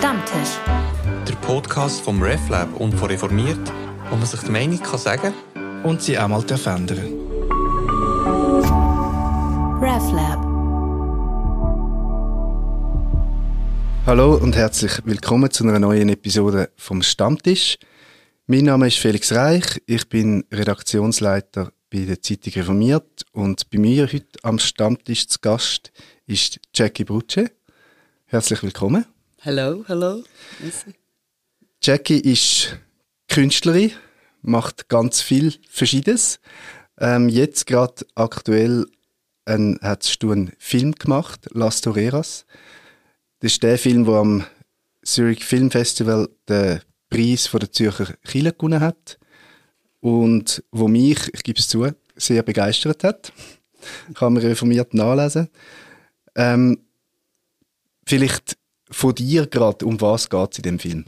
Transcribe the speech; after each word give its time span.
Stammtisch. 0.00 0.56
Der 1.28 1.34
Podcast 1.42 2.00
vom 2.00 2.22
RefLab 2.22 2.74
und 2.80 2.94
von 2.94 3.10
Reformiert, 3.10 3.60
wo 4.08 4.16
man 4.16 4.24
sich 4.24 4.40
die 4.40 4.50
Meinung 4.50 4.80
kann 4.80 4.98
sagen 4.98 5.34
und 5.82 6.00
sie 6.00 6.18
auch 6.18 6.26
mal 6.26 6.40
verändern 6.40 7.04
RefLab. 9.78 10.40
Hallo 14.06 14.36
und 14.36 14.56
herzlich 14.56 15.02
willkommen 15.04 15.50
zu 15.50 15.64
einer 15.64 15.78
neuen 15.78 16.08
Episode 16.08 16.70
vom 16.78 17.02
Stammtisch. 17.02 17.76
Mein 18.46 18.64
Name 18.64 18.86
ist 18.86 18.96
Felix 18.96 19.30
Reich, 19.34 19.82
ich 19.84 20.08
bin 20.08 20.46
Redaktionsleiter 20.50 21.72
bei 21.90 22.06
der 22.06 22.22
Zeitung 22.22 22.54
Reformiert 22.54 23.26
und 23.32 23.68
bei 23.68 23.76
mir 23.76 24.06
heute 24.10 24.38
am 24.44 24.58
Stammtisch 24.58 25.28
zu 25.28 25.40
Gast 25.42 25.92
ist 26.26 26.58
Jackie 26.74 27.04
Brutsche. 27.04 27.50
Herzlich 28.24 28.62
willkommen. 28.62 29.04
Hallo. 29.42 30.22
Merci. 30.58 30.92
Jackie 31.82 32.20
ist 32.20 32.76
Künstlerin, 33.26 33.92
macht 34.42 34.90
ganz 34.90 35.22
viel 35.22 35.54
Verschiedenes. 35.66 36.40
Ähm, 36.98 37.30
jetzt 37.30 37.66
gerade 37.66 38.04
aktuell 38.14 38.84
ein, 39.46 39.78
hast 39.80 40.22
du 40.22 40.32
einen 40.32 40.52
Film 40.58 40.92
gemacht, 40.92 41.48
Las 41.54 41.80
Toreras. 41.80 42.44
Das 43.38 43.52
ist 43.52 43.62
der 43.62 43.78
Film, 43.78 44.04
der 44.04 44.16
am 44.16 44.44
Zurich 45.02 45.42
Film 45.42 45.70
Festival 45.70 46.28
den 46.46 46.82
Preis 47.08 47.46
von 47.46 47.60
der 47.60 47.72
Zürcher 47.72 48.12
Kille 48.22 48.52
gewonnen 48.52 48.80
hat 48.80 49.18
und 50.00 50.62
wo 50.70 50.86
mich, 50.86 51.32
ich 51.32 51.42
gebe 51.44 51.58
es 51.58 51.68
zu, 51.68 51.90
sehr 52.14 52.42
begeistert 52.42 53.04
hat. 53.04 53.32
Kann 54.12 54.34
man 54.34 54.42
reformiert 54.42 54.92
nachlesen. 54.92 55.48
Ähm, 56.34 56.84
vielleicht 58.04 58.59
von 58.90 59.14
dir 59.14 59.46
gerade, 59.46 59.84
um 59.86 60.00
was 60.00 60.28
geht 60.28 60.52
es 60.52 60.58
in 60.58 60.62
dem 60.62 60.78
Film? 60.78 61.04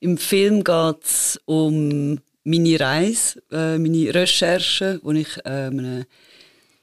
Im 0.00 0.16
Film 0.16 0.64
geht 0.64 1.04
es 1.04 1.40
um 1.44 2.20
meine 2.44 2.80
Reise, 2.80 3.42
äh, 3.50 3.78
meine 3.78 4.14
Recherche, 4.14 4.98
wo 5.02 5.12
ich 5.12 5.36
äh, 5.44 5.66
einem 5.66 6.04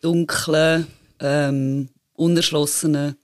dunklen, 0.01 0.87
ähm, 1.19 1.89
unerschlossenen, 2.13 3.15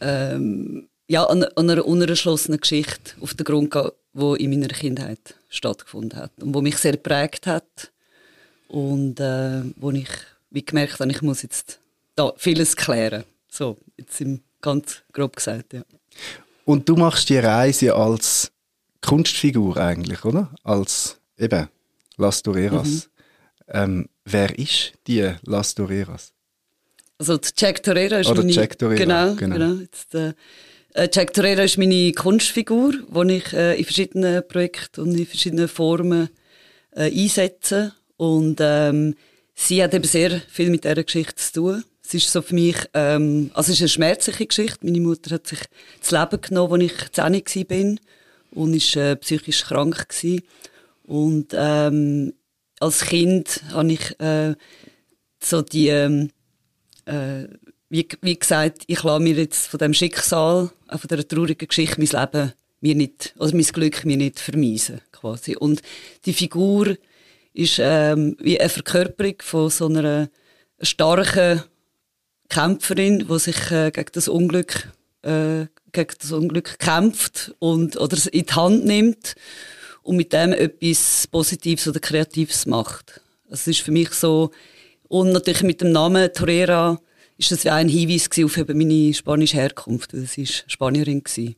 ähm, 0.00 0.88
ja, 1.08 1.24
an, 1.24 1.44
an, 1.44 1.70
einer 1.70 1.86
unerschlossenen 1.86 2.60
Geschichte 2.60 3.14
auf 3.20 3.34
den 3.34 3.44
Grund 3.44 3.70
gehe, 3.70 3.92
die 4.12 4.44
in 4.44 4.50
meiner 4.50 4.68
Kindheit 4.68 5.34
stattgefunden 5.48 6.18
hat 6.18 6.32
und 6.42 6.54
wo 6.54 6.60
mich 6.60 6.76
sehr 6.76 6.92
geprägt 6.92 7.46
hat 7.46 7.92
und 8.68 9.20
äh, 9.20 9.62
wo 9.76 9.90
ich 9.90 10.08
wie 10.50 10.64
gemerkt 10.64 11.00
habe, 11.00 11.10
ich 11.10 11.22
muss 11.22 11.42
jetzt 11.42 11.80
da 12.14 12.32
vieles 12.36 12.76
klären. 12.76 13.24
So, 13.48 13.78
jetzt 13.96 14.20
im 14.20 14.42
ganz 14.62 15.02
grob 15.12 15.36
gesagt, 15.36 15.74
ja. 15.74 15.82
Und 16.64 16.88
du 16.88 16.96
machst 16.96 17.28
die 17.28 17.38
Reise 17.38 17.94
als 17.94 18.52
Kunstfigur 19.00 19.76
eigentlich, 19.76 20.24
oder? 20.24 20.50
Als 20.62 21.18
eben 21.36 21.68
Las 22.16 22.42
Toreras. 22.42 22.88
Mhm. 22.88 23.02
Ähm, 23.68 24.08
wer 24.24 24.58
ist 24.58 24.92
die 25.06 25.32
Las 25.42 25.74
Toreras? 25.74 26.32
Also 27.18 27.38
Jack 27.56 27.82
Torera 27.82 28.18
ist 28.18 28.28
Oder 28.28 28.42
meine... 28.42 28.52
Jack 28.52 28.78
Torera, 28.78 28.98
genau. 28.98 29.34
genau. 29.34 29.54
genau 29.54 29.74
jetzt, 29.80 30.14
äh, 30.14 30.34
Jack 31.12 31.32
Torera 31.32 31.62
ist 31.62 31.78
meine 31.78 32.12
Kunstfigur, 32.12 32.92
die 32.92 33.36
ich 33.36 33.52
äh, 33.52 33.78
in 33.78 33.84
verschiedenen 33.84 34.46
Projekten 34.46 35.02
und 35.02 35.14
in 35.16 35.26
verschiedenen 35.26 35.68
Formen 35.68 36.28
äh, 36.90 37.10
einsetze. 37.10 37.94
Und 38.16 38.58
ähm, 38.60 39.14
sie 39.54 39.82
hat 39.82 39.94
eben 39.94 40.04
sehr 40.04 40.40
viel 40.48 40.70
mit 40.70 40.84
dieser 40.84 41.02
Geschichte 41.02 41.36
zu 41.36 41.52
tun. 41.52 41.84
Es 42.14 42.24
ist 42.24 42.32
so 42.32 42.42
für 42.42 42.54
mich, 42.54 42.76
ähm, 42.92 43.50
also 43.54 43.72
es 43.72 43.78
ist 43.78 43.80
eine 43.80 43.88
schmerzliche 43.88 44.46
Geschichte. 44.46 44.80
Meine 44.82 45.00
Mutter 45.00 45.34
hat 45.34 45.46
sich 45.46 45.60
das 45.98 46.10
Leben 46.10 46.42
genommen, 46.42 46.82
als 46.82 47.32
ich 47.32 47.46
10 47.46 47.66
bin 47.66 48.00
und 48.50 48.74
ist 48.74 48.96
äh, 48.96 49.16
psychisch 49.16 49.64
krank 49.64 50.10
gewesen. 50.10 50.42
Und 51.04 51.54
ähm, 51.54 52.34
als 52.80 53.06
Kind 53.06 53.62
habe 53.72 53.92
ich 53.94 54.20
äh, 54.20 54.54
so 55.42 55.62
die, 55.62 55.88
ähm, 55.88 56.28
äh, 57.06 57.44
wie, 57.88 58.06
wie 58.20 58.38
gesagt, 58.38 58.82
ich 58.88 59.02
lasse 59.02 59.22
mir 59.22 59.34
jetzt 59.34 59.68
von 59.68 59.78
dem 59.78 59.94
Schicksal, 59.94 60.70
auch 60.88 61.00
von 61.00 61.08
dieser 61.08 61.26
traurigen 61.26 61.66
Geschichte, 61.66 61.98
mein 61.98 62.08
Leben 62.08 62.52
mir 62.82 62.94
nicht, 62.94 63.34
also 63.38 63.56
mein 63.56 63.64
Glück 63.64 64.04
mir 64.04 64.18
nicht 64.18 64.38
vermiesen, 64.38 65.00
quasi. 65.12 65.56
Und 65.56 65.80
die 66.26 66.34
Figur 66.34 66.94
ist 67.54 67.78
ähm, 67.78 68.36
wie 68.38 68.60
eine 68.60 68.68
Verkörperung 68.68 69.36
von 69.40 69.70
so 69.70 69.86
einer 69.86 70.28
starken 70.82 71.62
Kämpferin, 72.52 73.26
die 73.26 73.38
sich 73.38 73.70
äh, 73.70 73.90
gegen 73.90 74.10
das 74.12 74.28
Unglück 74.28 74.88
äh, 75.22 75.66
gegen 75.92 76.14
das 76.20 76.32
Unglück 76.32 76.78
kämpft 76.78 77.54
und 77.58 77.96
oder 77.96 78.16
es 78.16 78.26
in 78.26 78.44
die 78.44 78.52
Hand 78.52 78.84
nimmt 78.84 79.34
und 80.02 80.16
mit 80.16 80.32
dem 80.32 80.52
etwas 80.52 81.26
Positives 81.26 81.88
oder 81.88 82.00
Kreatives 82.00 82.66
macht. 82.66 83.20
Es 83.50 83.66
ist 83.66 83.80
für 83.80 83.92
mich 83.92 84.10
so 84.10 84.50
und 85.08 85.32
natürlich 85.32 85.62
mit 85.62 85.80
dem 85.80 85.92
Namen 85.92 86.32
Torera 86.32 87.00
ist 87.38 87.52
das 87.52 87.64
wie 87.64 87.70
ein 87.70 87.88
Hinweis 87.88 88.28
auf 88.44 88.56
meine 88.68 89.14
spanische 89.14 89.56
Herkunft. 89.56 90.12
Das 90.12 90.36
ist 90.36 90.64
Spanierin 90.66 91.22
gewesen. 91.22 91.56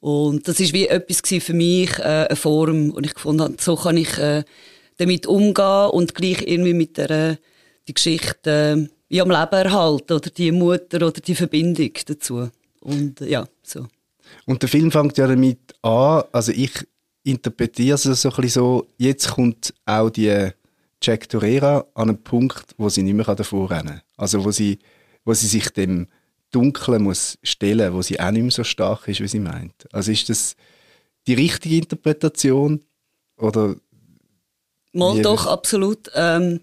und 0.00 0.48
das 0.48 0.60
ist 0.60 0.72
wie 0.72 0.88
etwas 0.88 1.20
für 1.42 1.54
mich 1.54 1.98
äh, 1.98 2.26
eine 2.28 2.36
Form 2.36 2.90
und 2.90 3.04
ich 3.04 3.14
gefunden 3.14 3.42
habe, 3.42 3.56
so 3.58 3.76
kann 3.76 3.98
ich 3.98 4.16
äh, 4.18 4.44
damit 4.96 5.26
umgehen 5.26 5.90
und 5.90 6.14
gleich 6.14 6.42
irgendwie 6.46 6.74
mit 6.74 6.96
der 6.96 7.38
die 7.88 7.94
Geschichte 7.94 8.88
wie 9.14 9.20
am 9.20 9.30
Leben 9.30 9.52
erhalten 9.52 10.12
oder 10.12 10.28
die 10.28 10.50
Mutter 10.50 10.96
oder 10.96 11.20
die 11.20 11.36
Verbindung 11.36 11.92
dazu. 12.04 12.50
Und 12.80 13.20
ja, 13.20 13.46
so. 13.62 13.86
Und 14.44 14.60
der 14.60 14.68
Film 14.68 14.90
fängt 14.90 15.16
ja 15.18 15.28
damit 15.28 15.60
an, 15.82 16.24
also 16.32 16.50
ich 16.50 16.72
interpretiere 17.22 17.94
es 17.94 18.02
so 18.02 18.28
ein 18.28 18.34
bisschen 18.34 18.48
so, 18.48 18.88
jetzt 18.98 19.30
kommt 19.30 19.72
auch 19.86 20.10
die 20.10 20.50
Jack 21.00 21.28
Torera 21.28 21.86
an 21.94 22.08
einen 22.08 22.22
Punkt, 22.24 22.74
wo 22.76 22.88
sie 22.88 23.04
nicht 23.04 23.14
mehr 23.14 23.36
davor 23.36 23.70
rennen 23.70 23.86
kann. 23.86 24.02
Also 24.16 24.44
wo 24.44 24.50
sie, 24.50 24.80
wo 25.24 25.32
sie 25.32 25.46
sich 25.46 25.70
dem 25.70 26.08
Dunklen 26.50 27.04
muss 27.04 27.38
stellen, 27.44 27.94
wo 27.94 28.02
sie 28.02 28.18
auch 28.18 28.32
nicht 28.32 28.42
mehr 28.42 28.50
so 28.50 28.64
stark 28.64 29.06
ist, 29.06 29.20
wie 29.20 29.28
sie 29.28 29.38
meint. 29.38 29.86
Also 29.92 30.10
ist 30.10 30.28
das 30.28 30.56
die 31.28 31.34
richtige 31.34 31.76
Interpretation 31.76 32.80
oder? 33.36 33.76
Mal 34.92 35.22
doch, 35.22 35.46
absolut. 35.46 36.10
Ähm, 36.16 36.58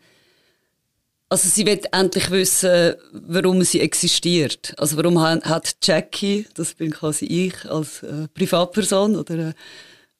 also 1.32 1.48
sie 1.48 1.66
will 1.66 1.80
endlich 1.94 2.30
wissen, 2.30 2.96
warum 3.14 3.64
sie 3.64 3.80
existiert. 3.80 4.74
Also 4.78 4.98
warum 4.98 5.22
hat 5.22 5.78
Jackie, 5.82 6.46
das 6.56 6.74
bin 6.74 6.92
quasi 6.92 7.26
ich 7.26 7.72
als 7.72 8.04
äh, 8.04 8.28
Privatperson 8.34 9.16
oder 9.16 9.36
äh, 9.36 9.54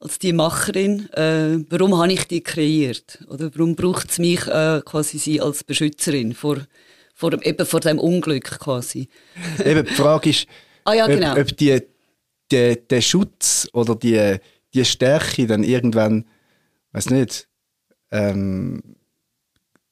als 0.00 0.18
die 0.18 0.32
Macherin, 0.32 1.10
äh, 1.12 1.58
warum 1.68 1.98
habe 1.98 2.14
ich 2.14 2.24
die 2.28 2.42
kreiert? 2.42 3.22
Oder 3.28 3.50
warum 3.54 3.76
braucht 3.76 4.10
es 4.10 4.18
mich 4.18 4.46
äh, 4.46 4.80
quasi 4.86 5.18
sie 5.18 5.38
als 5.38 5.64
Beschützerin 5.64 6.32
vor, 6.32 6.66
vor, 7.14 7.34
eben 7.44 7.66
vor 7.66 7.80
dem 7.80 7.98
Unglück 7.98 8.58
quasi? 8.58 9.08
eben, 9.66 9.84
die 9.84 9.94
Frage 9.94 10.30
ist, 10.30 10.46
ah, 10.84 10.94
ja, 10.94 11.06
genau. 11.06 11.32
ob, 11.32 11.40
ob 11.40 11.56
die, 11.58 11.78
die, 12.50 12.78
der 12.88 13.00
Schutz 13.02 13.68
oder 13.74 13.96
die, 13.96 14.38
die 14.72 14.84
Stärke 14.86 15.46
dann 15.46 15.62
irgendwann, 15.62 16.24
weiß 16.92 17.10
nicht, 17.10 17.48
ähm, 18.10 18.96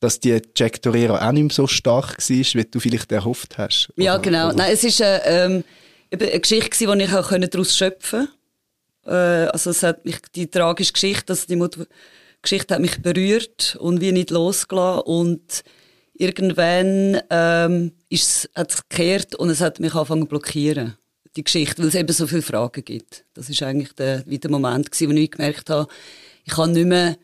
dass 0.01 0.19
die 0.19 0.41
Jack 0.57 0.83
Torero 0.83 1.17
auch 1.17 1.33
nicht 1.33 1.43
mehr 1.43 1.55
so 1.55 1.67
stark 1.67 2.19
war, 2.19 2.37
wie 2.37 2.65
du 2.65 2.81
vielleicht 2.81 3.13
erhofft 3.13 3.59
hast. 3.59 3.93
Ja, 3.97 4.17
genau. 4.17 4.49
Oder? 4.49 4.57
Nein, 4.57 4.73
es 4.73 4.83
ist 4.83 5.01
äh, 5.01 5.21
ähm, 5.25 5.65
eine 6.11 6.41
Geschichte, 6.41 6.87
die 6.87 7.03
ich 7.05 7.13
auch 7.13 7.31
daraus 7.31 7.77
schöpfen 7.77 8.29
konnte. 8.29 8.41
Äh, 9.07 9.51
also 9.51 9.71
es 9.71 9.83
hat 9.83 10.05
mich, 10.05 10.19
die 10.35 10.51
tragische 10.51 10.93
Geschichte, 10.93 11.33
also 11.33 11.47
die 11.47 11.87
Geschichte 12.43 12.75
hat 12.75 12.81
mich 12.81 13.03
berührt 13.03 13.77
und 13.81 14.01
wie 14.01 14.13
nicht 14.13 14.31
losgelassen 14.31 15.03
und 15.03 15.63
irgendwann 16.15 17.21
ähm, 17.31 17.93
ist 18.09 18.29
es, 18.29 18.51
hat 18.55 18.73
es 18.73 18.89
gekehrt 18.89 19.35
und 19.35 19.51
es 19.51 19.61
hat 19.61 19.81
mich 19.81 19.95
angefangen 19.95 20.23
zu 20.23 20.29
blockieren, 20.29 20.97
die 21.37 21.45
Geschichte, 21.45 21.83
weil 21.83 21.89
es 21.89 21.95
eben 21.95 22.13
so 22.13 22.27
viele 22.27 22.43
Fragen 22.43 22.85
gibt. 22.85 23.25
Das 23.35 23.51
ist 23.51 23.63
eigentlich 23.63 23.93
der, 23.93 24.25
wie 24.27 24.39
der 24.39 24.51
Moment 24.51 24.91
gewesen, 24.91 25.11
wo 25.11 25.19
ich 25.19 25.31
gemerkt 25.31 25.69
habe, 25.69 25.91
ich 26.45 26.53
kann 26.55 26.73
nicht 26.73 26.87
mehr 26.87 27.17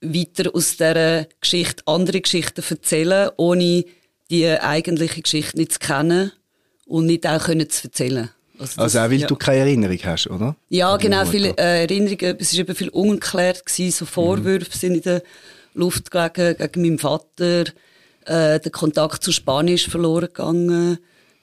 weiter 0.00 0.54
aus 0.54 0.76
dieser 0.76 1.26
Geschichte 1.40 1.82
andere 1.86 2.20
Geschichten 2.20 2.62
erzählen, 2.68 3.30
ohne 3.36 3.84
die 4.30 4.48
eigentliche 4.48 5.22
Geschichte 5.22 5.58
nicht 5.58 5.72
zu 5.74 5.78
kennen 5.80 6.32
und 6.86 7.06
nicht 7.06 7.26
auch 7.26 7.44
können 7.44 7.68
zu 7.68 7.88
erzählen. 7.88 8.30
Also, 8.58 8.74
das, 8.76 8.78
also 8.78 8.98
auch 8.98 9.10
weil 9.10 9.20
ja. 9.20 9.26
du 9.26 9.36
keine 9.36 9.60
Erinnerung 9.60 9.98
hast, 10.04 10.28
oder? 10.28 10.54
Ja, 10.68 10.96
genau, 10.98 11.24
viele 11.24 11.50
äh, 11.56 11.82
Erinnerungen, 11.82 12.36
es 12.38 12.52
war 12.52 12.60
eben 12.60 12.74
viel 12.74 12.90
ungeklärt, 12.90 13.64
gewesen, 13.64 13.90
so 13.90 14.04
Vorwürfe 14.04 14.70
mhm. 14.70 14.78
sind 14.78 14.94
in 14.96 15.02
der 15.02 15.22
Luft 15.72 16.10
gelegen 16.10 16.56
gegen 16.58 16.82
meinen 16.82 16.98
Vater, 16.98 17.64
äh, 18.26 18.60
der 18.60 18.70
Kontakt 18.70 19.24
zu 19.24 19.32
Spanisch 19.32 19.88
verloren 19.88 20.26
gegangen. 20.26 20.98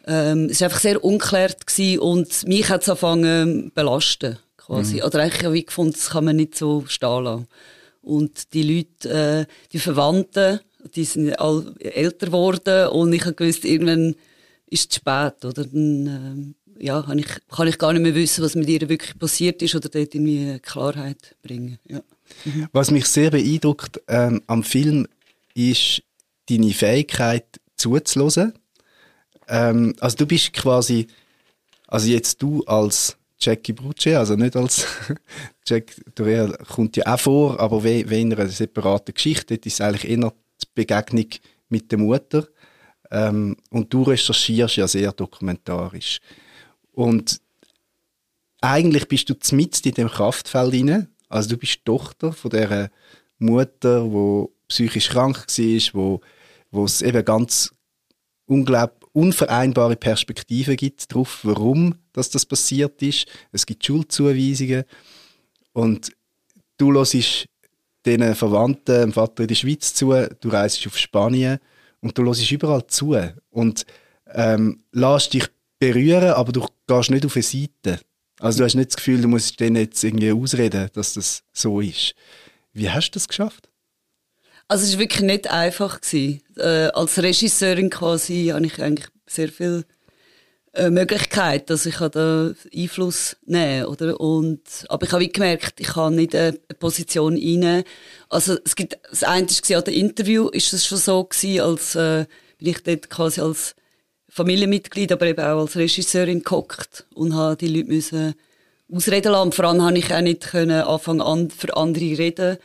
Ähm, 0.06 0.48
es 0.52 0.62
war 0.62 0.68
einfach 0.68 0.80
sehr 0.80 1.04
ungeklärt 1.04 1.66
gewesen 1.66 2.00
und 2.00 2.48
mich 2.48 2.70
hat 2.70 2.84
es 2.84 2.90
angefangen 2.90 3.64
zu 3.66 3.72
belasten, 3.74 4.38
quasi. 4.58 4.98
Mhm. 4.98 5.02
Oder 5.04 5.20
eigentlich 5.24 5.44
habe 5.44 5.58
ich 5.58 5.66
gefunden, 5.66 5.94
das 5.94 6.10
kann 6.12 6.26
man 6.26 6.36
nicht 6.36 6.56
so 6.56 6.86
stehen 6.88 7.24
lassen. 7.24 7.48
Und 8.08 8.54
die 8.54 8.64
Leute, 8.64 9.10
äh, 9.10 9.46
die 9.74 9.80
Verwandten, 9.80 10.62
die 10.96 11.04
sind 11.04 11.38
all 11.40 11.76
älter 11.80 12.28
geworden 12.28 12.88
und 12.88 13.12
ich 13.12 13.26
habe 13.26 13.34
gewusst, 13.34 13.66
irgendwann 13.66 14.16
ist 14.68 14.92
es 14.92 14.96
spät, 14.96 15.44
oder? 15.44 15.66
Dann, 15.66 16.56
ja, 16.80 17.02
kann 17.02 17.20
ich, 17.20 17.28
kann 17.50 17.68
ich 17.68 17.78
gar 17.78 17.92
nicht 17.92 18.04
mehr 18.04 18.16
wissen, 18.16 18.44
was 18.46 18.56
mit 18.56 18.70
ihr 18.70 18.88
wirklich 18.88 19.20
passiert 19.20 19.62
ist 19.62 19.76
oder 19.76 19.90
dort 19.90 20.16
irgendwie 20.16 20.58
Klarheit 20.60 21.36
bringen. 21.42 21.80
Ja. 21.90 22.02
Was 22.72 22.92
mich 22.92 23.08
sehr 23.08 23.32
beeindruckt 23.32 24.02
ähm, 24.08 24.42
am 24.48 24.64
Film 24.64 25.08
ist 25.54 26.02
deine 26.50 26.72
Fähigkeit 26.72 27.46
zuzuhören. 27.76 28.54
Ähm, 29.50 29.96
also 30.00 30.18
du 30.18 30.28
bist 30.28 30.54
quasi, 30.54 31.08
also 31.88 32.08
jetzt 32.08 32.42
du 32.42 32.64
als 32.66 33.18
Jackie 33.40 33.74
Bruce, 33.74 34.08
also 34.08 34.36
nicht 34.36 34.56
als 34.56 34.88
Jack 35.66 35.96
Dorea 36.16 36.48
kommt 36.74 36.98
ja 36.98 37.14
auch 37.14 37.20
vor, 37.20 37.60
aber 37.60 37.84
wie, 37.84 38.10
wie 38.10 38.22
in 38.22 38.34
einer 38.34 38.48
separaten 38.48 39.14
Geschichte, 39.14 39.58
das 39.58 39.74
ist 39.74 39.82
eigentlich 39.82 40.10
eher 40.10 40.34
die 40.62 40.68
Begegnung 40.74 41.28
mit 41.70 41.92
der 41.92 42.00
Mutter. 42.00 42.48
Ähm, 43.12 43.56
und 43.70 43.94
du 43.94 44.04
recherchierst 44.04 44.78
ja 44.78 44.88
sehr 44.88 45.12
dokumentarisch. 45.12 46.20
Und 46.92 47.40
eigentlich 48.60 49.08
bist 49.08 49.30
du 49.30 49.56
mitten 49.56 49.88
in 49.88 49.94
dem 49.94 50.10
Kraftfeld 50.10 50.74
hinein. 50.74 51.08
Also 51.30 51.50
du 51.50 51.58
bist 51.58 51.86
Tochter 51.86 52.34
von 52.34 52.52
der 52.52 52.90
Mutter, 53.38 54.04
die 54.04 54.46
psychisch 54.68 55.10
krank 55.10 55.46
war, 55.48 55.94
wo, 55.94 56.22
wo 56.72 56.86
es 56.86 57.02
eben 57.02 57.24
ganz 57.24 57.74
unglaublich 58.46 58.97
unvereinbare 59.18 59.96
Perspektiven 59.96 60.76
gibt 60.76 61.12
darauf, 61.12 61.40
warum 61.44 61.96
dass 62.14 62.30
das 62.30 62.46
passiert 62.46 63.02
ist. 63.02 63.26
Es 63.52 63.66
gibt 63.66 63.84
Schuldzuweisungen 63.84 64.84
und 65.74 66.12
du 66.78 66.94
hörst 66.94 67.48
diesen 68.06 68.36
Verwandten, 68.36 69.02
dem 69.02 69.14
Vater 69.14 69.44
in 69.44 69.48
der 69.48 69.56
Schweiz 69.56 69.94
zu, 69.94 70.14
du 70.40 70.50
reist 70.50 70.86
auf 70.86 70.98
Spanien 70.98 71.58
und 72.00 72.16
du 72.18 72.24
hörst 72.24 72.52
überall 72.52 72.86
zu 72.88 73.16
und 73.50 73.86
ähm, 74.34 74.84
lässt 74.92 75.34
dich 75.34 75.48
berühren, 75.80 76.34
aber 76.34 76.52
du 76.52 76.68
gehst 76.88 77.10
nicht 77.10 77.26
auf 77.26 77.36
eine 77.36 77.44
Seite. 77.44 78.00
Also 78.40 78.60
du 78.60 78.66
hast 78.66 78.76
nicht 78.76 78.90
das 78.90 78.98
Gefühl, 78.98 79.22
du 79.22 79.28
musst 79.28 79.60
denen 79.60 79.78
jetzt 79.78 80.04
irgendwie 80.04 80.32
ausreden, 80.32 80.90
dass 80.94 81.14
das 81.14 81.44
so 81.54 81.82
ist. 81.82 82.14
Wie 82.72 82.90
hast 82.90 83.10
du 83.10 83.14
das 83.14 83.28
geschafft? 83.28 83.67
Also 84.68 84.84
es 84.86 84.94
war 84.94 85.00
wirklich 85.00 85.22
nicht 85.24 85.50
einfach. 85.50 86.02
Gewesen. 86.02 86.42
Äh, 86.58 86.88
als 86.88 87.18
Regisseurin 87.18 87.90
quasi 87.90 88.48
habe 88.54 88.66
ich 88.66 88.82
eigentlich 88.82 89.08
sehr 89.26 89.50
viel 89.50 89.86
äh, 90.74 90.90
Möglichkeit, 90.90 91.70
dass 91.70 91.86
ich 91.86 91.98
da 91.98 92.52
Einfluss 92.76 93.38
nehmen 93.46 93.86
oder 93.86 94.20
und 94.20 94.62
aber 94.90 95.06
ich 95.06 95.12
habe 95.12 95.24
wie 95.24 95.32
gemerkt, 95.32 95.80
ich 95.80 95.88
kann 95.88 96.16
nicht 96.16 96.36
eine 96.36 96.54
Position 96.80 97.34
einnehmen. 97.34 97.84
Also 98.30 98.58
es 98.64 98.76
gibt 98.76 98.98
das 99.10 99.24
eine 99.24 99.48
war 99.48 99.78
an 99.78 99.84
der 99.86 99.94
Interview 99.94 100.50
ist 100.50 100.74
es 100.74 100.86
schon 100.86 100.98
so 100.98 101.24
gewesen, 101.24 101.62
als 101.62 101.96
äh, 101.96 102.26
bin 102.60 102.68
ich 102.68 102.84
dort 102.84 103.10
quasi 103.10 103.42
als 103.42 103.76
Familienmitglied, 104.30 105.12
aber 105.12 105.26
eben 105.26 105.44
auch 105.44 105.62
als 105.62 105.78
Regisseurin 105.78 106.44
gehockt 106.44 107.06
und 107.16 107.34
habe 107.34 107.56
die 107.56 107.68
Leute 107.68 107.88
müssen 107.88 108.36
ausreden 108.92 109.32
lassen. 109.32 109.48
Und 109.48 109.56
vor 109.56 109.66
allem 109.66 109.82
habe 109.82 109.98
ich 109.98 110.14
auch 110.14 110.22
nicht 110.22 110.42
können 110.42 110.82
anfangen 110.82 111.22
an 111.22 111.50
für 111.50 111.76
andere 111.76 112.18
reden 112.18 112.58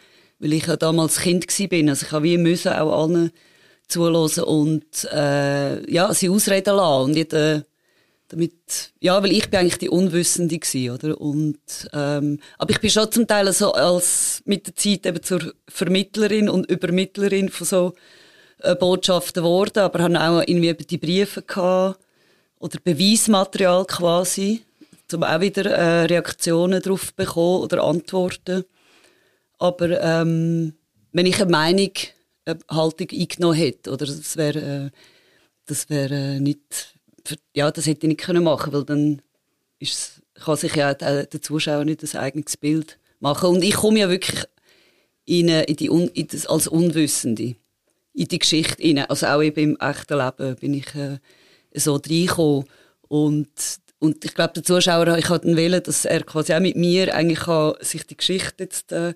weil 0.42 0.52
ich 0.54 0.66
ja 0.66 0.76
damals 0.76 1.20
Kind 1.20 1.46
bin. 1.70 1.88
Also 1.88 2.06
ich 2.06 2.12
habe 2.12 2.24
wie 2.24 2.36
müssen 2.36 2.72
auch 2.72 3.04
allen 3.04 3.30
zuhören 3.86 4.44
und 4.44 5.04
äh, 5.12 5.90
ja, 5.90 6.12
sie 6.12 6.28
ausreden 6.28 6.76
lassen. 6.76 7.04
Und 7.04 7.12
nicht, 7.12 7.32
äh, 7.32 7.62
damit, 8.28 8.92
ja, 9.00 9.22
weil 9.22 9.32
ich 9.32 9.50
bin 9.50 9.60
eigentlich 9.60 9.78
die 9.78 9.90
Unwissende 9.90 10.58
gewesen, 10.58 10.90
oder? 10.90 11.20
Und, 11.20 11.60
ähm, 11.92 12.40
aber 12.58 12.70
ich 12.70 12.80
bin 12.80 12.90
schon 12.90 13.12
zum 13.12 13.26
Teil 13.26 13.52
so 13.52 13.72
als, 13.72 14.42
mit 14.46 14.66
der 14.66 14.74
Zeit 14.74 15.06
eben 15.06 15.22
zur 15.22 15.52
Vermittlerin 15.68 16.48
und 16.48 16.68
Übermittlerin 16.70 17.50
von 17.50 17.66
so 17.66 17.94
äh, 18.60 18.74
Botschaften 18.74 19.42
geworden, 19.42 19.80
aber 19.80 20.02
habe 20.02 20.20
auch 20.20 20.40
irgendwie 20.40 20.72
die 20.74 20.98
Briefe 20.98 21.42
gehabt, 21.42 22.00
oder 22.58 22.78
Beweismaterial 22.82 23.84
quasi, 23.84 24.62
um 25.12 25.24
auch 25.24 25.40
wieder 25.40 25.66
äh, 25.66 26.04
Reaktionen 26.04 26.80
darauf 26.80 27.12
bekommen 27.12 27.62
oder 27.62 27.82
Antworten. 27.82 28.64
Aber 29.62 30.02
ähm, 30.02 30.74
wenn 31.12 31.26
ich 31.26 31.40
eine 31.40 31.52
Meinung, 31.52 31.92
eine 32.46 32.58
Haltung 32.68 33.06
eingenommen 33.12 33.54
hätte, 33.54 33.92
oder 33.92 34.06
das 34.06 34.36
wäre 34.36 34.90
äh, 34.90 34.90
das 35.66 35.84
äh, 35.88 36.40
nicht, 36.40 36.98
ja, 37.54 37.70
das 37.70 37.86
hätte 37.86 38.06
ich 38.06 38.08
nicht 38.08 38.22
können 38.22 38.42
machen, 38.42 38.72
weil 38.72 38.82
dann 38.82 39.22
ist, 39.78 40.20
kann 40.34 40.56
sich 40.56 40.74
ja 40.74 40.94
der, 40.94 41.30
Zuschauer 41.30 41.84
nicht 41.84 42.02
ein 42.02 42.20
eigenes 42.20 42.56
Bild 42.56 42.98
machen. 43.20 43.50
Und 43.50 43.62
ich 43.62 43.74
komme 43.74 44.00
ja 44.00 44.10
wirklich 44.10 44.44
in, 45.26 45.48
in 45.48 45.76
die, 45.76 45.86
in 45.86 46.26
das, 46.26 46.46
als 46.46 46.66
Unwissende 46.66 47.54
in 48.14 48.26
die 48.26 48.38
Geschichte 48.40 48.82
rein. 48.82 48.98
Also 49.08 49.26
auch 49.26 49.42
eben 49.42 49.76
im 49.76 49.76
echten 49.76 50.18
Leben 50.18 50.56
bin 50.56 50.74
ich 50.74 50.92
äh, 50.96 51.20
so 51.72 51.94
reingekommen. 51.94 52.64
Und, 53.02 53.52
und 54.00 54.24
ich 54.24 54.34
glaube, 54.34 54.54
der 54.54 54.64
Zuschauer, 54.64 55.16
ich 55.18 55.30
wählen, 55.30 55.82
dass 55.84 56.04
er 56.04 56.24
quasi 56.24 56.52
auch 56.52 56.58
mit 56.58 56.74
mir 56.74 57.14
eigentlich 57.14 57.38
kann, 57.38 57.74
sich 57.78 58.04
die 58.08 58.16
Geschichte 58.16 58.64
jetzt 58.64 58.90
äh, 58.90 59.14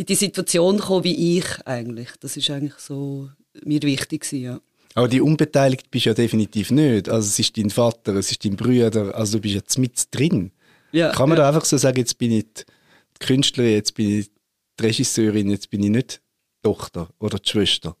in 0.00 0.06
die 0.06 0.14
Situation 0.14 0.78
kommen 0.78 1.04
wie 1.04 1.38
ich 1.38 1.44
eigentlich. 1.66 2.08
Das 2.20 2.34
ist 2.38 2.48
eigentlich 2.48 2.78
so 2.78 3.28
mir 3.64 3.82
wichtig 3.82 4.22
gewesen, 4.22 4.42
ja. 4.42 4.60
Aber 4.94 5.08
die 5.08 5.20
unbeteiligt 5.20 5.90
bist 5.90 6.06
du 6.06 6.10
ja 6.10 6.14
definitiv 6.14 6.70
nicht. 6.70 7.10
Also 7.10 7.28
es 7.28 7.38
ist 7.38 7.56
dein 7.58 7.68
Vater, 7.68 8.14
es 8.14 8.30
ist 8.30 8.42
dein 8.42 8.56
Bruder, 8.56 9.14
also 9.14 9.36
du 9.36 9.42
bist 9.42 9.54
jetzt 9.56 9.78
mit 9.78 10.02
drin. 10.10 10.52
Ja, 10.90 11.10
Kann 11.12 11.28
man 11.28 11.36
ja. 11.36 11.44
da 11.44 11.48
einfach 11.48 11.66
so 11.66 11.76
sagen, 11.76 11.98
jetzt 11.98 12.16
bin 12.16 12.32
ich 12.32 12.46
die 12.54 13.26
Künstlerin, 13.26 13.74
jetzt 13.74 13.94
bin 13.94 14.20
ich 14.20 14.30
die 14.78 14.82
Regisseurin, 14.82 15.50
jetzt 15.50 15.68
bin 15.68 15.82
ich 15.82 15.90
nicht 15.90 16.12
die 16.14 16.68
Tochter 16.68 17.10
oder 17.18 17.38
die 17.38 17.48
Schwester? 17.50 17.94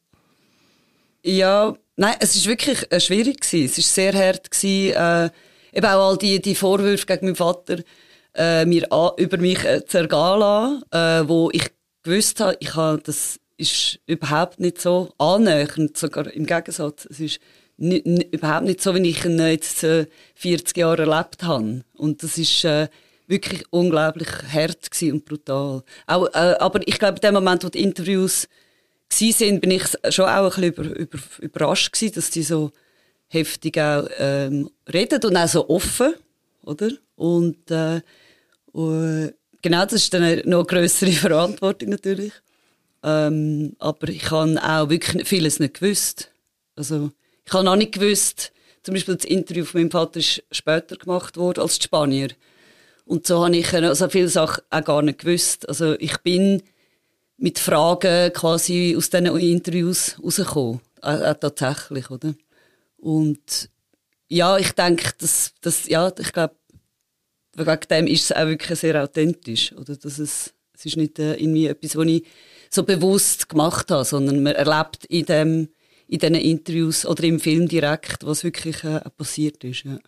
Ja, 1.22 1.76
nein, 1.96 2.14
es 2.18 2.34
ist 2.34 2.46
wirklich 2.46 2.90
äh, 2.90 2.98
schwierig 2.98 3.42
gewesen. 3.42 3.66
Es 3.66 3.76
ist 3.76 3.94
sehr 3.94 4.14
hart 4.14 4.50
gewesen, 4.50 4.96
äh, 4.96 5.30
eben 5.76 5.86
auch 5.86 6.08
all 6.08 6.16
die, 6.16 6.40
die 6.40 6.54
Vorwürfe 6.54 7.04
gegen 7.04 7.26
meinen 7.26 7.36
Vater 7.36 7.82
äh, 8.34 8.64
mir 8.64 8.90
an, 8.90 9.10
über 9.18 9.36
mich 9.36 9.62
äh, 9.64 9.84
zu 9.84 9.98
ergehen 9.98 10.38
lassen, 10.40 10.82
äh, 10.92 11.28
wo 11.28 11.50
ich 11.52 11.70
gewusst 12.02 12.40
habe, 12.40 12.56
ich 12.60 12.74
habe, 12.74 13.02
das 13.02 13.40
ist 13.56 14.00
überhaupt 14.06 14.58
nicht 14.58 14.80
so 14.80 15.12
annähernd, 15.18 15.96
sogar 15.96 16.32
im 16.32 16.46
Gegensatz. 16.46 17.06
Es 17.10 17.20
ist 17.20 17.40
überhaupt 17.78 18.64
nicht 18.64 18.80
so, 18.80 18.94
wie 18.94 19.08
ich 19.08 19.24
ihn 19.24 19.38
jetzt 19.38 19.84
äh, 19.84 20.06
40 20.34 20.76
Jahre 20.76 21.02
erlebt 21.02 21.42
habe. 21.42 21.84
Und 21.94 22.22
das 22.22 22.38
ist 22.38 22.64
äh, 22.64 22.88
wirklich 23.26 23.64
unglaublich 23.70 24.28
hart 24.52 24.88
und 25.02 25.24
brutal. 25.24 25.82
Auch, 26.06 26.26
äh, 26.34 26.56
aber 26.58 26.86
ich 26.86 26.98
glaube, 26.98 27.16
in 27.16 27.22
dem 27.22 27.34
Moment, 27.34 27.64
wo 27.64 27.68
die 27.68 27.82
Interviews 27.82 28.48
sind, 29.12 29.60
bin 29.60 29.70
ich 29.70 29.84
schon 30.10 30.26
auch 30.26 30.56
ein 30.56 30.62
bisschen 30.62 30.64
über, 30.64 30.84
über, 30.96 31.18
überrascht 31.40 31.92
gewesen, 31.92 32.14
dass 32.14 32.30
die 32.30 32.42
so 32.42 32.70
heftig 33.28 33.78
auch 33.78 34.08
ähm, 34.18 34.70
reden 34.92 35.22
und 35.24 35.36
auch 35.36 35.48
so 35.48 35.68
offen, 35.68 36.14
oder? 36.62 36.90
Und, 37.16 37.70
äh, 37.70 38.00
und 38.72 39.32
genau, 39.62 39.84
das 39.84 39.94
ist 39.94 40.14
dann 40.14 40.22
eine 40.22 40.42
noch 40.44 40.66
größere 40.66 41.12
Verantwortung 41.12 41.90
natürlich. 41.90 42.32
Ähm, 43.02 43.76
aber 43.78 44.08
ich 44.08 44.30
habe 44.30 44.60
auch 44.62 44.90
wirklich 44.90 45.26
vieles 45.26 45.58
nicht 45.58 45.80
gewusst. 45.80 46.30
Also, 46.76 47.10
ich 47.44 47.52
habe 47.52 47.68
auch 47.68 47.76
nicht 47.76 47.92
gewusst, 47.92 48.52
zum 48.82 48.94
Beispiel 48.94 49.16
das 49.16 49.24
Interview 49.24 49.64
von 49.64 49.80
meinem 49.80 49.90
Vater 49.90 50.18
ist 50.20 50.42
später 50.50 50.96
gemacht 50.96 51.36
worden 51.36 51.60
als 51.60 51.78
die 51.78 51.84
Spanier. 51.84 52.28
Und 53.04 53.26
so 53.26 53.44
habe 53.44 53.56
ich 53.56 53.72
also 53.74 54.08
viele 54.08 54.28
Sachen 54.28 54.62
auch 54.70 54.84
gar 54.84 55.02
nicht 55.02 55.20
gewusst. 55.20 55.68
Also, 55.68 55.98
ich 55.98 56.18
bin 56.18 56.62
mit 57.36 57.58
Fragen 57.58 58.32
quasi 58.32 58.94
aus 58.96 59.10
diesen 59.10 59.26
Interviews 59.26 60.16
rausgekommen. 60.22 60.80
Auch, 61.00 61.22
auch 61.22 61.34
tatsächlich, 61.34 62.10
oder? 62.10 62.34
Und 62.98 63.70
ja, 64.28 64.58
ich 64.58 64.72
denke, 64.72 65.12
dass, 65.18 65.54
dass 65.60 65.88
ja, 65.88 66.12
ich 66.18 66.32
glaube, 66.32 66.54
wegen 67.66 67.88
dem 67.90 68.06
ist 68.06 68.24
es 68.24 68.36
auch 68.36 68.46
wirklich 68.46 68.78
sehr 68.78 69.02
authentisch. 69.02 69.72
Oder? 69.72 69.96
Dass 69.96 70.18
es, 70.18 70.52
es 70.74 70.86
ist 70.86 70.96
nicht 70.96 71.18
äh, 71.18 71.34
irgendwie 71.34 71.66
etwas, 71.66 71.96
was 71.96 72.06
ich 72.06 72.24
so 72.70 72.84
bewusst 72.84 73.48
gemacht 73.48 73.90
habe, 73.90 74.04
sondern 74.04 74.42
man 74.42 74.54
erlebt 74.54 75.04
in, 75.06 75.26
dem, 75.26 75.68
in 76.06 76.18
diesen 76.18 76.34
Interviews 76.36 77.04
oder 77.04 77.24
im 77.24 77.40
Film 77.40 77.68
direkt, 77.68 78.24
was 78.24 78.44
wirklich 78.44 78.84
äh, 78.84 79.00
passiert 79.16 79.62
ist. 79.64 79.84
Ja. 79.84 79.98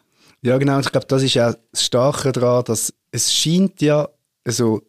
ja, 0.43 0.59
genau. 0.59 0.77
Und 0.77 0.87
ich 0.87 0.93
glaube, 0.93 1.07
das 1.07 1.23
ist 1.23 1.37
auch 1.39 1.55
das 1.73 1.85
Starke 1.85 2.33
daran, 2.33 2.65
dass 2.65 2.95
es 3.11 3.35
scheint 3.35 3.83
ja, 3.83 4.09
also 4.45 4.83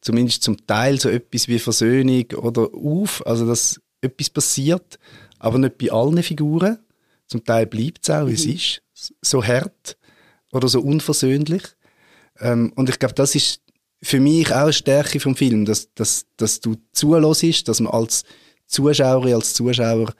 zumindest 0.00 0.42
zum 0.42 0.66
Teil 0.66 1.00
so 1.00 1.08
etwas 1.08 1.48
wie 1.48 1.58
Versöhnung 1.58 2.26
oder 2.36 2.68
auf, 2.74 3.26
also 3.26 3.46
dass 3.46 3.80
etwas 4.00 4.30
passiert, 4.30 4.98
aber 5.38 5.58
nicht 5.58 5.78
bei 5.78 5.90
allen 5.90 6.22
Figuren. 6.22 6.78
Zum 7.26 7.44
Teil 7.44 7.66
bleibt 7.66 8.00
es 8.02 8.10
auch, 8.10 8.26
wie 8.26 8.30
mhm. 8.30 8.36
es 8.36 8.46
ist, 8.46 8.82
so 9.20 9.44
hart 9.44 9.96
oder 10.52 10.68
so 10.68 10.80
unversöhnlich. 10.80 11.62
Ähm, 12.40 12.72
und 12.76 12.88
ich 12.88 12.98
glaube, 12.98 13.14
das 13.14 13.34
ist 13.34 13.60
für 14.02 14.20
mich 14.20 14.52
auch 14.52 14.62
eine 14.62 14.72
Stärke 14.72 15.20
vom 15.20 15.34
Film, 15.34 15.64
dass, 15.64 15.92
dass, 15.94 16.26
dass 16.36 16.60
du 16.60 16.76
zulässt, 16.92 17.68
dass 17.68 17.80
man 17.80 17.92
als 17.92 18.24
Zuschauerin, 18.66 19.34
als 19.34 19.54
Zuschauer 19.54 20.14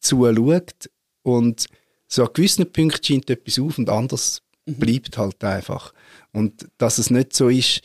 zuschaut 0.00 0.90
und 1.22 1.66
so 2.06 2.24
an 2.24 2.30
gewissen 2.32 2.70
Punkten 2.72 3.04
scheint 3.04 3.30
etwas 3.30 3.58
auf 3.58 3.78
und 3.78 3.90
anders 3.90 4.42
mhm. 4.66 4.74
bleibt 4.74 5.18
halt 5.18 5.42
einfach. 5.42 5.92
Und 6.32 6.68
dass 6.78 6.98
es 6.98 7.10
nicht 7.10 7.34
so 7.34 7.48
ist, 7.48 7.82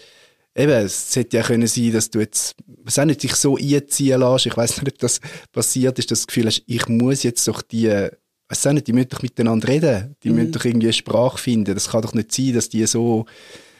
eben, 0.55 0.71
es 0.71 1.15
hätte 1.15 1.37
ja 1.37 1.43
können 1.43 1.67
sein, 1.67 1.91
dass 1.91 2.09
du 2.09 2.19
jetzt, 2.19 2.55
was 2.83 2.99
auch 2.99 3.05
nicht, 3.05 3.23
dich 3.23 3.35
so 3.35 3.57
einziehen 3.57 4.19
lässt, 4.19 4.45
ich 4.45 4.55
weiß 4.55 4.77
nicht, 4.77 4.93
ob 4.93 4.99
das 4.99 5.19
passiert 5.51 5.99
ist, 5.99 6.11
dass 6.11 6.19
du 6.19 6.23
das 6.23 6.27
Gefühl 6.27 6.45
hast, 6.47 6.63
ich 6.67 6.87
muss 6.87 7.23
jetzt 7.23 7.47
doch 7.47 7.61
die, 7.61 8.09
weiß 8.53 8.67
auch 8.67 8.73
nicht, 8.73 8.87
die 8.87 8.93
müssen 8.93 9.09
doch 9.09 9.21
miteinander 9.21 9.67
reden, 9.67 10.15
die 10.23 10.29
mhm. 10.29 10.35
müssen 10.35 10.51
doch 10.51 10.65
irgendwie 10.65 10.87
eine 10.87 10.93
Sprache 10.93 11.37
finden. 11.37 11.73
Das 11.73 11.89
kann 11.89 12.01
doch 12.01 12.13
nicht 12.13 12.31
sein, 12.31 12.53
dass 12.53 12.69
die 12.69 12.85
so 12.85 13.25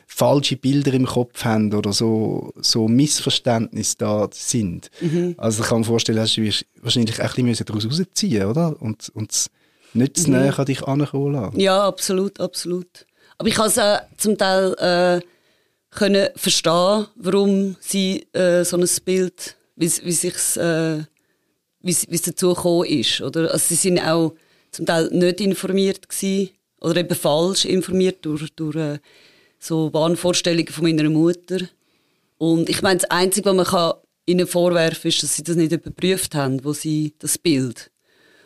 falsche 0.07 0.57
Bilder 0.57 0.93
im 0.93 1.05
Kopf 1.05 1.43
haben 1.45 1.73
oder 1.73 1.93
so, 1.93 2.53
so 2.61 2.87
Missverständnisse 2.87 3.95
da 3.97 4.29
sind. 4.31 4.89
Mhm. 5.01 5.35
Also 5.37 5.63
ich 5.63 5.69
kann 5.69 5.79
mir 5.79 5.85
vorstellen, 5.85 6.17
dass 6.17 6.33
du 6.33 6.49
wahrscheinlich 6.81 7.21
auch 7.21 7.37
ein 7.37 7.45
bisschen 7.45 7.65
daraus 7.65 7.85
rausziehen 7.85 8.45
oder? 8.45 8.75
Und, 8.81 9.09
und 9.13 9.47
nicht 9.93 10.17
zu 10.17 10.29
mhm. 10.29 10.37
näher 10.37 10.59
an 10.59 10.65
dich 10.65 10.83
ankommen 10.83 11.33
lassen. 11.33 11.59
Ja, 11.59 11.87
absolut, 11.87 12.39
absolut. 12.39 13.05
Aber 13.37 13.49
ich 13.49 13.57
habe 13.57 13.67
es 13.67 13.79
auch 13.79 13.99
zum 14.17 14.37
Teil 14.37 14.73
äh, 14.73 15.25
können 15.91 16.29
verstehen, 16.35 17.07
warum 17.15 17.75
sie 17.79 18.27
äh, 18.33 18.63
so 18.63 18.77
ein 18.77 18.87
Bild, 19.05 19.55
wie, 19.75 19.91
wie 20.03 20.11
sich's, 20.11 20.57
äh, 20.57 21.03
wie 21.81 21.91
es 21.91 22.21
dazu 22.21 22.53
gekommen 22.53 22.85
ist. 22.85 23.21
Oder? 23.21 23.51
Also 23.51 23.65
sie 23.69 23.75
sind 23.75 23.99
auch 23.99 24.33
zum 24.73 24.85
Teil 24.85 25.09
nicht 25.11 25.41
informiert 25.41 26.09
gewesen, 26.09 26.49
oder 26.81 26.99
eben 26.99 27.15
falsch 27.15 27.65
informiert 27.65 28.25
durch, 28.25 28.53
durch 28.55 28.75
äh, 28.75 28.99
so 29.57 29.93
Wahnvorstellungen 29.93 30.67
von 30.67 30.83
meiner 30.83 31.09
Mutter. 31.09 31.59
Und 32.37 32.69
ich 32.69 32.81
meine, 32.81 32.99
das 32.99 33.09
Einzige, 33.09 33.49
was 33.49 33.55
man 33.55 33.65
kann 33.65 33.93
ihnen 34.25 34.47
vorwerfen 34.47 35.03
kann, 35.03 35.09
ist, 35.09 35.23
dass 35.23 35.35
sie 35.37 35.43
das 35.43 35.55
nicht 35.55 35.71
überprüft 35.71 36.35
haben, 36.35 36.63
wo 36.65 36.73
sie 36.73 37.13
das 37.19 37.37
Bild 37.37 37.89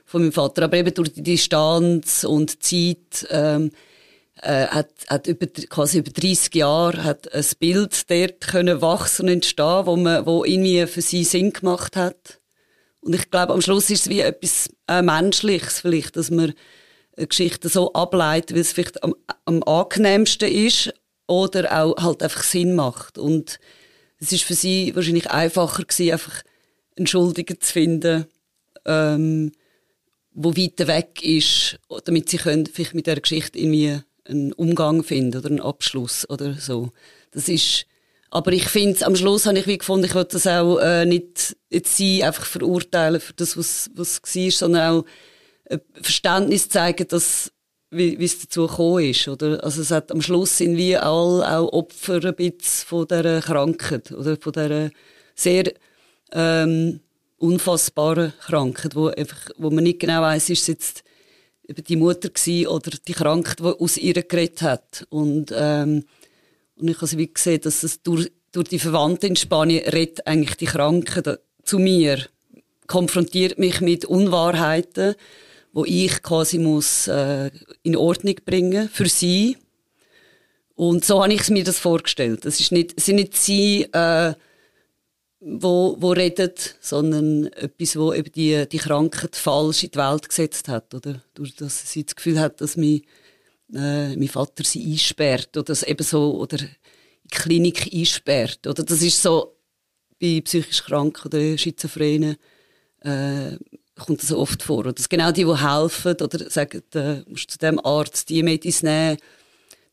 von 0.05 0.21
meinem 0.21 0.31
Vater, 0.31 0.63
aber 0.63 0.77
eben 0.77 0.93
durch 0.93 1.11
die 1.13 1.23
Distanz 1.23 2.23
und 2.23 2.63
Zeit, 2.63 3.27
ähm, 3.29 3.71
äh, 4.41 4.67
hat, 4.67 4.91
hat 5.07 5.27
über, 5.27 5.47
quasi 5.47 5.99
über 5.99 6.11
30 6.11 6.53
Jahre 6.55 7.03
hat 7.03 7.33
ein 7.33 7.45
Bild 7.59 8.09
dort 8.09 8.41
können 8.41 8.81
wachsen 8.81 9.23
und 9.23 9.31
entstehen, 9.33 9.85
wo 9.85 9.95
man, 9.95 10.25
wo 10.25 10.45
irgendwie 10.45 10.85
für 10.85 11.01
sie 11.01 11.23
Sinn 11.23 11.51
gemacht 11.51 11.95
hat. 11.95 12.36
Und 13.07 13.15
ich 13.15 13.31
glaube, 13.31 13.53
am 13.53 13.61
Schluss 13.61 13.89
ist 13.89 14.01
es 14.01 14.09
wie 14.09 14.19
etwas 14.19 14.69
äh, 14.89 15.01
Menschliches 15.01 15.79
vielleicht, 15.79 16.17
dass 16.17 16.29
man 16.29 16.53
eine 17.15 17.27
Geschichte 17.27 17.69
so 17.69 17.93
ableitet, 17.93 18.53
weil 18.53 18.61
es 18.61 18.73
vielleicht 18.73 19.01
am, 19.01 19.15
am 19.45 19.63
angenehmsten 19.63 20.51
ist, 20.51 20.93
oder 21.25 21.81
auch 21.81 21.95
halt 22.03 22.21
einfach 22.21 22.43
Sinn 22.43 22.75
macht. 22.75 23.17
Und 23.17 23.59
es 24.19 24.33
ist 24.33 24.43
für 24.43 24.55
sie 24.55 24.93
wahrscheinlich 24.95 25.29
einfacher 25.29 25.83
gewesen, 25.83 26.11
einfach 26.11 26.43
einen 26.97 27.07
Schuldigen 27.07 27.61
zu 27.61 27.71
finden, 27.71 28.25
ähm, 28.85 29.51
wo 30.33 30.55
weiter 30.55 30.87
weg 30.87 31.21
ist, 31.23 31.79
damit 32.05 32.29
sie 32.29 32.37
können 32.37 32.65
vielleicht 32.65 32.93
mit 32.93 33.07
der 33.07 33.21
Geschichte 33.21 33.57
irgendwie 33.57 33.99
einen 34.25 34.51
Umgang 34.51 35.03
finden 35.03 35.37
oder 35.37 35.49
einen 35.49 35.61
Abschluss 35.61 36.29
oder 36.29 36.55
so. 36.55 36.91
Das 37.31 37.47
ist, 37.47 37.85
aber 38.29 38.51
ich 38.51 38.67
finde, 38.67 39.05
am 39.05 39.15
Schluss 39.15 39.45
habe 39.45 39.57
ich 39.59 39.67
wie 39.67 39.77
gefunden, 39.77 40.05
ich 40.05 40.15
wollte 40.15 40.33
das 40.33 40.47
auch 40.47 40.79
äh, 40.79 41.05
nicht 41.05 41.55
jetzt 41.69 41.95
sie 41.95 42.23
einfach 42.23 42.45
verurteilen 42.45 43.21
für 43.21 43.33
das, 43.33 43.57
was, 43.57 43.89
was 43.93 44.21
war, 44.21 44.51
sondern 44.51 44.89
auch 44.89 45.05
ein 45.69 45.81
Verständnis 46.01 46.69
zeigen, 46.69 47.07
dass 47.07 47.51
wie, 47.89 48.19
wie 48.19 48.25
es 48.25 48.39
dazu 48.39 48.67
gekommen 48.67 49.03
ist. 49.05 49.27
Oder? 49.27 49.63
Also 49.63 49.81
es 49.81 49.91
hat, 49.91 50.11
am 50.11 50.21
Schluss 50.21 50.57
sind 50.57 50.75
wir 50.75 51.03
alle 51.03 51.57
auch 51.57 51.71
Opfer 51.71 52.23
ein 52.23 52.35
bisschen 52.35 52.85
von 52.85 53.07
dieser 53.07 53.41
Krankheit 53.41 54.11
oder 54.11 54.37
von 54.39 54.51
dieser 54.51 54.89
sehr 55.35 55.71
ähm, 56.33 56.99
unfassbaren 57.37 58.33
Krankheit, 58.39 58.95
wo, 58.95 59.07
einfach, 59.07 59.49
wo 59.57 59.69
man 59.69 59.83
nicht 59.83 59.99
genau 59.99 60.21
weiß, 60.21 60.49
ist 60.49 60.61
es 60.61 60.67
jetzt 60.67 61.03
die 61.69 61.95
Mutter 61.95 62.29
gewesen 62.29 62.67
oder 62.67 62.91
die 63.07 63.13
Krankheit, 63.13 63.59
die 63.59 63.63
aus 63.63 63.97
ihr 63.97 64.21
geredet 64.21 64.61
hat. 64.61 65.05
Und, 65.09 65.53
ähm, 65.55 66.03
und 66.79 66.87
ich 66.89 67.01
habe 67.01 67.17
wie 67.17 67.33
gesehen, 67.33 67.61
dass 67.61 67.83
es 67.83 68.01
durch, 68.01 68.31
durch 68.51 68.69
die 68.69 68.79
Verwandten 68.79 69.27
in 69.27 69.35
Spanien 69.35 69.87
redet 69.89 70.25
eigentlich 70.27 70.55
die 70.57 70.65
Krankheit 70.65 71.39
zu 71.63 71.79
mir, 71.79 72.19
konfrontiert 72.87 73.59
mich 73.59 73.81
mit 73.81 74.05
Unwahrheiten 74.05 75.15
wo 75.77 75.85
ich 75.85 76.23
quasi 76.23 76.57
muss 76.57 77.07
äh, 77.07 77.51
in 77.83 77.95
Ordnung 77.95 78.33
bringen 78.43 78.89
für 78.89 79.07
sie. 79.07 79.57
Und 80.73 81.05
so 81.05 81.21
habe 81.21 81.31
ich 81.31 81.47
mir 81.49 81.63
das 81.63 81.77
vorgestellt. 81.77 82.45
Das 82.45 82.59
ist 82.59 82.71
nicht, 82.71 82.95
es 82.97 83.05
sind 83.05 83.17
nicht 83.17 83.37
sie, 83.37 83.83
äh, 83.93 84.33
wo, 85.39 85.95
wo 85.99 86.13
redet, 86.13 86.77
sondern 86.81 87.45
etwas, 87.53 87.95
wo 87.95 88.11
eben 88.11 88.31
die, 88.31 88.67
die 88.67 88.79
Krankheit 88.79 89.35
falsch 89.35 89.83
in 89.83 89.91
die 89.91 89.99
Welt 89.99 90.27
gesetzt 90.27 90.67
hat, 90.67 90.95
oder? 90.95 91.21
Durch 91.35 91.55
dass 91.55 91.91
sie 91.91 92.03
das 92.03 92.15
Gefühl 92.15 92.39
hat, 92.39 92.59
dass 92.59 92.75
mein, 92.75 93.03
äh, 93.73 94.15
mein 94.15 94.27
Vater 94.27 94.63
sie 94.63 94.91
einsperrt, 94.91 95.55
oder 95.57 95.65
das 95.65 95.83
eben 95.83 96.03
so, 96.03 96.35
oder 96.39 96.59
in 96.59 96.69
die 97.25 97.35
Klinik 97.35 97.93
einsperrt, 97.93 98.65
oder? 98.67 98.83
Das 98.83 99.01
ist 99.01 99.21
so, 99.21 99.57
bei 100.19 100.41
psychisch 100.41 100.83
Kranken 100.83 101.27
oder 101.27 101.57
Schizophrenen, 101.57 102.37
äh, 103.01 103.57
kommt 103.95 104.21
das 104.21 104.31
oft 104.31 104.63
vor. 104.63 104.79
Oder 104.79 104.93
dass 104.93 105.09
genau 105.09 105.31
die, 105.31 105.43
die 105.43 105.57
helfen 105.57 106.15
oder 106.21 106.49
sagen, 106.49 106.81
äh, 106.93 107.21
musst 107.27 107.51
zu 107.51 107.57
dem 107.57 107.83
Arzt 107.83 108.29
die 108.29 108.43
Medizin 108.43 108.89
nehmen, 108.89 109.17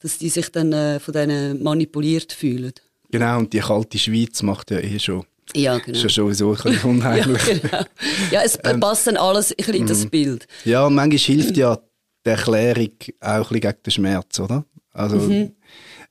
dass 0.01 0.19
die 0.19 0.29
sich 0.29 0.51
dann 0.51 0.73
äh, 0.73 1.01
von 1.01 1.13
denen 1.13 1.63
manipuliert 1.63 2.33
fühlen. 2.33 2.73
Genau, 3.11 3.39
und 3.39 3.53
die 3.53 3.61
kalte 3.61 3.99
Schweiz 3.99 4.43
macht 4.43 4.71
ja 4.71 4.79
eh 4.79 4.99
schon. 4.99 5.25
Ja, 5.55 5.79
genau. 5.79 5.97
Ist 5.97 6.03
ja 6.03 6.09
sowieso 6.09 6.55
ein 6.55 6.63
bisschen 6.63 6.91
unheimlich. 6.91 7.47
ja, 7.47 7.55
genau. 7.55 7.85
ja, 8.31 8.43
es 8.43 8.59
ähm, 8.65 8.81
passt 8.81 9.07
dann 9.07 9.17
alles 9.17 9.53
ein 9.53 9.57
bisschen 9.57 9.75
in 9.75 9.87
das 9.87 10.05
mhm. 10.05 10.11
Bild. 10.11 10.47
Ja, 10.65 10.87
und 10.87 10.95
manchmal 10.95 11.19
hilft 11.19 11.57
ja 11.57 11.79
die 12.25 12.31
Erklärung 12.31 12.91
auch 13.21 13.31
ein 13.31 13.43
bisschen 13.43 13.61
gegen 13.61 13.83
den 13.85 13.91
Schmerz, 13.91 14.41
oder? 14.41 14.65
Also, 14.93 15.17
mhm. 15.17 15.53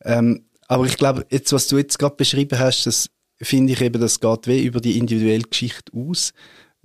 ähm, 0.03 0.45
aber 0.67 0.85
ich 0.85 0.97
glaube, 0.97 1.25
jetzt, 1.29 1.53
was 1.53 1.67
du 1.67 1.77
jetzt 1.77 1.99
gerade 1.99 2.15
beschrieben 2.15 2.59
hast, 2.59 2.85
das 2.85 3.09
finde 3.41 3.73
ich 3.73 3.81
eben, 3.81 4.01
das 4.01 4.19
geht 4.19 4.47
wie 4.47 4.63
über 4.63 4.79
die 4.79 4.97
individuelle 4.97 5.43
Geschichte 5.43 5.91
aus 5.93 6.33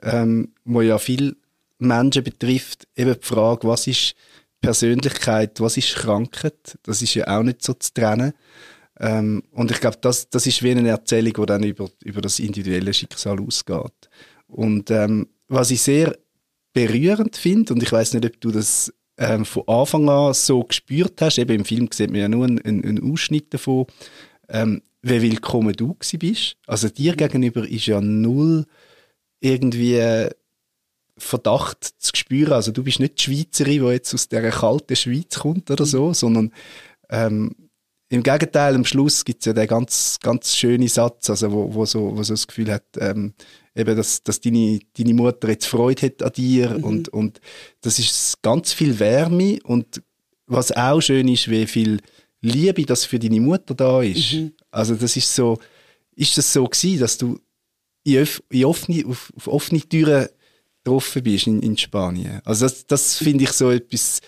ähm, 0.03 0.53
wo 0.65 0.81
ja 0.81 0.99
viele 0.99 1.37
Menschen 1.79 2.25
betrifft, 2.25 2.87
eben 2.97 3.15
die 3.15 3.27
Frage, 3.27 3.69
was 3.69 3.87
ist 3.87 4.15
Persönlichkeit, 4.61 5.61
was 5.61 5.77
ist 5.77 5.95
Krankheit, 5.95 6.79
das 6.83 7.03
ist 7.03 7.15
ja 7.15 7.39
auch 7.39 7.43
nicht 7.43 7.63
so 7.63 7.75
zu 7.75 7.93
trennen. 7.93 8.33
Ähm, 8.99 9.45
und 9.53 9.71
ich 9.71 9.81
glaube, 9.81 9.99
das, 10.01 10.29
das 10.29 10.47
ist 10.47 10.63
wie 10.63 10.73
eine 10.73 10.89
Erzählung, 10.89 11.35
die 11.35 11.47
dann 11.47 11.63
über, 11.63 11.89
über 12.03 12.21
das 12.21 12.41
individuelle 12.41 12.93
Schicksal 12.93 13.41
ausgeht. 13.41 14.11
Und 14.49 14.91
ähm, 14.91 15.29
was 15.47 15.71
ich 15.71 15.83
sehr 15.83 16.17
berührend 16.73 17.37
finde, 17.37 17.75
und 17.75 17.83
ich 17.83 17.93
weiß 17.93 18.15
nicht, 18.15 18.27
ob 18.27 18.41
du 18.41 18.51
das 18.51 18.93
ähm, 19.19 19.45
von 19.45 19.67
Anfang 19.67 20.09
an 20.09 20.35
so 20.35 20.63
gespürt 20.63 21.21
hast, 21.21 21.39
eben 21.39 21.57
im 21.57 21.65
Film 21.65 21.89
sieht 21.93 22.11
man 22.11 22.21
ja 22.21 22.29
nur 22.29 22.47
einen, 22.47 22.65
einen 22.65 23.13
Ausschnitt 23.13 23.53
davon, 23.53 23.87
ähm, 24.49 24.83
wie 25.03 25.23
willkommen 25.23 25.75
du 25.75 25.97
bist. 26.19 26.57
Also 26.67 26.89
dir 26.89 27.15
gegenüber 27.17 27.69
ist 27.69 27.87
ja 27.87 28.01
null 28.01 28.65
irgendwie 29.41 30.29
Verdacht 31.19 31.85
zu 31.99 32.13
spüren. 32.15 32.53
Also 32.53 32.73
du 32.73 32.83
bist 32.83 33.01
nicht 33.01 33.19
die 33.19 33.23
Schweizerin, 33.25 33.85
die 33.85 33.93
jetzt 33.93 34.15
aus 34.15 34.29
der 34.29 34.51
kalten 34.51 34.97
Schweiz 34.97 35.39
kommt 35.39 35.71
oder 35.71 35.85
so, 35.85 36.13
sondern 36.15 36.53
ähm, 37.11 37.55
im 38.11 38.23
Gegenteil, 38.23 38.75
am 38.75 38.85
Schluss 38.85 39.25
gibt 39.25 39.43
es 39.43 39.47
ja 39.47 39.53
den 39.53 39.67
ganz, 39.67 40.19
ganz 40.23 40.57
schönen 40.57 40.89
Satz, 40.89 41.29
also 41.29 41.53
wo, 41.53 41.75
wo, 41.75 41.85
so, 41.85 42.17
wo 42.17 42.23
so 42.23 42.33
das 42.33 42.47
Gefühl 42.47 42.73
hat, 42.73 42.85
ähm, 42.99 43.35
eben, 43.79 43.97
dass, 43.97 44.23
dass 44.23 44.41
deine, 44.41 44.81
deine 44.97 45.15
Mutter 45.15 45.49
jetzt 45.49 45.67
Freude 45.67 46.07
hat 46.07 46.23
an 46.23 46.33
dir 46.33 46.71
mhm. 46.71 46.85
und, 46.85 47.09
und 47.11 47.41
das 47.81 47.99
ist 47.99 48.43
ganz 48.43 48.73
viel 48.73 48.99
Wärme 48.99 49.59
und 49.65 50.03
was 50.47 50.73
auch 50.73 51.01
schön 51.01 51.29
ist, 51.29 51.51
wie 51.51 51.67
viel 51.67 52.01
Liebe 52.41 52.85
das 52.85 53.05
für 53.05 53.19
deine 53.19 53.41
Mutter 53.41 53.75
da 53.75 54.03
ist. 54.03 54.33
Mhm. 54.33 54.53
Also 54.71 54.95
das 54.95 55.17
ist 55.17 55.35
so, 55.35 55.59
ist 56.15 56.37
das 56.37 56.53
so 56.53 56.65
gewesen, 56.65 57.01
dass 57.01 57.19
du 57.19 57.39
in, 58.05 58.27
in 58.51 58.65
offene, 58.65 59.05
auf, 59.07 59.33
auf, 59.37 59.47
offene 59.47 59.81
Türen 59.81 60.29
getroffen 60.85 61.23
bist 61.23 61.47
in, 61.47 61.63
in 61.63 61.77
Spanien. 61.77 62.41
Also 62.45 62.65
das, 62.65 62.87
das 62.87 63.17
finde 63.17 63.45
ich 63.45 63.53
so 63.53 63.71
etwas 63.71 64.21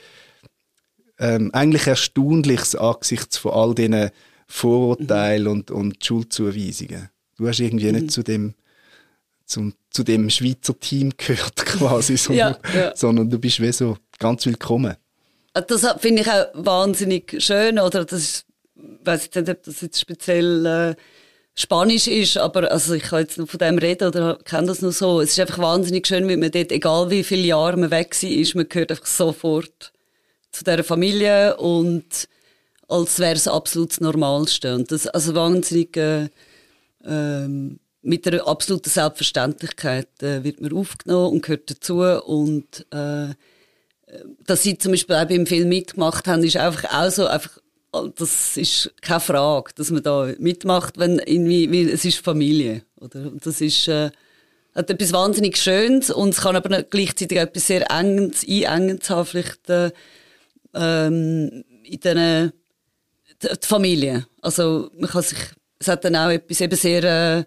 ähm, 1.18 1.50
eigentlich 1.52 1.86
Erstaunliches 1.86 2.74
angesichts 2.74 3.36
von 3.38 3.52
all 3.52 3.74
diesen 3.74 4.10
Vorurteilen 4.46 5.44
mhm. 5.44 5.50
und, 5.50 5.70
und 5.70 6.04
Schuldzuweisungen. 6.04 7.08
Du 7.36 7.48
hast 7.48 7.60
irgendwie 7.60 7.92
mhm. 7.92 8.00
nicht 8.00 8.10
zu 8.10 8.22
dem, 8.22 8.54
zum, 9.50 9.74
zu 9.90 10.04
dem 10.04 10.30
Schweizer 10.30 10.78
Team 10.78 11.12
gehört 11.16 11.56
quasi, 11.66 12.16
sondern, 12.16 12.56
ja, 12.74 12.80
ja. 12.80 12.96
sondern 12.96 13.28
du 13.28 13.38
bist 13.38 13.60
wie 13.60 13.72
so 13.72 13.96
ganz 14.18 14.46
willkommen. 14.46 14.96
Das 15.52 15.84
finde 15.98 16.22
ich 16.22 16.30
auch 16.30 16.46
wahnsinnig 16.54 17.42
schön, 17.42 17.78
oder 17.78 18.04
das 18.04 18.44
weiß 18.76 19.30
nicht, 19.34 19.48
ob 19.48 19.62
das 19.64 19.80
jetzt 19.80 20.00
speziell 20.00 20.66
äh, 20.66 20.94
Spanisch 21.54 22.06
ist, 22.06 22.36
aber 22.38 22.70
also 22.70 22.94
ich 22.94 23.02
kann 23.02 23.20
jetzt 23.20 23.36
noch 23.36 23.48
von 23.48 23.58
dem 23.58 23.78
reden 23.78 24.08
oder 24.08 24.38
kenne 24.44 24.68
das 24.68 24.80
nur 24.80 24.92
so. 24.92 25.20
Es 25.20 25.32
ist 25.32 25.40
einfach 25.40 25.58
wahnsinnig 25.58 26.06
schön, 26.06 26.28
wie 26.28 26.36
man 26.36 26.52
dort, 26.52 26.70
egal 26.70 27.10
wie 27.10 27.24
viele 27.24 27.42
Jahre 27.42 27.76
man 27.76 27.90
weg 27.90 28.16
ist, 28.22 28.54
man 28.54 28.68
gehört 28.68 28.92
einfach 28.92 29.06
sofort 29.06 29.92
zu 30.52 30.64
dieser 30.64 30.84
Familie 30.84 31.56
und 31.56 32.28
als 32.88 33.18
wäre 33.18 33.34
es 33.34 33.48
absolut 33.48 33.90
das 33.90 34.00
Normalste. 34.00 34.74
Und 34.74 34.90
das, 34.92 35.06
also 35.08 35.34
wahnsinnig, 35.34 35.96
äh, 35.96 36.28
äh, 37.04 37.76
mit 38.02 38.26
einer 38.26 38.46
absoluten 38.46 38.88
Selbstverständlichkeit 38.88 40.22
äh, 40.22 40.42
wird 40.42 40.60
man 40.60 40.72
aufgenommen 40.72 41.34
und 41.34 41.42
gehört 41.42 41.70
dazu 41.70 42.00
und 42.00 42.86
äh, 42.90 43.34
dass 44.44 44.62
sie 44.62 44.76
zum 44.78 44.92
Beispiel 44.92 45.16
auch 45.16 45.28
beim 45.28 45.46
Film 45.46 45.68
mitgemacht 45.68 46.26
haben, 46.26 46.42
ist 46.42 46.56
einfach 46.56 46.92
auch 46.92 47.10
so, 47.10 47.26
einfach 47.26 47.58
das 48.16 48.56
ist 48.56 48.92
keine 49.00 49.20
Frage, 49.20 49.72
dass 49.74 49.90
man 49.90 50.02
da 50.02 50.32
mitmacht, 50.38 50.98
wenn 50.98 51.18
irgendwie, 51.18 51.70
weil 51.70 51.92
es 51.92 52.04
ist 52.04 52.18
Familie, 52.18 52.84
oder? 53.00 53.22
Und 53.32 53.44
das 53.44 53.60
ist, 53.60 53.88
äh, 53.88 54.10
hat 54.74 54.90
etwas 54.90 55.12
wahnsinnig 55.12 55.56
Schönes 55.56 56.10
und 56.10 56.30
es 56.30 56.40
kann 56.40 56.54
aber 56.54 56.82
gleichzeitig 56.84 57.38
etwas 57.38 57.66
sehr 57.66 57.90
Enges, 57.90 58.44
Einengendes 58.48 59.10
haben, 59.10 59.26
vielleicht 59.26 59.68
äh, 59.68 59.90
ähm, 60.74 61.64
in 61.82 62.00
den 62.00 62.52
die 63.42 63.66
Familie. 63.66 64.26
Also 64.42 64.90
man 64.96 65.10
kann 65.10 65.22
sich, 65.22 65.38
es 65.78 65.88
hat 65.88 66.04
dann 66.04 66.14
auch 66.14 66.28
etwas 66.28 66.60
eben 66.60 66.76
sehr 66.76 67.04
äh, 67.04 67.44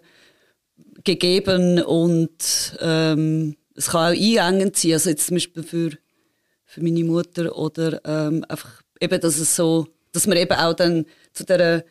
gegeben 1.04 1.82
und 1.82 2.76
ähm, 2.80 3.56
es 3.76 3.88
kann 3.88 4.14
auch 4.14 4.18
einengend 4.18 4.76
sein. 4.76 4.92
Also 4.92 5.10
jetzt 5.10 5.26
zum 5.26 5.36
Beispiel 5.36 5.62
für, 5.62 5.90
für 6.64 6.82
meine 6.82 7.04
Mutter 7.04 7.56
oder 7.56 8.00
ähm, 8.04 8.44
einfach 8.48 8.82
eben, 9.00 9.20
dass 9.20 9.38
es 9.38 9.54
so, 9.54 9.88
dass 10.12 10.26
man 10.26 10.36
eben 10.36 10.56
auch 10.56 10.74
dann 10.74 11.06
zu 11.32 11.44
der 11.44 11.84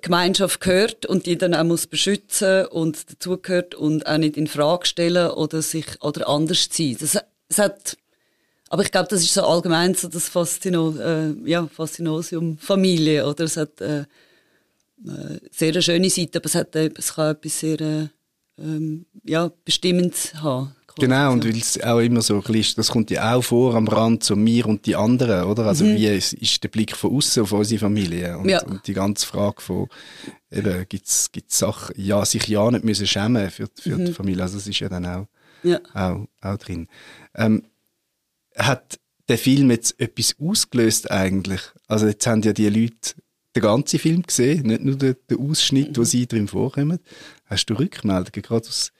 Gemeinschaft 0.00 0.60
gehört 0.60 1.06
und 1.06 1.26
die 1.26 1.38
dann 1.38 1.54
auch 1.54 1.64
muss 1.64 1.86
beschützen 1.86 2.66
und 2.66 3.10
dazugehört 3.10 3.74
und 3.74 4.06
auch 4.06 4.18
nicht 4.18 4.36
in 4.36 4.48
Frage 4.48 4.86
stellen 4.86 5.30
oder 5.30 5.62
sich 5.62 5.86
oder 6.00 6.28
anders 6.28 6.68
sein. 6.70 6.96
Das, 6.98 7.18
das 7.48 7.58
hat, 7.58 7.96
aber 8.68 8.82
ich 8.82 8.90
glaube, 8.90 9.08
das 9.08 9.22
ist 9.22 9.34
so 9.34 9.42
allgemein 9.42 9.94
so 9.94 10.08
das 10.08 10.28
Faszino, 10.28 10.96
äh, 10.98 11.34
ja, 11.48 11.68
Faszinosium 11.68 12.58
Familie 12.58 13.26
oder 13.26 13.44
es 13.44 13.56
hat 13.56 13.80
äh, 13.80 14.04
sehr 15.50 15.72
eine 15.72 15.82
schöne 15.82 16.10
Seite, 16.10 16.38
aber 16.38 16.46
es 16.46 16.54
hat 16.54 16.76
äh, 16.76 16.90
es 16.96 17.14
kann 17.14 17.32
etwas 17.32 17.60
sehr 17.60 17.80
äh, 17.80 18.08
ähm, 18.58 19.06
ja 19.24 19.50
bestimmendes 19.64 20.34
haben. 20.34 20.74
Genau, 20.98 21.32
und 21.32 21.44
weil 21.44 21.56
es 21.56 21.80
auch 21.82 22.00
immer 22.00 22.20
so 22.20 22.40
bisschen, 22.40 22.76
das 22.76 22.88
kommt 22.88 23.10
ja 23.10 23.34
auch 23.34 23.42
vor 23.42 23.74
am 23.74 23.88
Rand, 23.88 24.24
so 24.24 24.36
mir 24.36 24.66
und 24.66 24.86
die 24.86 24.96
anderen, 24.96 25.44
oder? 25.44 25.66
Also 25.66 25.84
mhm. 25.84 25.96
wie 25.96 26.06
ist, 26.08 26.34
ist 26.34 26.62
der 26.62 26.68
Blick 26.68 26.96
von 26.96 27.16
außen 27.16 27.42
auf 27.42 27.52
unsere 27.52 27.78
Familie? 27.78 28.36
Und, 28.36 28.48
ja. 28.48 28.62
und 28.64 28.86
die 28.86 28.92
ganze 28.92 29.26
Frage 29.26 29.60
von, 29.60 29.88
eben, 30.50 30.86
gibt 30.88 31.06
es 31.06 31.30
Sachen, 31.46 31.94
ja, 31.96 32.24
sich 32.24 32.46
ja 32.48 32.70
nicht 32.70 32.84
müssen 32.84 33.06
schämen 33.06 33.50
für, 33.50 33.68
für 33.74 33.96
mhm. 33.96 34.06
die 34.06 34.12
Familie, 34.12 34.42
also 34.42 34.56
das 34.56 34.66
ist 34.66 34.80
ja 34.80 34.88
dann 34.88 35.06
auch, 35.06 35.26
ja. 35.62 35.80
auch, 35.94 36.26
auch 36.40 36.56
drin. 36.58 36.88
Ähm, 37.34 37.64
hat 38.56 38.98
der 39.28 39.38
Film 39.38 39.70
jetzt 39.70 39.98
etwas 40.00 40.34
ausgelöst 40.40 41.10
eigentlich? 41.10 41.62
Also 41.86 42.06
jetzt 42.08 42.26
haben 42.26 42.42
ja 42.42 42.52
die 42.52 42.68
Leute 42.68 43.14
den 43.54 43.62
ganzen 43.62 43.98
Film 43.98 44.22
gesehen, 44.22 44.66
nicht 44.66 44.82
nur 44.82 44.96
den, 44.96 45.16
den 45.28 45.50
Ausschnitt, 45.50 45.90
mhm. 45.90 45.96
wo 45.96 46.04
sie 46.04 46.26
drin 46.26 46.48
vorkommen. 46.48 47.00
Hast 47.46 47.66
du 47.66 47.74
Rückmeldungen, 47.74 48.42
gerade 48.42 48.68
aus 48.68 48.92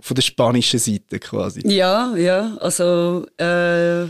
von 0.00 0.14
der 0.14 0.22
spanischen 0.22 0.78
Seite 0.78 1.18
quasi. 1.18 1.62
Ja, 1.66 2.14
ja. 2.16 2.56
Also 2.58 3.26
äh, 3.40 4.04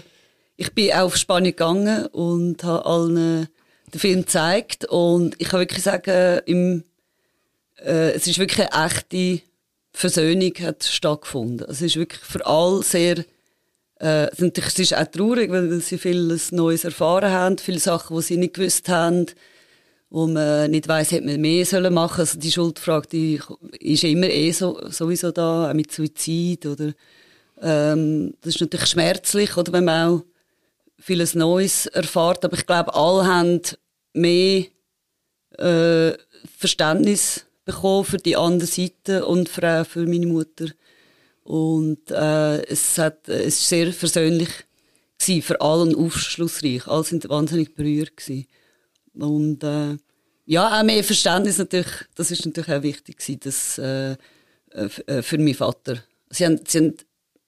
ich 0.56 0.72
bin 0.74 0.92
auch 0.92 1.04
auf 1.04 1.16
Spanien 1.16 1.52
gegangen 1.52 2.06
und 2.06 2.64
habe 2.64 2.86
allen 2.86 3.48
den 3.92 4.00
Film 4.00 4.20
gezeigt 4.22 4.84
und 4.86 5.36
ich 5.38 5.48
kann 5.48 5.60
wirklich 5.60 5.82
sagen, 5.82 6.40
im, 6.46 6.82
äh, 7.78 8.10
es 8.12 8.26
ist 8.26 8.38
wirklich 8.38 8.68
eine 8.72 8.86
echte 8.86 9.42
Versöhnung 9.92 10.52
hat 10.60 10.84
stattgefunden. 10.84 11.66
Es 11.70 11.80
ist 11.80 11.96
wirklich 11.96 12.20
für 12.20 12.44
alle 12.46 12.82
sehr 12.82 13.24
äh, 14.00 14.28
es 14.30 14.78
ist 14.78 14.94
auch 14.94 15.06
traurig, 15.06 15.50
weil 15.50 15.80
sie 15.80 15.98
vieles 15.98 16.52
Neues 16.52 16.84
erfahren 16.84 17.30
haben, 17.30 17.58
viele 17.58 17.78
Sachen, 17.78 18.16
die 18.16 18.22
sie 18.22 18.36
nicht 18.36 18.54
gewusst 18.54 18.88
haben 18.88 19.26
wo 20.08 20.26
man 20.26 20.70
nicht 20.70 20.88
weiß, 20.88 21.12
hätte 21.12 21.26
man 21.26 21.40
mehr 21.40 21.66
sollen 21.66 21.92
machen. 21.92 22.20
Also 22.20 22.38
die 22.38 22.52
Schuldfrage, 22.52 23.08
die 23.08 23.40
ist 23.80 24.04
immer 24.04 24.28
eh 24.28 24.52
so, 24.52 24.80
sowieso 24.88 25.32
da, 25.32 25.70
auch 25.70 25.74
mit 25.74 25.92
Suizid 25.92 26.66
oder 26.66 26.92
ähm, 27.60 28.34
das 28.40 28.54
ist 28.54 28.60
natürlich 28.60 28.86
schmerzlich, 28.86 29.56
oder 29.56 29.72
wenn 29.72 29.84
man 29.84 30.08
auch 30.08 30.24
vieles 30.98 31.34
Neues 31.34 31.86
erfährt. 31.86 32.44
Aber 32.44 32.56
ich 32.56 32.66
glaube, 32.66 32.94
alle 32.94 33.26
haben 33.26 33.60
mehr 34.12 34.66
äh, 35.58 36.16
Verständnis 36.56 37.46
bekommen 37.64 38.04
für 38.04 38.18
die 38.18 38.36
andere 38.36 38.68
Seite 38.68 39.26
und 39.26 39.48
für, 39.48 39.84
für 39.84 40.06
meine 40.06 40.26
Mutter. 40.26 40.66
Und 41.46 42.10
äh, 42.10 42.64
es, 42.64 42.98
hat, 42.98 43.28
es 43.28 43.60
ist 43.60 43.68
sehr 43.68 43.92
versöhnlich 43.92 44.48
gewesen, 45.16 45.42
für 45.42 45.60
alle 45.60 45.82
und 45.82 45.96
aufschlussreich. 45.96 46.88
Alle 46.88 47.04
sind 47.04 47.28
wahnsinnig 47.28 47.76
berührt 47.76 48.16
gewesen. 48.16 48.48
Und 49.14 49.62
äh, 49.62 49.96
ja, 50.44 50.76
auch 50.76 50.82
mehr 50.82 51.04
Verständnis 51.04 51.58
natürlich, 51.58 51.86
das 52.16 52.32
ist 52.32 52.44
natürlich 52.44 52.72
auch 52.76 52.82
wichtig 52.82 53.18
gewesen, 53.18 53.40
dass, 53.44 53.78
äh, 53.78 54.16
äh, 54.70 55.22
für 55.22 55.38
meinen 55.38 55.54
Vater. 55.54 56.02
Sie 56.30 56.44
haben, 56.44 56.58
sie 56.66 56.78
haben 56.78 56.94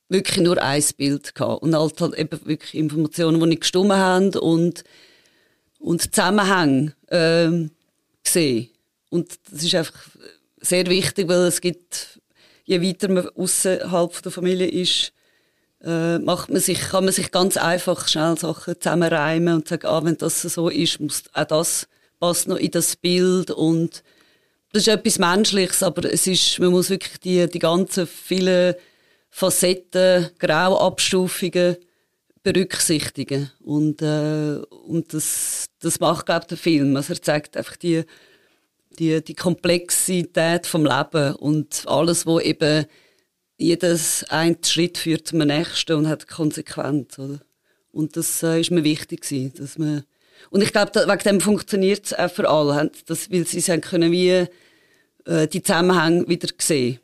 wirklich 0.08 0.44
nur 0.44 0.62
ein 0.62 0.84
Bild 0.96 1.34
gehabt 1.34 1.62
und 1.64 1.74
halt, 1.74 2.00
halt 2.00 2.14
eben 2.14 2.46
wirklich 2.46 2.74
Informationen, 2.74 3.40
die 3.40 3.46
nicht 3.46 3.62
gestimmt 3.62 3.90
haben 3.90 4.30
und, 4.36 4.84
und 5.80 6.14
Zusammenhänge 6.14 6.94
äh, 7.08 7.68
gesehen. 8.22 8.70
Und 9.10 9.40
das 9.50 9.64
ist 9.64 9.74
einfach 9.74 10.08
sehr 10.60 10.86
wichtig, 10.86 11.26
weil 11.28 11.48
es 11.48 11.60
gibt, 11.60 12.17
je 12.68 12.82
weiter 12.82 13.08
man 13.08 13.28
außerhalb 13.30 14.22
der 14.22 14.30
Familie 14.30 14.68
ist, 14.68 15.12
äh, 15.82 16.18
macht 16.18 16.50
man 16.50 16.60
sich, 16.60 16.78
kann 16.80 17.04
man 17.04 17.14
sich 17.14 17.30
ganz 17.30 17.56
einfach 17.56 18.06
schnell 18.08 18.36
Sachen 18.36 18.78
zusammenreimen 18.78 19.54
und 19.54 19.68
sagen, 19.68 19.86
ah, 19.86 20.04
wenn 20.04 20.18
das 20.18 20.42
so 20.42 20.68
ist, 20.68 21.00
muss 21.00 21.22
auch 21.32 21.44
das 21.44 21.88
passt 22.20 22.46
noch 22.46 22.56
in 22.56 22.70
das 22.70 22.96
Bild 22.96 23.50
und 23.50 24.02
das 24.72 24.82
ist 24.82 24.88
etwas 24.88 25.18
Menschliches, 25.18 25.82
aber 25.82 26.12
es 26.12 26.26
ist, 26.26 26.58
man 26.58 26.70
muss 26.70 26.90
wirklich 26.90 27.18
die, 27.20 27.48
die 27.48 27.58
ganzen 27.58 28.06
vielen 28.06 28.74
Facetten, 29.30 30.28
Grauabstufungen 30.38 31.76
berücksichtigen 32.42 33.50
und, 33.60 34.02
äh, 34.02 34.56
und 34.86 35.14
das, 35.14 35.66
das 35.80 36.00
macht, 36.00 36.26
glaube 36.26 36.42
ich, 36.42 36.48
der 36.48 36.58
Film. 36.58 36.96
Also 36.96 37.14
er 37.14 37.22
zeigt 37.22 37.56
einfach 37.56 37.76
die, 37.76 38.04
die, 38.98 39.22
die 39.22 39.34
Komplexität 39.34 40.66
vom 40.66 40.84
Leben 40.84 41.34
und 41.36 41.84
alles, 41.86 42.26
wo 42.26 42.40
eben 42.40 42.86
jedes 43.56 44.24
ein 44.28 44.56
Schritt 44.64 44.98
führt 44.98 45.28
zum 45.28 45.38
nächsten 45.40 45.96
und 45.96 46.08
hat 46.08 46.28
Konsequenz, 46.28 47.18
oder? 47.18 47.40
Und 47.90 48.16
das 48.16 48.42
äh, 48.42 48.60
ist 48.60 48.70
mir 48.70 48.84
wichtig 48.84 49.22
gewesen, 49.22 49.52
dass 49.56 49.78
man 49.78 50.04
und 50.50 50.62
ich 50.62 50.72
glaube, 50.72 50.92
wegen 50.94 51.24
dem 51.24 51.40
funktioniert 51.40 52.06
es 52.06 52.14
auch 52.14 52.30
für 52.30 52.48
alle, 52.48 52.90
dass, 53.06 53.30
weil 53.30 53.46
sie 53.46 53.60
haben 53.60 53.80
können 53.80 54.12
wie 54.12 54.46
äh, 55.26 55.48
die 55.48 55.62
Zusammenhänge 55.62 56.28
wieder 56.28 56.48
sehen, 56.58 57.00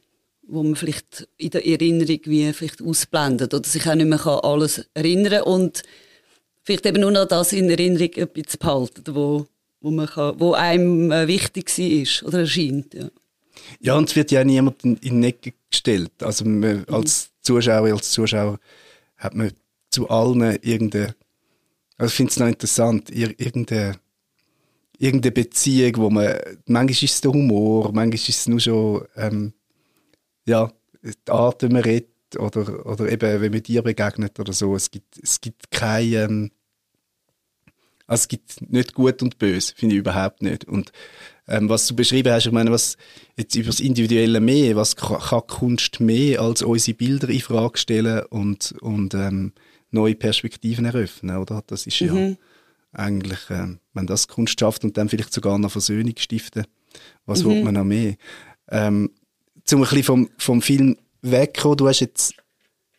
wo 0.47 0.63
man 0.63 0.77
vielleicht 0.77 1.29
in 1.37 1.51
der 1.51 1.67
Erinnerung 1.67 2.21
wie 2.25 2.53
vielleicht 2.53 2.83
ausblendet 2.83 3.53
oder 3.53 3.69
sich 3.69 3.87
auch 3.89 3.95
nicht 3.95 4.09
mehr 4.09 4.19
kann 4.19 4.41
alles 4.41 4.87
erinnern 4.95 5.43
und 5.43 5.83
vielleicht 6.63 6.87
eben 6.87 7.01
nur 7.01 7.11
noch 7.11 7.27
das 7.27 7.53
in 7.53 7.69
Erinnerung 7.69 8.11
ein 8.17 8.29
bisschen 8.29 8.59
behalten, 8.59 9.15
wo, 9.15 9.47
wo, 9.85 9.91
man 9.91 10.07
kann, 10.07 10.41
wo 10.41 10.55
einem 10.55 11.13
äh, 11.13 11.29
wichtig 11.29 11.69
war 11.79 12.29
oder 12.29 12.39
erscheint. 12.41 12.95
Ja. 12.95 13.11
Ja, 13.81 13.97
und 13.97 14.09
es 14.09 14.17
wird 14.17 14.31
ja 14.31 14.43
niemand 14.43 14.83
in 14.83 14.97
den 14.97 15.25
Ecke 15.25 15.53
gestellt. 15.71 16.23
Also 16.23 16.45
man, 16.45 16.85
als 16.87 17.31
Zuschauer, 17.41 17.93
als 17.93 18.11
Zuschauer 18.11 18.59
hat 19.17 19.35
man 19.35 19.53
zu 19.91 20.09
allen 20.09 20.59
irgendeine, 20.63 21.15
also 21.99 22.11
ich 22.11 22.17
finde 22.17 22.31
es 22.31 22.39
noch 22.39 22.49
interessant, 22.49 23.11
ir 23.11 23.39
irgendeine, 23.39 23.97
irgendeine 24.99 25.33
Beziehung, 25.33 25.97
wo 25.97 26.11
man, 26.11 26.35
manchmal 26.67 26.91
ist 26.91 27.03
es 27.03 27.21
der 27.21 27.33
Humor, 27.33 27.93
manchmal 27.93 28.15
ist 28.15 28.29
es 28.29 28.49
nur 28.49 28.61
schon, 28.61 29.05
ähm, 29.17 29.53
ja, 30.47 30.73
die 31.03 31.31
Art, 31.31 31.63
wie 31.63 31.69
man 31.69 31.83
redet, 31.83 32.11
oder, 32.39 32.87
oder 32.87 33.13
eben, 33.13 33.41
wenn 33.41 33.53
man 33.53 33.63
dir 33.63 33.83
begegnet 33.83 34.41
oder 34.41 34.53
so. 34.53 34.75
Es 34.75 34.91
gibt, 34.91 35.19
es 35.23 35.41
gibt 35.41 35.71
kein, 35.71 36.13
ähm, 36.15 36.51
also 38.07 38.23
es 38.23 38.29
gibt 38.29 38.71
nicht 38.71 38.95
gut 38.95 39.23
und 39.23 39.39
böse, 39.39 39.73
finde 39.75 39.95
ich 39.95 40.01
überhaupt 40.01 40.43
nicht. 40.43 40.65
Und 40.65 40.93
ähm, 41.49 41.69
was 41.69 41.87
du 41.87 41.97
beschrieben 41.97 42.33
hast, 42.33 42.47
ich 42.47 42.53
meine, 42.53 42.71
was 42.71 42.97
jetzt 43.37 43.55
über 43.55 43.67
das 43.67 43.81
Individuelle 43.81 44.41
mehr, 44.41 44.77
was 44.77 44.97
kann 44.97 45.47
Kunst 45.47 46.01
mehr 46.01 46.41
als 46.41 46.63
unsere 46.63 46.97
Bilder 46.97 47.29
in 47.29 47.41
Frage 47.41 47.79
stellen 47.79 48.25
und, 48.31 48.73
und 48.81 49.15
ähm, 49.15 49.53
neue 49.91 50.15
Perspektiven 50.15 50.85
eröffnen, 50.85 51.37
oder? 51.37 51.63
Das 51.67 51.87
ist 51.87 52.01
mhm. 52.01 52.17
ja 52.17 52.37
eigentlich, 52.93 53.51
äh, 53.51 53.77
wenn 53.93 54.07
das 54.07 54.29
Kunst 54.29 54.59
schafft 54.61 54.85
und 54.85 54.97
dann 54.97 55.09
vielleicht 55.09 55.33
sogar 55.33 55.59
noch 55.59 55.73
Versöhnung 55.73 56.15
stiften, 56.17 56.67
was 57.27 57.43
mhm. 57.43 57.49
will 57.49 57.65
man 57.65 57.75
noch 57.75 57.85
mehr? 57.85 58.17
Ähm, 58.69 59.11
zum 59.65 59.81
ein 59.81 59.89
bisschen 59.89 60.05
vom, 60.05 60.31
vom 60.39 60.63
Film 60.63 60.97
wegkommen, 61.23 61.77
du 61.77 61.89
hast 61.89 62.01
jetzt 62.01 62.35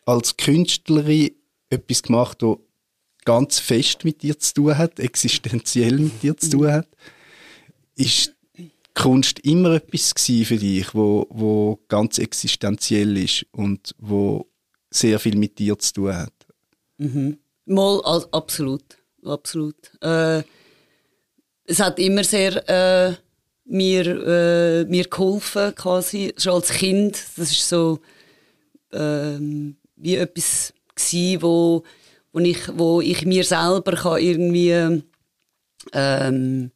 als 0.06 0.38
Künstlerin 0.38 1.32
etwas 1.70 2.04
gemacht, 2.04 2.42
das 2.42 2.58
ganz 3.26 3.60
fest 3.60 4.06
mit 4.06 4.22
dir 4.22 4.40
zu 4.40 4.54
tun 4.54 4.78
hat, 4.78 5.00
existenziell 5.00 5.98
mit 5.98 6.24
dir 6.24 6.38
zu 6.38 6.52
tun 6.52 6.72
hat. 6.72 6.88
Ist 7.96 8.34
Kunst 8.94 9.40
immer 9.40 9.74
etwas 9.74 10.14
für 10.14 10.58
dich, 10.58 10.96
wo, 10.96 11.28
wo 11.30 11.80
ganz 11.90 12.18
existenziell 12.18 13.18
ist 13.18 13.46
und 13.52 13.94
wo 13.98 14.48
sehr 14.90 15.20
viel 15.20 15.36
mit 15.36 15.60
dir 15.60 15.78
zu 15.78 15.94
tun 15.94 16.16
hat? 16.16 16.34
Mhm. 16.98 17.38
Mal, 17.66 18.00
also, 18.04 18.28
absolut, 18.32 18.84
absolut. 19.24 19.76
Äh, 20.02 20.44
es 21.66 21.80
hat 21.80 22.00
immer 22.00 22.24
sehr 22.24 22.70
äh, 22.70 23.16
mir, 23.66 24.06
äh, 24.06 24.86
mir 24.86 25.06
geholfen, 25.06 25.76
quasi, 25.76 26.34
schon 26.38 26.54
als 26.54 26.70
Kind. 26.70 27.22
Das 27.36 27.52
ist 27.52 27.68
so 27.68 28.00
ähm, 28.94 29.76
wie 29.96 30.16
etwas 30.16 30.74
gewesen, 30.96 31.42
wo, 31.42 31.84
wo, 32.36 32.40
ich, 32.42 32.78
wo 32.78 33.00
ich 33.00 33.26
mir 33.26 33.46
selber 33.46 33.94
kann 33.94 34.20
irgendwie 34.20 35.02
ähm, 35.94 36.72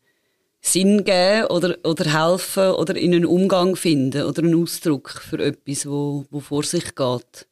Sinn 0.62 1.04
geben 1.04 1.48
oder, 1.48 1.78
oder 1.84 2.06
helfen 2.06 2.72
oder 2.72 2.96
in 2.96 3.14
einen 3.14 3.26
Umgang 3.26 3.76
finden 3.76 4.24
oder 4.24 4.42
einen 4.42 4.62
Ausdruck 4.62 5.10
für 5.10 5.40
etwas, 5.40 5.86
wo, 5.86 6.26
wo 6.32 6.40
vor 6.40 6.64
sich 6.64 6.96
geht. 6.96 7.48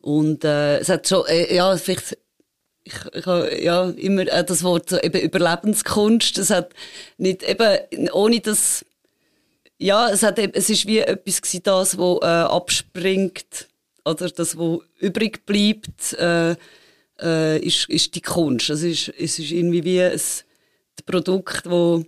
Und 0.00 0.44
äh, 0.44 0.78
es 0.78 0.88
hat 0.88 1.06
schon, 1.06 1.26
äh, 1.26 1.54
ja, 1.54 1.76
vielleicht 1.76 2.16
ich, 2.84 2.94
ich 3.12 3.26
habe 3.26 3.62
ja 3.62 3.90
immer 3.90 4.22
äh, 4.22 4.44
das 4.44 4.64
Wort 4.64 4.88
so, 4.88 4.98
eben 4.98 5.20
Überlebenskunst. 5.20 6.38
Das 6.38 6.50
hat 6.50 6.70
nicht 7.18 7.42
eben 7.42 8.10
ohne 8.12 8.40
das 8.40 8.84
ja 9.78 10.08
es 10.08 10.22
hat 10.22 10.38
es 10.38 10.70
ist 10.70 10.86
wie 10.86 10.98
etwas 11.00 11.42
gewesen, 11.42 11.62
das 11.64 11.98
wo 11.98 12.18
äh, 12.22 12.26
abspringt 12.26 13.68
oder 14.04 14.30
das 14.30 14.56
wo 14.56 14.82
übrig 14.98 15.46
bleibt 15.46 16.14
äh, 16.14 16.56
äh, 17.20 17.58
ist 17.58 17.88
ist 17.88 18.14
die 18.14 18.20
Kunst. 18.22 18.70
Es 18.70 18.82
ist 18.82 19.08
es 19.18 19.38
ist 19.38 19.50
irgendwie 19.50 19.84
wie 19.84 20.02
ein 20.02 20.20
Produkt 21.06 21.68
wo 21.68 22.04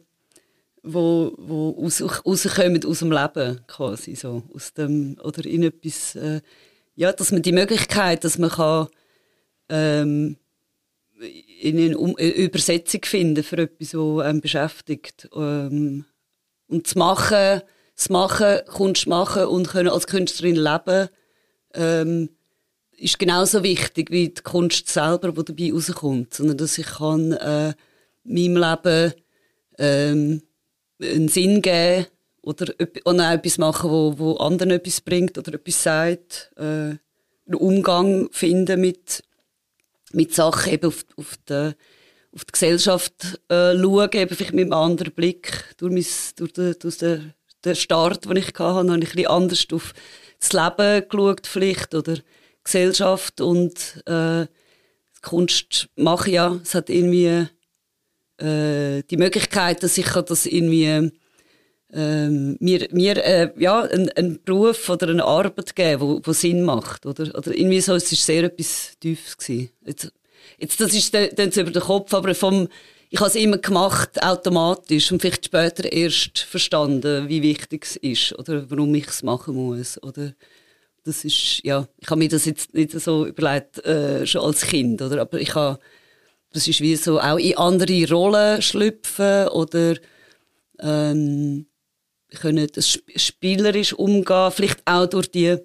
wo 0.82 1.34
wo 1.38 1.84
aus, 1.84 2.02
rauskommen 2.02 2.84
aus 2.84 2.98
dem 2.98 3.12
Leben 3.12 3.60
quasi 3.66 4.14
so 4.14 4.42
aus 4.54 4.74
dem 4.74 5.16
oder 5.22 5.44
in 5.44 5.62
etwas 5.62 6.14
äh, 6.16 6.40
ja 6.94 7.12
dass 7.12 7.32
man 7.32 7.42
die 7.42 7.52
Möglichkeit 7.52 8.24
dass 8.24 8.38
man 8.38 8.50
kann 8.50 8.88
ähm, 9.68 10.36
in 11.60 11.78
eine, 11.78 11.98
um 11.98 12.16
eine 12.16 12.30
Übersetzung 12.30 13.04
finden 13.04 13.42
für 13.42 13.58
etwas, 13.58 13.90
das 13.90 14.20
einen 14.20 14.40
beschäftigt. 14.40 15.28
Ähm, 15.34 16.04
und 16.68 16.86
zu 16.86 16.98
machen, 16.98 17.62
zu 17.94 18.12
machen, 18.12 18.60
Kunst 18.66 19.06
machen 19.06 19.44
und 19.44 19.68
können 19.68 19.88
als 19.88 20.06
Künstlerin 20.06 20.56
leben, 20.56 21.08
ähm, 21.74 22.30
ist 22.96 23.18
genauso 23.18 23.62
wichtig 23.62 24.11
wie 24.11 24.28
die 24.28 24.42
Kunst 24.42 24.88
selber, 24.88 25.33
die 25.33 25.44
dabei 25.44 25.72
rauskommt. 25.72 26.35
Sondern 26.35 26.59
dass 26.59 26.78
ich 26.78 26.87
kann, 26.87 27.33
äh, 27.33 27.74
meinem 28.24 28.57
Leben 28.57 29.14
ähm, 29.78 30.42
einen 31.02 31.28
Sinn 31.28 31.61
geben 31.62 32.07
oder, 32.42 32.72
oder 33.04 33.33
etwas 33.33 33.59
machen, 33.59 33.90
wo, 33.90 34.18
wo 34.18 34.37
anderen 34.37 34.72
etwas 34.72 35.00
bringt 35.00 35.37
oder 35.38 35.54
etwas 35.54 35.83
sagt. 35.83 36.52
Äh, 36.57 36.96
einen 37.46 37.59
Umgang 37.59 38.28
finden 38.33 38.80
mit 38.80 39.22
mit 40.14 40.35
Sachen 40.35 40.72
eben 40.72 40.87
auf, 40.87 41.04
auf, 41.16 41.37
die, 41.48 41.72
auf 42.33 42.44
die 42.44 42.52
Gesellschaft 42.52 43.40
äh, 43.48 43.76
schauen, 43.76 44.11
eben 44.12 44.37
vielleicht 44.37 44.54
mit 44.54 44.64
einem 44.64 44.72
anderen 44.72 45.12
Blick. 45.12 45.74
Durch, 45.78 45.92
mein, 45.92 46.07
durch, 46.37 46.52
den, 46.52 46.74
durch 46.78 46.98
den, 46.98 47.35
den 47.64 47.76
Start, 47.76 48.24
den 48.24 48.37
ich 48.37 48.46
hatte, 48.46 48.64
habe 48.64 48.87
ich 48.87 48.92
ein 48.92 49.00
bisschen 49.00 49.26
anders 49.26 49.66
auf 49.72 49.92
das 50.38 50.52
Leben 50.52 51.09
geschaut 51.09 51.46
vielleicht 51.46 51.94
oder 51.94 52.16
Gesellschaft 52.64 53.40
und 53.40 54.03
äh, 54.07 54.46
Kunst 55.22 55.88
mache 55.96 56.31
ja. 56.31 56.61
Es 56.62 56.74
hat 56.74 56.90
irgendwie 56.90 57.46
äh, 58.38 59.03
die 59.11 59.16
Möglichkeit, 59.16 59.83
dass 59.83 59.98
ich 59.98 60.11
das 60.11 60.46
irgendwie 60.46 61.12
ähm, 61.92 62.57
mir, 62.61 62.88
mir 62.90 63.24
äh, 63.24 63.50
ja, 63.57 63.83
einen, 63.83 64.40
Beruf 64.44 64.88
oder 64.88 65.09
eine 65.09 65.24
Arbeit 65.24 65.77
geben, 65.77 66.00
wo, 66.00 66.20
wo 66.22 66.33
Sinn 66.33 66.62
macht. 66.62 67.07
Oder, 67.07 67.37
oder 67.37 67.55
irgendwie 67.55 67.81
so, 67.81 67.94
es 67.94 68.11
war 68.11 68.18
sehr 68.18 68.44
etwas 68.44 68.92
Tiefes. 68.98 69.37
Gewesen. 69.37 69.70
Jetzt, 69.87 70.12
jetzt, 70.59 70.81
das 70.81 70.92
ist 70.92 71.14
dann 71.14 71.50
über 71.50 71.70
den 71.70 71.83
Kopf, 71.83 72.12
aber 72.12 72.35
vom, 72.35 72.68
ich 73.11 73.20
habe 73.20 73.31
es 73.31 73.37
immer 73.37 73.59
gemacht, 73.59 74.20
automatisch, 74.22 75.12
und 75.12 75.20
vielleicht 75.20 75.44
später 75.44 75.90
erst 75.90 76.40
verstanden, 76.40 77.29
wie 77.29 77.42
wichtig 77.42 77.85
es 77.85 77.96
ist, 77.96 78.38
oder 78.38 78.68
warum 78.70 78.92
ich 78.94 79.07
es 79.07 79.22
machen 79.22 79.55
muss, 79.55 80.03
oder 80.03 80.33
das 81.04 81.24
ist, 81.24 81.60
ja, 81.62 81.86
ich 81.98 82.10
habe 82.10 82.18
mir 82.18 82.28
das 82.28 82.46
jetzt 82.46 82.74
nicht 82.74 82.92
so 82.92 83.26
überlegt, 83.26 83.84
äh, 83.84 84.26
schon 84.26 84.42
als 84.42 84.62
Kind, 84.62 85.00
oder, 85.02 85.20
aber 85.20 85.40
ich 85.40 85.54
habe, 85.54 85.78
das 86.52 86.66
ist 86.66 86.80
wie 86.80 86.96
so 86.96 87.20
auch 87.20 87.38
in 87.38 87.56
andere 87.56 88.08
Rollen 88.10 88.62
schlüpfen, 88.62 89.48
oder, 89.48 89.96
ähm, 90.80 91.66
können 92.40 92.68
das 92.72 92.98
spielerisch 93.16 93.92
umgehen, 93.92 94.50
vielleicht 94.50 94.82
auch 94.84 95.06
durch 95.06 95.30
die, 95.30 95.56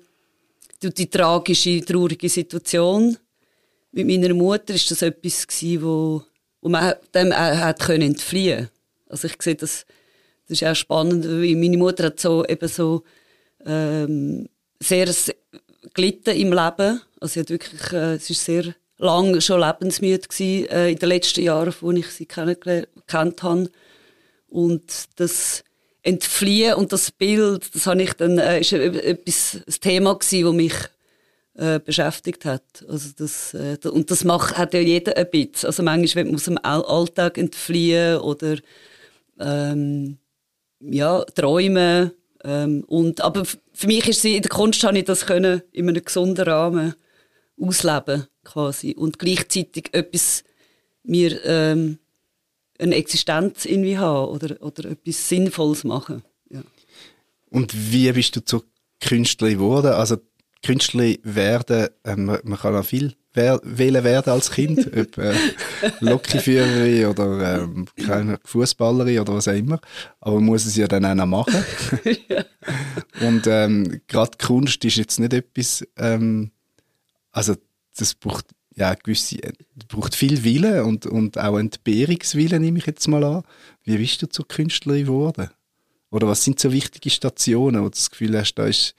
durch 0.79 0.93
die 0.93 1.09
tragische, 1.09 1.81
traurige 1.81 2.29
Situation. 2.29 3.17
Mit 3.91 4.07
meiner 4.07 4.33
Mutter 4.33 4.75
ist 4.75 4.91
das 4.91 5.01
etwas 5.01 5.47
gewesen, 5.47 5.83
wo, 5.83 6.23
wo 6.61 6.69
man 6.69 6.93
dem 7.13 7.31
auch 7.31 7.57
hat 7.57 7.79
können 7.79 8.03
entfliehen. 8.03 8.69
Also 9.07 9.27
ich 9.27 9.41
sehe 9.41 9.55
das, 9.55 9.85
das 10.47 10.61
ist 10.61 10.67
auch 10.67 10.75
spannend, 10.75 11.25
weil 11.25 11.55
meine 11.55 11.77
Mutter 11.77 12.05
hat 12.05 12.19
so 12.19 12.45
eben 12.45 12.67
so 12.67 13.03
ähm, 13.65 14.47
sehr 14.79 15.07
gelitten 15.93 16.35
im 16.35 16.53
Leben. 16.53 17.01
Also 17.19 17.33
sie 17.33 17.39
hat 17.41 17.49
wirklich, 17.49 17.91
äh, 17.91 18.15
es 18.15 18.29
ist 18.29 18.45
sehr 18.45 18.75
lang 18.97 19.39
schon 19.41 19.61
lebensmüde 19.61 20.27
gewesen, 20.27 20.67
äh, 20.69 20.91
in 20.91 20.99
den 20.99 21.09
letzten 21.09 21.41
Jahren, 21.41 21.73
wo 21.81 21.91
ich 21.91 22.07
sie 22.07 22.25
kennengelernt 22.25 23.43
habe. 23.43 23.69
Und 24.47 25.05
das 25.15 25.63
entfliehen 26.01 26.75
und 26.75 26.91
das 26.91 27.11
Bild, 27.11 27.73
das 27.73 27.85
habe 27.85 28.01
ich 28.01 28.13
dann, 28.13 28.37
äh, 28.37 28.61
ist 28.61 28.73
etwas, 28.73 29.57
ein 29.67 29.81
Thema 29.81 30.15
gewesen, 30.15 30.45
das 30.45 30.53
mich 30.53 30.73
äh, 31.55 31.79
beschäftigt 31.79 32.45
hat. 32.45 32.85
Also 32.87 33.09
das, 33.17 33.53
äh, 33.53 33.77
und 33.89 34.09
das 34.11 34.23
macht, 34.23 34.57
hat 34.57 34.73
ja 34.73 34.79
jeder 34.79 35.17
ein 35.17 35.29
bisschen. 35.29 35.67
Also 35.67 35.83
manchmal 35.83 36.23
will 36.23 36.31
man 36.31 36.35
aus 36.35 36.45
dem 36.45 36.57
Alltag 36.57 37.37
entfliehen 37.37 38.19
oder 38.19 38.57
ähm, 39.39 40.17
ja, 40.79 41.23
träumen. 41.23 42.11
Ähm, 42.43 42.83
und, 42.87 43.21
aber 43.21 43.45
für 43.45 43.87
mich 43.87 44.07
ist 44.07 44.21
sie, 44.21 44.35
in 44.35 44.41
der 44.41 44.49
Kunst 44.49 44.83
habe 44.83 44.97
ich 44.97 45.05
das 45.05 45.25
können 45.25 45.61
in 45.71 45.89
einem 45.89 46.03
gesunden 46.03 46.45
Rahmen 46.45 46.95
ausleben 47.59 48.27
quasi 48.43 48.93
und 48.93 49.19
gleichzeitig 49.19 49.89
etwas 49.93 50.43
mir 51.03 51.43
ähm, 51.45 51.99
eine 52.79 52.95
Existenz 52.95 53.65
irgendwie 53.65 53.97
haben 53.97 54.29
oder, 54.29 54.61
oder 54.61 54.89
etwas 54.89 55.27
Sinnvolles 55.27 55.83
machen. 55.83 56.23
Ja. 56.49 56.61
Und 57.49 57.73
wie 57.91 58.11
bist 58.11 58.35
du 58.35 58.45
zur 58.45 58.63
Künstlerin 59.01 59.57
geworden? 59.57 59.91
Also 59.91 60.17
Künstlerin 60.63 61.17
werden, 61.23 61.89
ähm, 62.05 62.25
man 62.25 62.59
kann 62.59 62.75
auch 62.75 62.85
viel 62.85 63.15
wählen 63.33 64.03
werden 64.03 64.33
als 64.33 64.51
Kind, 64.51 64.79
ob 64.97 65.17
äh, 65.17 65.33
Lokführerin 65.99 67.05
oder 67.05 67.61
ähm, 67.63 67.85
keine 68.05 68.39
Fußballerin 68.43 69.19
oder 69.19 69.35
was 69.35 69.47
auch 69.47 69.53
immer. 69.53 69.79
Aber 70.19 70.35
man 70.35 70.45
muss 70.45 70.65
es 70.65 70.75
ja 70.75 70.87
dann 70.87 71.05
auch 71.05 71.15
noch 71.15 71.25
machen. 71.25 71.63
ja. 72.27 72.45
Und 73.27 73.47
ähm, 73.47 74.01
gerade 74.07 74.37
Kunst 74.37 74.83
ist 74.85 74.97
jetzt 74.97 75.19
nicht 75.19 75.33
etwas, 75.33 75.85
ähm, 75.97 76.51
also 77.31 77.55
das 77.95 78.15
braucht 78.15 78.45
ja, 78.75 78.93
gewisse, 78.93 79.37
braucht 79.89 80.15
viel 80.15 80.43
Wille 80.43 80.85
und, 80.85 81.05
und 81.05 81.37
auch 81.37 81.57
Entbehrungswille, 81.57 82.59
nehme 82.59 82.79
ich 82.79 82.85
jetzt 82.85 83.07
mal 83.07 83.23
an. 83.23 83.43
Wie 83.83 83.97
bist 83.97 84.21
du 84.21 84.29
zur 84.29 84.47
Künstlerin 84.47 85.05
geworden? 85.05 85.49
Oder 86.11 86.27
was 86.27 86.43
sind 86.43 86.59
so 86.59 86.71
wichtige 86.71 87.09
Stationen, 87.09 87.81
wo 87.81 87.85
du 87.85 87.91
das 87.91 88.09
Gefühl 88.09 88.37
hast, 88.37 88.55
da 88.55 88.65
ist, 88.65 88.95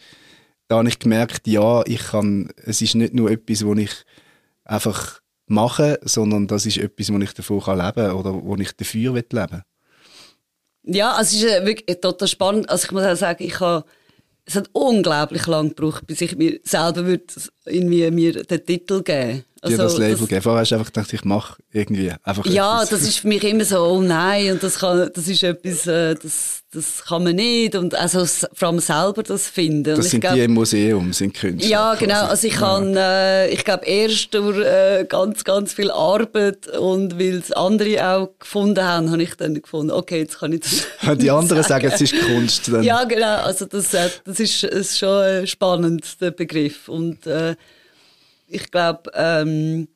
da 0.69 0.77
habe 0.77 0.88
ich 0.88 0.99
gemerkt, 0.99 1.47
ja, 1.47 1.83
ich 1.87 2.03
kann, 2.09 2.51
es 2.57 2.83
ist 2.83 2.95
nicht 2.95 3.14
nur 3.14 3.31
etwas, 3.31 3.64
wo 3.64 3.75
ich 3.75 3.90
einfach 4.70 5.20
mache, 5.46 5.98
sondern 6.02 6.46
das 6.46 6.64
ist 6.64 6.78
etwas, 6.78 7.12
wo 7.12 7.18
ich 7.18 7.35
davon 7.35 7.61
kann 7.61 7.78
leben 7.78 8.06
kann 8.06 8.12
oder 8.12 8.33
wo 8.33 8.56
ich 8.56 8.72
dafür 8.76 9.14
leben 9.14 9.33
will. 9.33 9.62
Ja, 10.85 11.12
also 11.12 11.37
es 11.37 11.42
ist 11.42 11.50
äh, 11.50 11.66
wirklich 11.66 12.00
total 12.00 12.28
spannend. 12.28 12.70
Also 12.70 12.87
ich 12.87 12.92
muss 12.92 13.04
auch 13.04 13.16
sagen, 13.16 13.42
ich 13.42 13.61
habe 13.61 13.85
es 14.46 14.56
hat 14.56 14.70
unglaublich 14.72 15.46
lang 15.46 15.68
gebraucht, 15.68 16.06
bis 16.06 16.20
ich 16.22 16.37
mir 16.37 16.61
selber 16.64 17.04
würde 17.04 17.24
irgendwie 17.66 18.11
mir 18.11 18.42
den 18.42 18.64
Titel 18.64 19.03
geben 19.03 19.44
also, 19.62 19.77
dir 19.77 19.83
das 19.83 19.99
Label 19.99 20.16
das, 20.16 20.29
geben. 20.29 20.42
Vorher 20.42 20.61
hast 20.61 20.70
du 20.70 20.75
einfach 20.77 20.87
gedacht, 20.87 21.12
ich 21.12 21.25
mache 21.25 21.57
irgendwie 21.70 22.12
einfach 22.23 22.46
Ja, 22.46 22.77
etwas. 22.83 22.90
das 22.90 23.03
ist 23.03 23.18
für 23.18 23.29
mich 23.29 23.44
immer 23.44 23.64
so, 23.64 23.79
oh 23.81 24.01
nein, 24.01 24.53
und 24.53 24.62
das, 24.62 24.79
kann, 24.79 25.11
das 25.12 25.29
ist 25.29 25.42
etwas, 25.42 25.87
äh, 25.87 26.14
das, 26.14 26.62
das 26.73 27.05
kann 27.05 27.25
man 27.25 27.37
nicht. 27.37 27.75
Und 27.75 27.94
also 27.94 28.25
vor 28.55 28.68
allem 28.68 28.79
selber 28.79 29.23
das 29.23 29.49
finden. 29.49 29.96
Das 29.96 30.11
sind 30.11 30.20
glaub, 30.20 30.35
die 30.35 30.40
im 30.40 30.55
Museum, 30.55 31.12
sind 31.12 31.35
Künstler. 31.35 31.68
Ja, 31.68 31.94
genau. 31.94 32.25
Also 32.25 32.46
ich 32.46 32.55
kann, 32.55 32.96
äh, 32.96 33.49
ich 33.49 33.64
glaube, 33.64 33.85
erst 33.85 34.33
durch 34.33 34.59
äh, 34.64 35.05
ganz, 35.07 35.44
ganz 35.44 35.75
viel 35.75 35.90
Arbeit 35.90 36.66
und 36.68 37.18
weil 37.18 37.37
es 37.37 37.53
andere 37.53 38.09
auch 38.09 38.31
gefunden 38.38 38.83
haben, 38.83 39.11
habe 39.11 39.23
ich 39.23 39.35
dann 39.35 39.61
gefunden, 39.61 39.90
okay, 39.90 40.20
jetzt 40.20 40.38
kann 40.38 40.55
ich 40.55 40.61
das 40.61 40.87
Wenn 41.03 41.18
die 41.18 41.31
anderen 41.31 41.62
sagen, 41.62 41.90
es 41.92 42.01
ist 42.01 42.14
Kunst, 42.18 42.68
dann... 42.68 42.83
Ja, 42.83 43.05
genau. 43.05 43.42
Also 43.42 43.66
das, 43.66 43.92
äh, 43.92 44.09
das 44.25 44.40
ist, 44.40 44.64
ist 44.64 44.99
schon 44.99 45.46
spannend, 45.46 46.18
der 46.23 46.31
Begriff. 46.31 46.88
Und 46.88 47.27
äh, 47.27 47.57
ich 48.51 48.71
glaube, 48.71 49.11
ähm, 49.15 49.89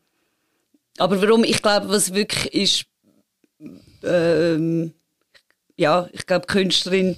aber 0.98 1.20
warum? 1.20 1.44
Ich 1.44 1.60
glaube, 1.60 1.88
was 1.88 2.14
wirklich 2.14 2.54
ist, 2.54 2.86
ähm, 4.04 4.92
ja, 5.76 6.08
ich 6.12 6.24
glaube, 6.26 6.46
Künstlerin 6.46 7.16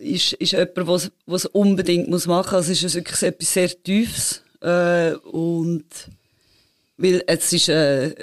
ist, 0.00 0.34
ist 0.34 0.52
jemand, 0.52 1.10
was 1.26 1.46
unbedingt 1.46 2.08
muss 2.08 2.26
machen. 2.26 2.54
Also 2.54 2.72
es 2.72 2.82
ist 2.82 2.94
wirklich 2.94 3.22
etwas 3.22 3.52
sehr 3.52 3.82
Tiefes 3.82 4.42
äh, 4.60 5.12
und 5.14 5.86
weil 6.96 7.22
es 7.26 7.52
ist 7.52 7.68
äh, 7.68 8.14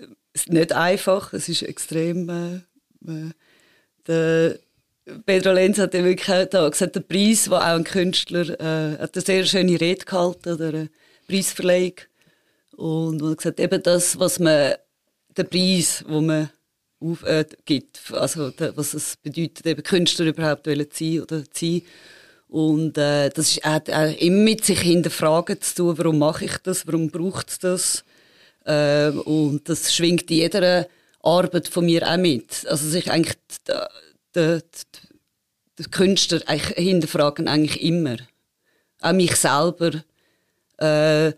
nicht 0.48 0.72
einfach, 0.72 1.34
es 1.34 1.50
ist 1.50 1.64
extrem. 1.64 2.30
Äh, 2.30 3.12
äh 3.12 3.32
der 4.08 4.58
Pedro 5.26 5.52
Lenz 5.52 5.80
hat 5.80 5.94
ja 5.94 6.04
wirklich 6.04 6.50
da 6.50 6.70
gesagt, 6.70 6.96
der 6.96 7.02
Preis, 7.02 7.44
den 7.46 7.54
auch 7.54 7.62
ein 7.62 7.84
Künstler 7.84 8.60
äh, 8.60 8.98
hat 9.00 9.16
eine 9.16 9.26
sehr 9.26 9.46
schöne 9.46 9.80
Rede 9.80 10.06
gehalten, 10.06 10.54
oder 10.54 10.88
Preisverleihung. 11.28 11.96
Und 12.76 13.22
man 13.22 13.36
gesagt, 13.36 13.60
eben 13.60 13.82
das, 13.82 14.20
was 14.20 14.40
man, 14.40 14.76
der 15.36 15.44
Preis, 15.44 16.04
wo 16.08 16.22
man 16.22 16.50
auf, 17.00 17.24
äh, 17.24 17.46
gibt. 17.66 18.00
Also, 18.12 18.52
was 18.76 18.94
es 18.94 19.18
bedeutet, 19.18 19.66
eben 19.66 19.84
Künstler 19.84 20.28
überhaupt 20.28 20.66
zu 20.66 20.88
sein 20.92 21.22
oder 21.22 21.44
sein. 21.54 21.82
Und 22.48 22.98
äh, 22.98 23.30
das 23.30 23.52
ist 23.52 23.66
auch, 23.66 23.82
auch 23.90 24.18
immer 24.20 24.44
mit 24.44 24.64
sich 24.64 24.80
hinterfragen 24.80 25.62
zu 25.62 25.76
tun, 25.76 25.98
warum 25.98 26.20
mache 26.20 26.46
ich 26.46 26.58
das, 26.60 26.88
warum 26.88 27.10
braucht 27.10 27.50
es 27.50 27.60
das? 27.60 28.04
Äh, 28.66 29.10
und 29.10 29.68
das 29.68 29.94
schwingt 29.94 30.30
in 30.32 30.38
jeder 30.38 30.88
Arbeit 31.22 31.68
von 31.68 31.86
mir 31.86 32.08
auch 32.08 32.18
mit. 32.18 32.66
Also 32.68 32.88
sich 32.88 33.12
eigentlich 33.12 33.36
der, 33.68 33.90
der, 34.34 34.64
der 35.78 35.86
Künstler 35.88 36.42
eigentlich 36.46 36.78
hinterfragen 36.78 37.48
eigentlich 37.48 37.82
immer. 37.82 38.18
Auch 39.02 39.14
mich 39.14 39.36
selber. 39.36 40.04
Äh, 40.78 41.34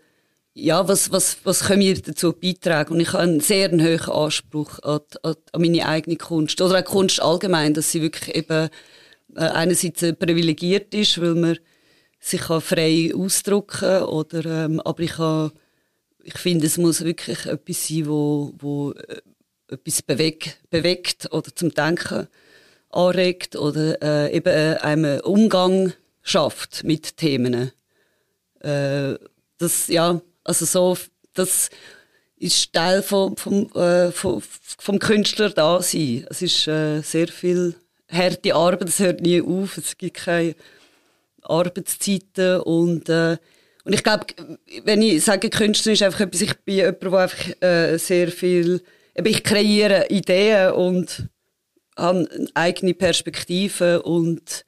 ja, 0.54 0.86
was, 0.88 1.10
was, 1.12 1.38
was 1.44 1.64
können 1.64 1.80
wir 1.80 2.00
dazu 2.00 2.32
beitragen? 2.32 2.94
Und 2.94 3.00
ich 3.00 3.12
habe 3.12 3.22
einen 3.22 3.40
sehr 3.40 3.70
hohen 3.70 4.10
Anspruch 4.10 4.78
an, 4.80 5.00
an, 5.22 5.36
an 5.52 5.60
meine 5.60 5.86
eigene 5.86 6.16
Kunst. 6.16 6.60
Oder 6.60 6.80
auch 6.80 6.84
Kunst 6.84 7.22
allgemein, 7.22 7.74
dass 7.74 7.92
sie 7.92 8.02
wirklich 8.02 8.34
eben 8.34 8.68
äh, 9.36 9.40
einerseits 9.40 10.00
privilegiert 10.18 10.92
ist, 10.94 11.20
weil 11.20 11.34
man 11.34 11.58
sich 12.18 12.42
kann 12.42 12.60
frei 12.60 13.12
ausdrücken 13.14 14.02
oder 14.02 14.64
ähm, 14.64 14.80
aber 14.80 15.00
ich 15.00 15.16
habe, 15.18 15.52
ich 16.22 16.36
finde 16.36 16.66
es 16.66 16.76
muss 16.76 17.02
wirklich 17.02 17.46
etwas 17.46 17.88
sein 17.88 18.06
wo, 18.06 18.52
wo 18.58 18.92
äh, 18.92 19.22
etwas 19.68 20.02
bewegt, 20.02 20.58
bewegt 20.68 21.32
oder 21.32 21.54
zum 21.54 21.72
Denken 21.72 22.28
anregt 22.90 23.56
oder 23.56 24.02
äh, 24.02 24.36
eben 24.36 24.52
äh, 24.52 24.76
einem 24.82 25.20
Umgang 25.20 25.94
schafft 26.22 26.84
mit 26.84 27.16
Themen 27.16 27.72
äh, 28.60 29.14
das 29.58 29.88
ja 29.88 30.20
also 30.44 30.64
so 30.64 30.96
das 31.34 31.70
ist 32.36 32.72
Teil 32.72 33.02
vom, 33.02 33.36
vom, 33.36 33.70
äh, 33.74 34.10
vom, 34.10 34.42
vom 34.42 34.98
Künstler 34.98 35.50
da 35.50 35.82
sein. 35.82 36.26
Es 36.30 36.40
ist 36.40 36.66
äh, 36.66 37.02
sehr 37.02 37.28
viel 37.28 37.74
harte 38.10 38.54
Arbeit, 38.54 38.88
es 38.88 38.98
hört 38.98 39.20
nie 39.20 39.42
auf, 39.42 39.76
es 39.76 39.96
gibt 39.96 40.16
keine 40.16 40.54
Arbeitszeiten 41.42 42.60
und 42.62 43.08
äh, 43.08 43.36
und 43.84 43.94
ich 43.94 44.02
glaube, 44.02 44.26
wenn 44.84 45.00
ich 45.00 45.24
sage, 45.24 45.48
Künstler 45.48 45.92
ist 45.92 46.02
einfach 46.02 46.20
etwas, 46.20 46.42
ich 46.42 46.54
bin 46.60 46.76
jemand, 46.76 47.02
der 47.02 47.12
einfach 47.14 47.62
äh, 47.62 47.96
sehr 47.96 48.28
viel, 48.28 48.82
ich 49.14 49.42
kreiere 49.42 50.08
Ideen 50.10 50.72
und 50.72 51.28
habe 51.96 52.28
eigene 52.54 52.92
Perspektiven 52.92 53.98
und 54.02 54.66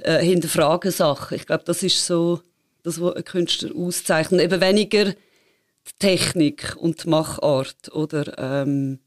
äh, 0.00 0.18
hinterfrage 0.18 0.90
Sachen. 0.90 1.36
Ich 1.36 1.46
glaube, 1.46 1.62
das 1.64 1.82
ist 1.84 2.04
so 2.04 2.42
das, 2.82 3.00
was 3.00 3.16
ein 3.16 3.24
Künstler 3.24 3.74
auszeichnet. 3.74 4.40
Eben 4.40 4.60
weniger 4.60 5.04
die 5.06 5.98
Technik 5.98 6.76
und 6.76 7.04
die 7.04 7.08
Machart 7.08 7.92
oder 7.92 8.38
ähm, 8.38 9.00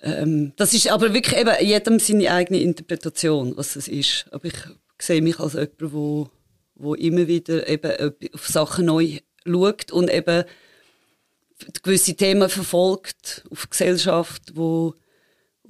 ähm, 0.00 0.52
das 0.56 0.74
ist 0.74 0.88
aber 0.88 1.12
wirklich 1.12 1.40
eben 1.40 1.54
jedem 1.60 1.98
seine 1.98 2.30
eigene 2.30 2.60
Interpretation, 2.60 3.56
was 3.56 3.76
es 3.76 3.88
ist. 3.88 4.26
Aber 4.30 4.44
ich 4.44 4.54
sehe 5.00 5.22
mich 5.22 5.40
als 5.40 5.54
jemand, 5.54 5.92
wo, 5.92 6.30
wo 6.74 6.94
immer 6.94 7.26
wieder 7.26 7.68
eben 7.68 8.14
auf 8.32 8.46
Sachen 8.46 8.86
neu 8.86 9.18
schaut 9.44 9.90
und 9.90 10.10
eben 10.10 10.44
gewisse 11.82 12.14
Themen 12.14 12.48
verfolgt 12.48 13.44
auf 13.50 13.68
Gesellschaft, 13.68 14.52
wo 14.54 14.94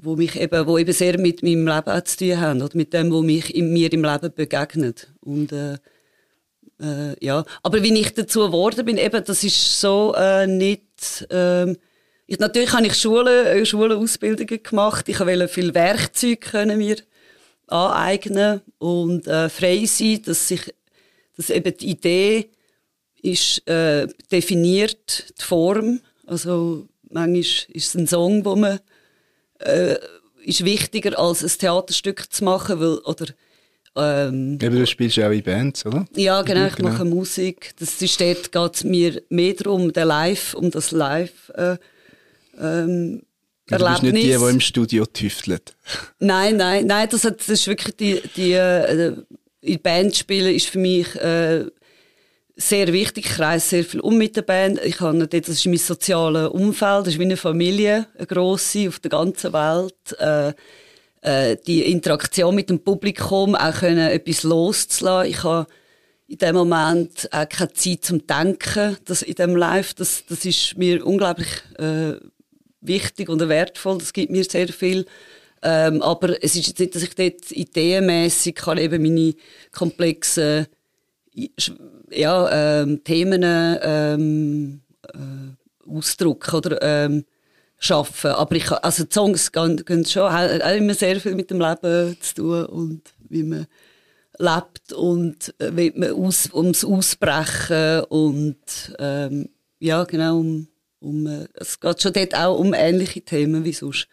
wo 0.00 0.14
mich 0.14 0.40
eben, 0.40 0.66
wo 0.66 0.78
eben 0.78 0.92
sehr 0.92 1.18
mit 1.18 1.42
meinem 1.42 1.66
Leben 1.66 2.04
zu 2.04 2.16
tun 2.18 2.40
haben 2.40 2.62
oder 2.62 2.76
mit 2.76 2.92
dem, 2.92 3.10
wo 3.10 3.22
mich 3.22 3.54
in, 3.54 3.72
mir 3.72 3.92
im 3.92 4.04
Leben 4.04 4.32
begegnet 4.32 5.12
und 5.20 5.52
äh, 5.52 5.78
äh, 6.80 7.24
ja, 7.24 7.44
aber 7.62 7.82
wie 7.82 7.98
ich 7.98 8.14
dazu 8.14 8.46
geworden 8.46 8.84
bin, 8.84 8.98
eben, 8.98 9.24
das 9.24 9.44
ist 9.44 9.80
so 9.80 10.14
äh, 10.16 10.46
nicht 10.46 11.26
ähm, 11.30 11.76
ich, 12.30 12.38
natürlich 12.38 12.74
habe 12.74 12.86
ich 12.86 12.94
Schule, 12.94 13.48
äh, 13.48 13.64
Schulenausbildungen 13.64 14.62
gemacht. 14.62 15.08
Ich 15.08 15.18
wollte 15.18 15.48
viel 15.48 15.74
Werkzeuge 15.74 16.36
können 16.36 16.76
mir 16.76 16.98
aneignen 17.68 18.60
und 18.76 19.26
äh, 19.26 19.48
frei 19.48 19.86
sein, 19.86 20.20
dass 20.26 20.46
sich, 20.46 20.74
dass 21.38 21.48
eben 21.48 21.74
die 21.74 21.88
Idee 21.88 22.50
ist 23.22 23.66
äh, 23.66 24.08
definiert, 24.30 25.40
die 25.40 25.42
Form. 25.42 26.00
Also 26.26 26.86
manchmal 27.08 27.40
ist 27.40 27.66
es 27.74 27.94
ein 27.94 28.06
Song, 28.06 28.44
wo 28.44 28.56
man 28.56 28.78
äh, 29.60 29.96
ist 30.44 30.66
wichtiger 30.66 31.18
als 31.18 31.42
ein 31.42 31.58
Theaterstück 31.58 32.30
zu 32.30 32.44
machen, 32.44 32.78
weil 32.78 32.98
oder 32.98 33.26
ähm, 33.98 34.58
ja, 34.60 34.68
du 34.70 34.86
spielst 34.86 35.16
ja 35.16 35.28
auch 35.28 35.32
in 35.32 35.42
Bands, 35.42 35.84
oder? 35.86 36.06
Ja, 36.14 36.42
genau, 36.42 36.66
ich 36.66 36.76
genau. 36.76 36.90
mache 36.90 37.04
Musik. 37.04 37.72
Das 37.78 38.00
ist 38.00 38.20
dort 38.20 38.52
geht 38.52 38.84
mir 38.84 39.22
mehr 39.28 39.54
darum, 39.54 39.92
der 39.92 40.04
Live, 40.04 40.54
um 40.54 40.70
das 40.70 40.90
Live 40.90 41.50
äh, 41.54 41.76
ähm, 42.60 43.22
Du 43.68 43.76
bist 43.76 44.02
nicht 44.02 44.16
die, 44.16 44.22
die 44.22 44.32
im 44.32 44.60
Studio 44.60 45.04
tüftelt. 45.04 45.76
Nein, 46.20 46.56
nein, 46.56 46.86
nein, 46.86 47.06
das, 47.10 47.24
hat, 47.24 47.38
das 47.40 47.48
ist 47.50 47.66
wirklich 47.66 47.96
die, 47.96 48.22
die 48.34 48.52
äh, 48.52 49.12
in 49.60 49.82
Band 49.82 50.16
spielen 50.16 50.54
ist 50.54 50.68
für 50.68 50.78
mich 50.78 51.14
äh, 51.16 51.66
sehr 52.56 52.92
wichtig. 52.92 53.26
Ich 53.26 53.38
reise 53.38 53.68
sehr 53.68 53.84
viel 53.84 54.00
um 54.00 54.16
mit 54.16 54.36
der 54.36 54.42
Band. 54.42 54.80
Ich 54.84 55.00
habe 55.00 55.26
das 55.26 55.48
ist 55.48 55.66
mein 55.66 55.76
soziales 55.76 56.48
Umfeld, 56.48 57.06
das 57.06 57.14
ist 57.14 57.18
wie 57.18 57.24
eine 57.24 57.36
Familie, 57.36 58.06
eine 58.16 58.26
grosse 58.26 58.88
auf 58.88 59.00
der 59.00 59.10
ganzen 59.10 59.52
Welt. 59.52 60.18
Äh, 60.18 60.54
äh, 61.22 61.56
die 61.66 61.82
Interaktion 61.90 62.54
mit 62.54 62.70
dem 62.70 62.80
Publikum 62.80 63.54
auch 63.54 63.74
können, 63.74 64.10
etwas 64.10 64.42
loszulassen. 64.42 65.30
Ich 65.30 65.42
habe 65.42 65.66
in 66.28 66.38
dem 66.38 66.54
Moment 66.54 67.28
auch 67.32 67.48
keine 67.48 67.72
Zeit 67.72 68.04
zum 68.04 68.26
Denken. 68.26 68.96
Das 69.04 69.22
in 69.22 69.34
dem 69.34 69.56
Live, 69.56 69.94
das, 69.94 70.24
das 70.26 70.44
ist 70.44 70.76
mir 70.76 71.04
unglaublich 71.04 71.48
äh, 71.78 72.14
wichtig 72.80 73.28
und 73.28 73.46
wertvoll. 73.48 73.98
Das 73.98 74.12
gibt 74.12 74.30
mir 74.30 74.44
sehr 74.44 74.68
viel. 74.68 75.06
Ähm, 75.62 76.02
aber 76.02 76.42
es 76.42 76.54
ist 76.54 76.68
jetzt 76.68 76.78
nicht, 76.78 76.94
dass 76.94 77.02
ich 77.02 77.14
dort 77.14 77.50
ideenmässig 77.50 78.54
kann 78.54 78.78
eben 78.78 79.02
meine 79.02 79.34
komplexen 79.72 80.66
ja, 82.10 82.80
ähm, 82.82 83.02
Themen 83.04 83.42
ähm, 83.44 84.80
äh, 85.02 85.88
ausdrücken 85.90 86.54
oder 86.54 86.82
ähm, 86.82 87.24
schaffen. 87.78 88.32
Aber 88.32 88.54
ich, 88.56 88.70
also 88.70 89.04
die 89.04 89.12
Songs 89.12 89.52
gehen, 89.52 89.84
gehen 89.84 90.04
schon, 90.04 90.32
haben 90.32 90.60
immer 90.60 90.94
sehr 90.94 91.20
viel 91.20 91.34
mit 91.34 91.50
dem 91.50 91.60
Leben 91.60 92.16
zu 92.20 92.34
tun 92.34 92.66
und 92.66 93.02
wie 93.28 93.42
man 93.42 93.66
lebt 94.38 94.92
und 94.92 95.54
äh, 95.58 95.70
wie 95.74 95.92
man 95.94 96.12
aus, 96.12 96.50
ums 96.52 96.84
Ausbrechen 96.84 98.04
und 98.04 98.56
ähm, 98.98 99.48
ja 99.80 100.04
genau 100.04 100.38
um 100.38 100.68
um, 101.00 101.26
äh, 101.26 101.48
es 101.54 101.78
geht 101.80 102.02
schon 102.02 102.12
dort 102.12 102.34
auch 102.34 102.58
um 102.58 102.74
ähnliche 102.74 103.22
Themen 103.22 103.64
wie 103.64 103.72
sonst. 103.72 104.08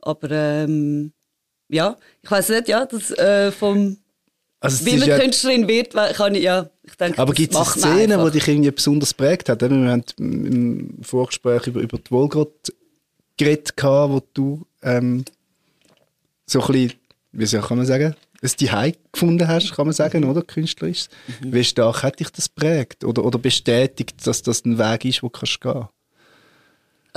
Aber 0.00 0.30
ähm, 0.30 1.12
ja, 1.68 1.96
ich 2.22 2.30
weiß 2.30 2.50
nicht, 2.50 2.68
ja, 2.68 2.84
das 2.84 3.10
äh, 3.12 3.50
vom 3.50 3.98
also 4.60 4.86
wie 4.86 4.96
man 4.96 5.08
ja, 5.08 5.18
Künstlerin 5.18 5.68
wird, 5.68 5.92
kann 5.92 6.34
ich 6.34 6.44
ja, 6.44 6.70
denke, 6.98 7.18
Aber 7.18 7.32
gibt 7.32 7.54
es 7.54 7.58
eine 7.58 7.66
Szene, 7.66 8.24
die 8.24 8.30
dich 8.38 8.48
irgendwie 8.48 8.70
besonders 8.70 9.14
prägt 9.14 9.48
hat? 9.48 9.62
Wir 9.62 9.70
haben 9.70 10.04
im 10.18 11.02
Vorgespräch 11.02 11.66
über, 11.66 11.80
über 11.80 11.98
die 11.98 12.10
Wolgott 12.10 12.72
geredet, 13.36 13.72
wo 13.82 14.22
du 14.34 14.66
ähm, 14.82 15.24
so 16.46 16.60
ein 16.60 16.66
bisschen, 16.66 16.92
wie 17.32 17.46
soll, 17.46 17.62
kann 17.62 17.78
man 17.78 17.86
sagen, 17.86 18.14
ein 18.42 18.48
Zuhause 18.48 18.94
gefunden 19.12 19.48
hast, 19.48 19.74
kann 19.74 19.86
man 19.86 19.94
sagen, 19.94 20.24
oder? 20.24 20.42
Künstlerisch. 20.42 21.08
Mhm. 21.40 21.52
Wie 21.52 21.64
stark 21.64 22.02
hat 22.02 22.20
dich 22.20 22.30
das 22.30 22.48
prägt? 22.48 23.04
Oder, 23.04 23.24
oder 23.24 23.38
bestätigt, 23.38 24.26
dass 24.26 24.42
das 24.42 24.64
ein 24.64 24.78
Weg 24.78 25.06
ist, 25.06 25.22
wo 25.22 25.28
du 25.28 25.40
gehen 25.40 25.56
kannst? 25.60 25.88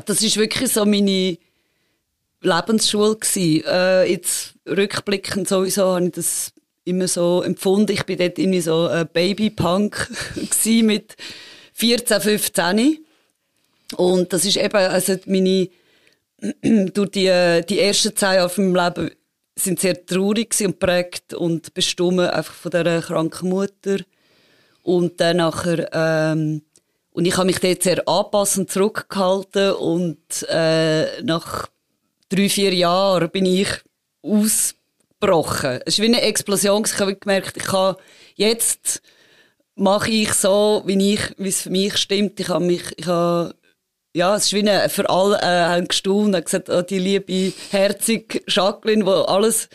Das 0.06 0.22
ist 0.22 0.38
wirklich 0.38 0.72
so 0.72 0.86
meine 0.86 1.38
Lebensschule 2.42 3.16
gewesen. 3.16 3.64
Äh, 3.66 4.12
jetzt 4.12 4.54
rückblickend 4.68 5.48
sowieso 5.48 5.96
habe 5.96 6.06
ich 6.06 6.12
das 6.12 6.54
immer 6.88 7.08
so 7.08 7.44
empfunden. 7.44 7.92
Ich 7.92 8.06
bin 8.06 8.18
dort 8.18 8.40
irgendwie 8.40 8.62
so 8.62 8.88
ein 8.88 9.08
Babypunk 9.12 10.10
mit 10.84 11.16
14, 11.74 12.22
15. 12.22 13.06
Und 13.96 14.34
das 14.34 14.46
ist 14.46 14.58
eben, 14.58 14.76
also 14.76 15.16
meine, 15.26 15.70
durch 16.94 17.12
die, 17.12 17.62
die 17.70 17.80
ersten 17.80 18.16
zehn 18.16 18.36
Jahre 18.36 18.50
von 18.50 18.72
meinem 18.72 18.86
Leben 18.86 19.12
sind 19.56 19.80
sehr 19.80 20.06
traurig 20.06 20.56
und 20.62 20.80
prägt 20.80 21.34
und 21.34 21.74
bestimmt 21.74 22.20
einfach 22.20 22.54
von 22.54 22.72
dieser 22.72 23.02
kranken 23.02 23.50
Mutter. 23.50 24.00
Und 24.84 25.20
dann 25.20 25.38
nachher, 25.38 25.90
ähm, 25.92 26.62
und 27.12 27.26
ich 27.26 27.36
habe 27.36 27.48
mich 27.48 27.60
dort 27.60 27.84
sehr 27.84 28.08
anpassend 28.08 28.72
zurückgehalten 28.72 29.74
und 29.74 30.20
äh, 30.50 31.22
nach 31.24 31.68
drei, 32.30 32.50
vier 32.50 32.74
Jahren 32.74 33.30
bin 33.30 33.46
ich 33.46 33.68
ausgebrochen. 35.20 35.80
Es 35.86 35.96
ist 35.96 36.02
wie 36.02 36.08
eine 36.08 36.22
Explosion. 36.22 36.84
Ich 36.86 37.00
habe 37.00 37.16
gemerkt, 37.16 37.58
ich 37.58 37.64
kann 37.64 37.96
jetzt 38.36 39.02
mache 39.76 40.10
ich 40.10 40.34
so, 40.34 40.84
wie 40.86 41.14
ich, 41.14 41.22
wie 41.38 41.50
es 41.50 41.62
für 41.62 41.70
mich 41.70 41.98
stimmt. 41.98 42.40
Ich 42.40 42.50
habe 42.50 42.66
mich, 42.66 42.84
ich 42.98 43.06
habe, 43.06 43.56
ja, 44.14 44.36
es 44.36 44.46
ist 44.46 44.54
wie 44.54 44.68
eine, 44.68 44.90
für 44.90 45.10
alle, 45.10 45.40
äh, 45.42 45.86
gestaunt 45.86 46.36
und 46.36 46.46
gesagt, 46.46 46.70
oh, 46.70 46.82
die 46.82 47.00
liebe, 47.00 47.54
herzige 47.70 48.42
Jacqueline, 48.48 49.06
wo 49.06 49.12
alles, 49.12 49.70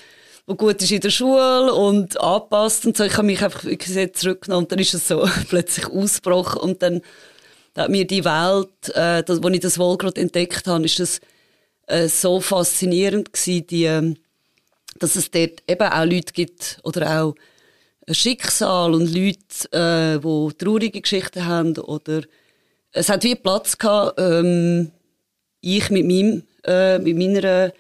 wo 0.46 0.57
gut 0.57 0.83
ist 0.83 0.90
in 0.90 1.00
der 1.00 1.11
Schule 1.11 1.72
und 1.72 2.20
anpasst 2.20 2.85
und 2.85 2.96
so. 2.96 3.05
Ich 3.05 3.16
habe 3.16 3.26
mich 3.26 3.42
einfach 3.42 3.64
wirklich 3.64 4.12
zurückgenommen 4.14 4.64
und 4.64 4.72
dann 4.72 4.81
ist 4.81 4.94
es 4.94 5.07
so 5.07 5.28
plötzlich 5.48 5.87
ausgebrochen 5.87 6.61
und 6.61 6.83
dann 6.83 7.00
da 7.74 7.85
hat 7.85 7.90
mir 7.90 8.07
die 8.07 8.24
Welt, 8.24 8.94
äh, 8.94 9.22
das, 9.22 9.42
wo 9.42 9.48
ich 9.48 9.61
das 9.61 9.78
wohl 9.78 9.96
gerade 9.96 10.20
entdeckt 10.20 10.66
habe, 10.66 10.85
ist 10.85 10.98
das 10.98 11.20
äh, 11.87 12.07
so 12.07 12.38
faszinierend 12.40 13.33
gewesen, 13.33 13.66
die, 13.66 13.85
ähm, 13.85 14.16
dass 14.98 15.16
es 15.16 15.31
dort 15.31 15.62
eben 15.68 15.88
auch 15.88 16.05
Leute 16.05 16.33
gibt 16.33 16.81
oder 16.85 17.22
auch 17.22 17.35
ein 18.07 18.14
Schicksal 18.14 18.94
und 18.94 19.12
Leute, 19.14 19.72
äh, 19.72 20.18
die 20.18 20.55
traurige 20.59 21.00
Geschichten 21.00 21.46
haben 21.46 21.76
oder 21.78 22.22
es 22.92 23.09
hat 23.09 23.24
wie 23.24 23.35
Platz 23.35 23.78
gehabt, 23.78 24.20
ähm, 24.20 24.90
ich 25.61 25.90
mit 25.90 26.07
meinem, 26.07 26.42
äh, 26.64 26.98
mit 26.98 27.16
meiner 27.16 27.72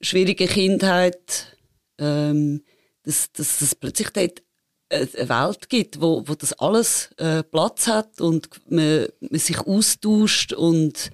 schwierigen 0.00 0.48
Kindheit, 0.48 1.56
ähm, 1.98 2.62
dass, 3.02 3.32
dass 3.32 3.60
es 3.60 3.74
plötzlich 3.74 4.10
dort 4.10 4.42
eine 4.88 5.28
Welt 5.28 5.68
gibt, 5.68 6.00
wo, 6.00 6.22
wo 6.26 6.34
das 6.34 6.52
alles 6.54 7.10
äh, 7.16 7.42
Platz 7.42 7.88
hat 7.88 8.20
und 8.20 8.48
man, 8.70 9.06
man 9.20 9.40
sich 9.40 9.58
austauscht 9.58 10.52
und 10.52 11.10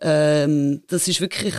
ähm, 0.00 0.82
das 0.88 1.06
ist 1.06 1.20
wirklich 1.20 1.54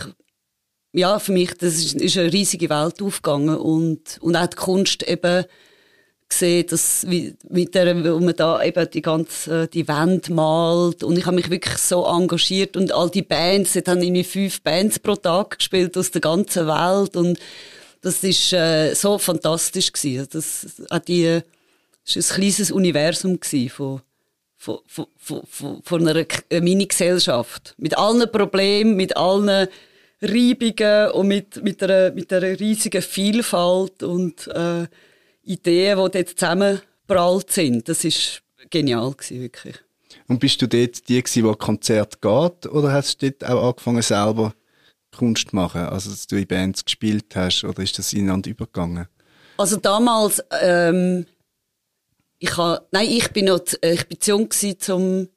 ja 0.96 1.18
für 1.18 1.32
mich 1.32 1.54
das 1.54 1.74
ist, 1.74 1.94
ist 1.94 2.18
eine 2.18 2.32
riesige 2.32 2.70
Welt 2.70 3.02
aufgegangen 3.02 3.56
und 3.56 4.18
und 4.20 4.36
auch 4.36 4.46
die 4.46 4.56
Kunst 4.56 5.02
eben 5.02 5.44
gesehen, 6.28 6.66
dass 6.66 7.08
wie, 7.08 7.36
mit 7.48 7.74
der, 7.74 8.04
wo 8.04 8.18
man 8.18 8.34
da 8.34 8.62
eben 8.62 8.90
die 8.90 9.02
ganze 9.02 9.68
die 9.68 9.86
Wand 9.86 10.30
malt 10.30 11.04
und 11.04 11.16
ich 11.16 11.26
habe 11.26 11.36
mich 11.36 11.50
wirklich 11.50 11.78
so 11.78 12.04
engagiert 12.04 12.76
und 12.76 12.92
all 12.92 13.10
die 13.10 13.22
Bands, 13.22 13.74
jetzt 13.74 13.88
haben 13.88 14.02
irgendwie 14.02 14.24
fünf 14.24 14.60
Bands 14.62 14.98
pro 14.98 15.14
Tag 15.14 15.58
gespielt 15.58 15.96
aus 15.96 16.10
der 16.10 16.20
ganzen 16.20 16.66
Welt 16.66 17.16
und 17.16 17.38
das 18.02 18.22
ist 18.22 18.52
äh, 18.52 18.94
so 18.94 19.18
fantastisch 19.18 19.92
gewesen. 19.92 20.28
Das 20.30 20.66
hat 20.90 21.08
die 21.08 21.40
das 22.04 22.14
ist 22.14 22.32
ein 22.32 22.36
kleines 22.36 22.70
Universum 22.70 23.38
von 23.68 24.00
von, 24.58 24.78
von, 24.86 25.06
von, 25.48 25.82
von 25.82 26.08
einer 26.08 26.26
Mini-Gesellschaft. 26.50 27.74
Mit 27.78 27.96
allen 27.96 28.30
Problemen, 28.32 28.96
mit 28.96 29.16
allen 29.16 29.68
Reibungen 30.20 31.10
und 31.12 31.28
mit, 31.28 31.62
mit, 31.62 31.82
einer, 31.82 32.10
mit 32.12 32.32
einer 32.32 32.58
riesigen 32.58 33.02
Vielfalt 33.02 34.02
und 34.02 34.46
äh, 34.48 34.86
Ideen, 35.42 35.98
die 35.98 36.10
dort 36.10 36.28
zusammengeprallt 36.38 37.52
sind. 37.52 37.88
Das 37.88 38.04
ist 38.04 38.42
genial 38.70 39.12
gewesen, 39.12 39.40
wirklich. 39.42 39.76
Und 40.28 40.40
bist 40.40 40.60
du 40.60 40.66
dort 40.66 41.08
die 41.08 41.22
gewesen, 41.22 41.48
die 41.48 41.54
Konzert 41.56 42.20
geht, 42.20 42.66
oder 42.66 42.92
hast 42.92 43.22
du 43.22 43.30
dort 43.30 43.50
auch 43.50 43.68
angefangen, 43.68 44.02
selber 44.02 44.54
Kunst 45.16 45.50
zu 45.50 45.56
machen? 45.56 45.82
Also, 45.82 46.10
dass 46.10 46.26
du 46.26 46.36
in 46.36 46.46
Bands 46.46 46.84
gespielt 46.84 47.34
hast, 47.34 47.64
oder 47.64 47.82
ist 47.82 47.98
das 47.98 48.12
ineinander 48.12 48.50
übergegangen? 48.50 49.06
Also 49.58 49.76
damals, 49.76 50.42
ähm, 50.60 51.26
ich 52.38 52.56
ha, 52.56 52.82
nein, 52.90 53.08
ich 53.08 53.30
bin 53.30 53.46
noch, 53.46 53.60
äh, 53.82 53.94
ich 53.94 54.06
bin 54.06 54.20
zu 54.20 54.32
jung 54.32 54.48
gewesen, 54.48 54.80
zum, 54.80 55.28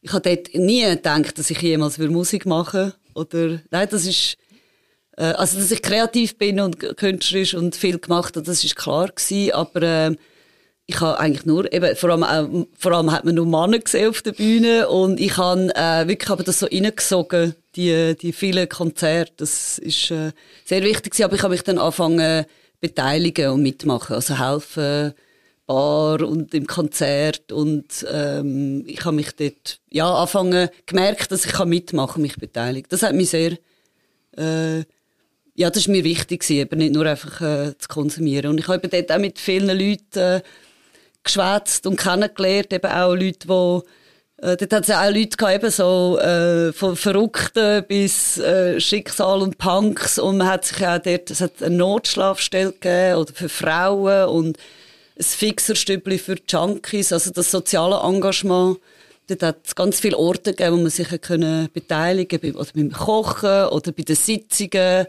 ich 0.00 0.12
habe 0.12 0.28
dort 0.28 0.54
nie 0.54 0.84
gedacht, 0.84 1.38
dass 1.38 1.50
ich 1.50 1.60
jemals 1.62 1.98
Musik 1.98 2.44
machen 2.46 2.92
oder, 3.14 3.60
nein, 3.70 3.88
das 3.90 4.06
ist, 4.06 4.36
äh, 5.16 5.24
also, 5.24 5.58
dass 5.58 5.70
ich 5.70 5.82
kreativ 5.82 6.36
bin 6.36 6.60
und 6.60 6.78
künstlerisch 6.96 7.54
und 7.54 7.76
viel 7.76 7.98
gemacht 7.98 8.36
habe, 8.36 8.46
das 8.46 8.64
ist 8.64 8.76
klar 8.76 9.08
gewesen, 9.08 9.52
aber, 9.52 9.82
äh, 9.82 10.16
ich 10.86 11.00
habe 11.00 11.18
eigentlich 11.18 11.46
nur, 11.46 11.72
eben, 11.72 11.96
vor 11.96 12.10
allem, 12.10 12.22
äh, 12.62 12.66
vor 12.78 12.92
allem 12.92 13.10
hat 13.10 13.24
man 13.24 13.36
nur 13.36 13.46
Männer 13.46 13.78
gesehen 13.78 14.10
auf 14.10 14.20
der 14.22 14.32
Bühne. 14.32 14.88
Und 14.88 15.18
ich 15.18 15.36
habe 15.36 15.74
äh, 15.74 16.06
wirklich 16.06 16.30
aber 16.30 16.42
das 16.42 16.58
so 16.58 16.66
reingesogen, 16.66 17.54
die, 17.74 18.14
die 18.20 18.32
vielen 18.32 18.68
Konzerte, 18.68 19.32
das 19.38 19.78
ist 19.78 20.10
äh, 20.10 20.32
sehr 20.64 20.82
wichtig 20.82 21.12
gewesen, 21.12 21.24
aber 21.24 21.36
ich 21.36 21.42
habe 21.42 21.52
mich 21.52 21.62
dann 21.62 21.78
angefangen 21.78 22.44
beteiligen 22.80 23.50
und 23.50 23.62
mitmachen, 23.62 24.14
also 24.14 24.38
helfen, 24.38 25.14
Bar 25.66 26.22
und 26.22 26.54
im 26.54 26.66
Konzert 26.66 27.52
und 27.52 28.06
ähm, 28.12 28.84
ich 28.86 29.04
habe 29.04 29.16
mich 29.16 29.34
dort 29.36 29.80
ja 29.90 30.12
anfangen 30.12 30.68
gemerkt, 30.86 31.32
dass 31.32 31.46
ich 31.46 31.52
kann 31.52 31.68
mitmachen, 31.68 32.22
mich 32.22 32.36
beteiligen. 32.36 32.88
Das 32.90 33.02
hat 33.02 33.14
mich 33.14 33.30
sehr 33.30 33.58
äh, 34.36 34.84
ja, 35.56 35.70
das 35.70 35.82
ist 35.82 35.88
mir 35.88 36.04
wichtig 36.04 36.40
gewesen, 36.40 36.60
eben 36.60 36.78
nicht 36.78 36.94
nur 36.94 37.06
einfach 37.06 37.40
äh, 37.40 37.78
zu 37.78 37.88
konsumieren. 37.88 38.50
Und 38.50 38.58
ich 38.58 38.68
habe 38.68 38.88
dort 38.88 39.12
auch 39.12 39.18
mit 39.18 39.38
vielen 39.38 39.78
Leuten 39.78 40.18
äh, 40.18 40.42
geschwätzt 41.22 41.86
und 41.86 41.96
kennengelernt, 41.96 42.72
eben 42.72 42.90
auch 42.90 43.14
Leute, 43.14 43.46
die 43.46 43.80
äh, 44.42 44.56
dort 44.56 44.72
hat 44.72 44.82
es 44.82 44.88
ja 44.88 45.06
auch 45.06 45.14
Leute 45.14 45.36
gehabt, 45.36 45.54
eben 45.54 45.70
so, 45.70 46.18
äh, 46.18 46.72
von 46.72 46.96
Verrückten 46.96 47.84
bis 47.86 48.38
äh, 48.38 48.80
Schicksal 48.80 49.42
und 49.42 49.58
Punks 49.58 50.18
und 50.18 50.38
man 50.38 50.48
hat 50.48 50.64
sich 50.64 50.84
auch 50.84 50.98
dort, 50.98 51.30
es 51.30 51.40
hat 51.40 51.62
eine 51.62 51.76
Notschlafstelle 51.76 52.72
gegeben, 52.72 53.18
oder 53.18 53.32
für 53.32 53.48
Frauen 53.48 54.28
und 54.28 54.58
ein 55.16 55.22
Fixerstübli 55.22 56.18
für 56.18 56.36
Junkies, 56.48 57.12
also 57.12 57.30
das 57.30 57.50
soziale 57.50 58.00
Engagement. 58.00 58.78
Dort 59.26 59.42
hat 59.42 59.66
es 59.66 59.74
ganz 59.74 60.00
viele 60.00 60.18
Orte 60.18 60.50
gegeben, 60.50 60.76
wo 60.76 60.82
man 60.82 60.90
sich 60.90 61.08
können 61.22 61.68
beteiligen 61.72 62.40
konnte, 62.40 62.58
oder 62.58 62.70
beim 62.74 62.92
Kochen 62.92 63.68
oder 63.68 63.92
bei 63.92 64.02
den 64.02 64.16
Sitzungen. 64.16 65.06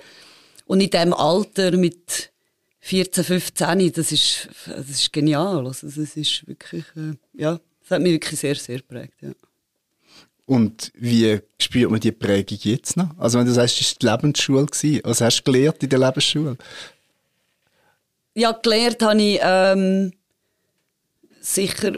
Und 0.65 0.81
in 0.81 0.89
diesem 0.89 1.13
Alter 1.13 1.71
mit 1.75 2.31
14, 2.79 3.23
15, 3.23 3.91
das 3.93 4.11
ist, 4.11 4.49
das 4.67 4.89
ist 4.89 5.11
genial. 5.11 5.65
Also 5.65 5.87
das 5.87 5.97
ist 5.97 6.47
wirklich, 6.47 6.85
äh, 6.95 7.15
ja, 7.33 7.59
das 7.81 7.91
hat 7.91 8.01
mich 8.01 8.13
wirklich 8.13 8.39
sehr, 8.39 8.55
sehr 8.55 8.77
geprägt, 8.77 9.15
ja. 9.21 9.31
Und 10.47 10.91
wie 10.93 11.39
spürt 11.59 11.89
man 11.89 11.99
die 11.99 12.11
Prägung 12.11 12.59
jetzt 12.61 12.97
noch? 12.97 13.17
Also 13.17 13.39
wenn 13.39 13.47
du 13.47 13.51
sagst, 13.51 13.81
es 13.81 13.95
war 14.03 14.19
die 14.19 14.25
Lebensschule, 14.27 14.67
was 15.03 15.21
hast 15.21 15.39
du 15.39 15.51
gelernt 15.51 15.81
in 15.81 15.89
der 15.89 15.97
Lebensschule? 15.97 16.55
Ja, 18.35 18.51
gelernt 18.51 19.01
habe 19.01 19.21
ich 19.21 19.39
ähm, 19.41 20.13
sicher, 21.39 21.93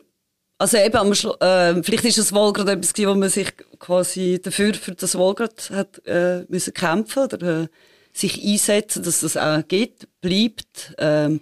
also 0.58 0.78
eben 0.78 0.96
am 0.96 1.14
Schlu 1.14 1.34
äh, 1.40 1.82
vielleicht 1.84 2.06
ist 2.06 2.18
das 2.20 2.34
Wolgrad 2.34 2.70
etwas 2.70 2.94
gewesen, 2.94 3.10
wo 3.10 3.16
man 3.16 3.30
sich 3.30 3.52
quasi 3.80 4.40
dafür 4.42 4.74
für 4.74 4.96
das 4.96 5.18
Wolgrad 5.18 5.70
hat 5.72 6.06
äh, 6.06 6.46
müssen 6.48 6.74
kämpfen 6.74 7.24
oder 7.24 7.64
äh, 7.64 7.68
sich 8.14 8.44
einsetzen, 8.44 9.04
dass 9.04 9.22
das 9.22 9.38
auch 9.38 9.68
geht, 9.68 10.08
bleibt 10.22 10.96
ähm, 10.98 11.42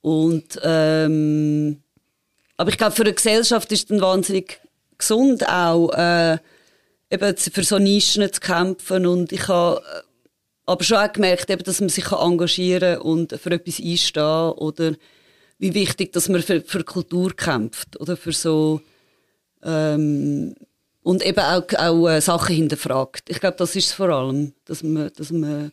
und 0.00 0.58
ähm, 0.62 1.82
aber 2.56 2.70
ich 2.70 2.78
glaube 2.78 2.94
für 2.94 3.02
eine 3.02 3.14
Gesellschaft 3.14 3.70
ist 3.72 3.90
dann 3.90 4.00
wahnsinnig 4.00 4.60
gesund 4.96 5.48
auch 5.48 5.90
äh, 5.92 6.38
eben 7.10 7.36
für 7.36 7.64
so 7.64 7.78
Nischen 7.78 8.32
zu 8.32 8.40
kämpfen 8.40 9.06
und 9.06 9.32
ich 9.32 9.46
habe 9.48 9.82
aber 10.68 10.84
schon 10.84 10.98
auch 10.98 11.12
gemerkt, 11.12 11.48
eben, 11.50 11.64
dass 11.64 11.80
man 11.80 11.88
sich 11.88 12.12
engagieren 12.12 12.98
kann 12.98 13.02
und 13.02 13.32
für 13.32 13.50
etwas 13.50 13.80
einstehen 13.80 14.52
oder 14.52 14.92
wie 15.58 15.74
wichtig, 15.74 16.12
dass 16.12 16.28
man 16.28 16.42
für, 16.42 16.60
für 16.60 16.84
Kultur 16.84 17.34
kämpft 17.34 17.98
oder 18.00 18.16
für 18.16 18.32
so 18.32 18.80
ähm, 19.62 20.54
und 21.02 21.24
eben 21.24 21.40
auch, 21.40 21.64
auch 21.78 22.08
äh, 22.08 22.20
Sachen 22.20 22.54
hinterfragt. 22.54 23.30
Ich 23.30 23.40
glaube, 23.40 23.56
das 23.56 23.74
ist 23.76 23.86
es 23.86 23.92
vor 23.92 24.10
allem, 24.10 24.52
dass 24.66 24.82
man, 24.82 25.10
dass 25.16 25.30
man 25.30 25.72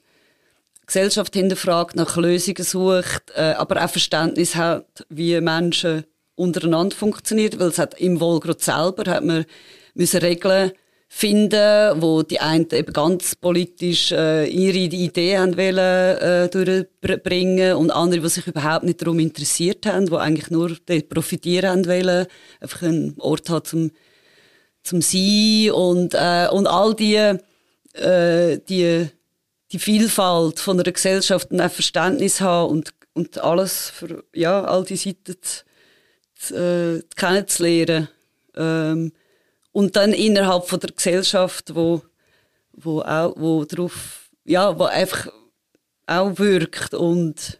Gesellschaft 0.86 1.34
hinterfragt, 1.34 1.96
nach 1.96 2.16
Lösungen 2.16 2.64
sucht, 2.64 3.34
äh, 3.36 3.54
aber 3.58 3.84
auch 3.84 3.90
Verständnis 3.90 4.56
hat, 4.56 5.06
wie 5.10 5.40
Menschen 5.42 6.06
untereinander 6.36 6.96
funktionieren, 6.96 7.60
weil 7.60 7.68
es 7.68 7.80
hat 7.80 8.00
im 8.00 8.22
Wolgrad 8.22 8.62
selber 8.62 9.12
hat 9.12 9.26
man 9.26 9.46
müssen 9.94 10.22
Regeln 10.22 10.72
finden, 11.08 12.02
wo 12.02 12.24
die 12.24 12.40
einen 12.40 12.68
eben 12.72 12.92
ganz 12.92 13.36
politisch 13.36 14.12
äh, 14.12 14.48
ihre 14.48 14.78
Ideen 14.78 15.40
haben 15.40 15.58
wollen, 15.58 16.18
äh, 16.18 16.50
durchbringen 16.50 17.76
und 17.76 17.92
andere, 17.92 18.22
die 18.22 18.30
sich 18.30 18.48
überhaupt 18.48 18.86
nicht 18.86 19.02
darum 19.02 19.20
interessiert 19.20 19.86
haben, 19.86 20.08
die 20.08 20.16
eigentlich 20.16 20.50
nur 20.50 20.76
profitieren 21.10 21.70
haben 21.70 21.86
wollen, 21.86 22.26
einfach 22.60 22.82
einen 22.82 23.16
Ort 23.20 23.50
haben 23.50 23.64
zum 23.64 23.92
zum 24.84 25.02
Sein 25.02 25.72
und 25.72 26.14
äh, 26.14 26.48
und 26.52 26.68
all 26.68 26.94
die 26.94 27.16
äh, 27.16 28.60
die 28.70 29.08
die 29.72 29.80
Vielfalt 29.80 30.60
von 30.60 30.80
einer 30.80 30.92
Gesellschaft 30.92 31.52
und 31.52 31.60
ein 31.60 31.70
Verständnis 31.70 32.40
haben 32.40 32.72
und 32.72 32.94
und 33.14 33.38
alles 33.40 33.90
für 33.90 34.24
ja 34.34 34.64
all 34.64 34.84
die 34.84 34.98
Seiten 34.98 35.36
zu, 36.36 36.56
äh, 36.56 37.02
kennenzulernen. 37.16 38.10
Ähm, 38.56 39.12
und 39.76 39.98
dann 39.98 40.14
innerhalb 40.14 40.70
von 40.70 40.80
der 40.80 40.92
Gesellschaft, 40.92 41.76
wo, 41.76 42.02
wo 42.72 43.02
auch, 43.02 43.34
wo 43.36 43.66
drauf, 43.66 44.30
ja, 44.46 44.80
wo 44.80 44.86
einfach 44.86 45.28
auch 46.08 46.40
wirkt 46.40 46.94
und 46.94 47.60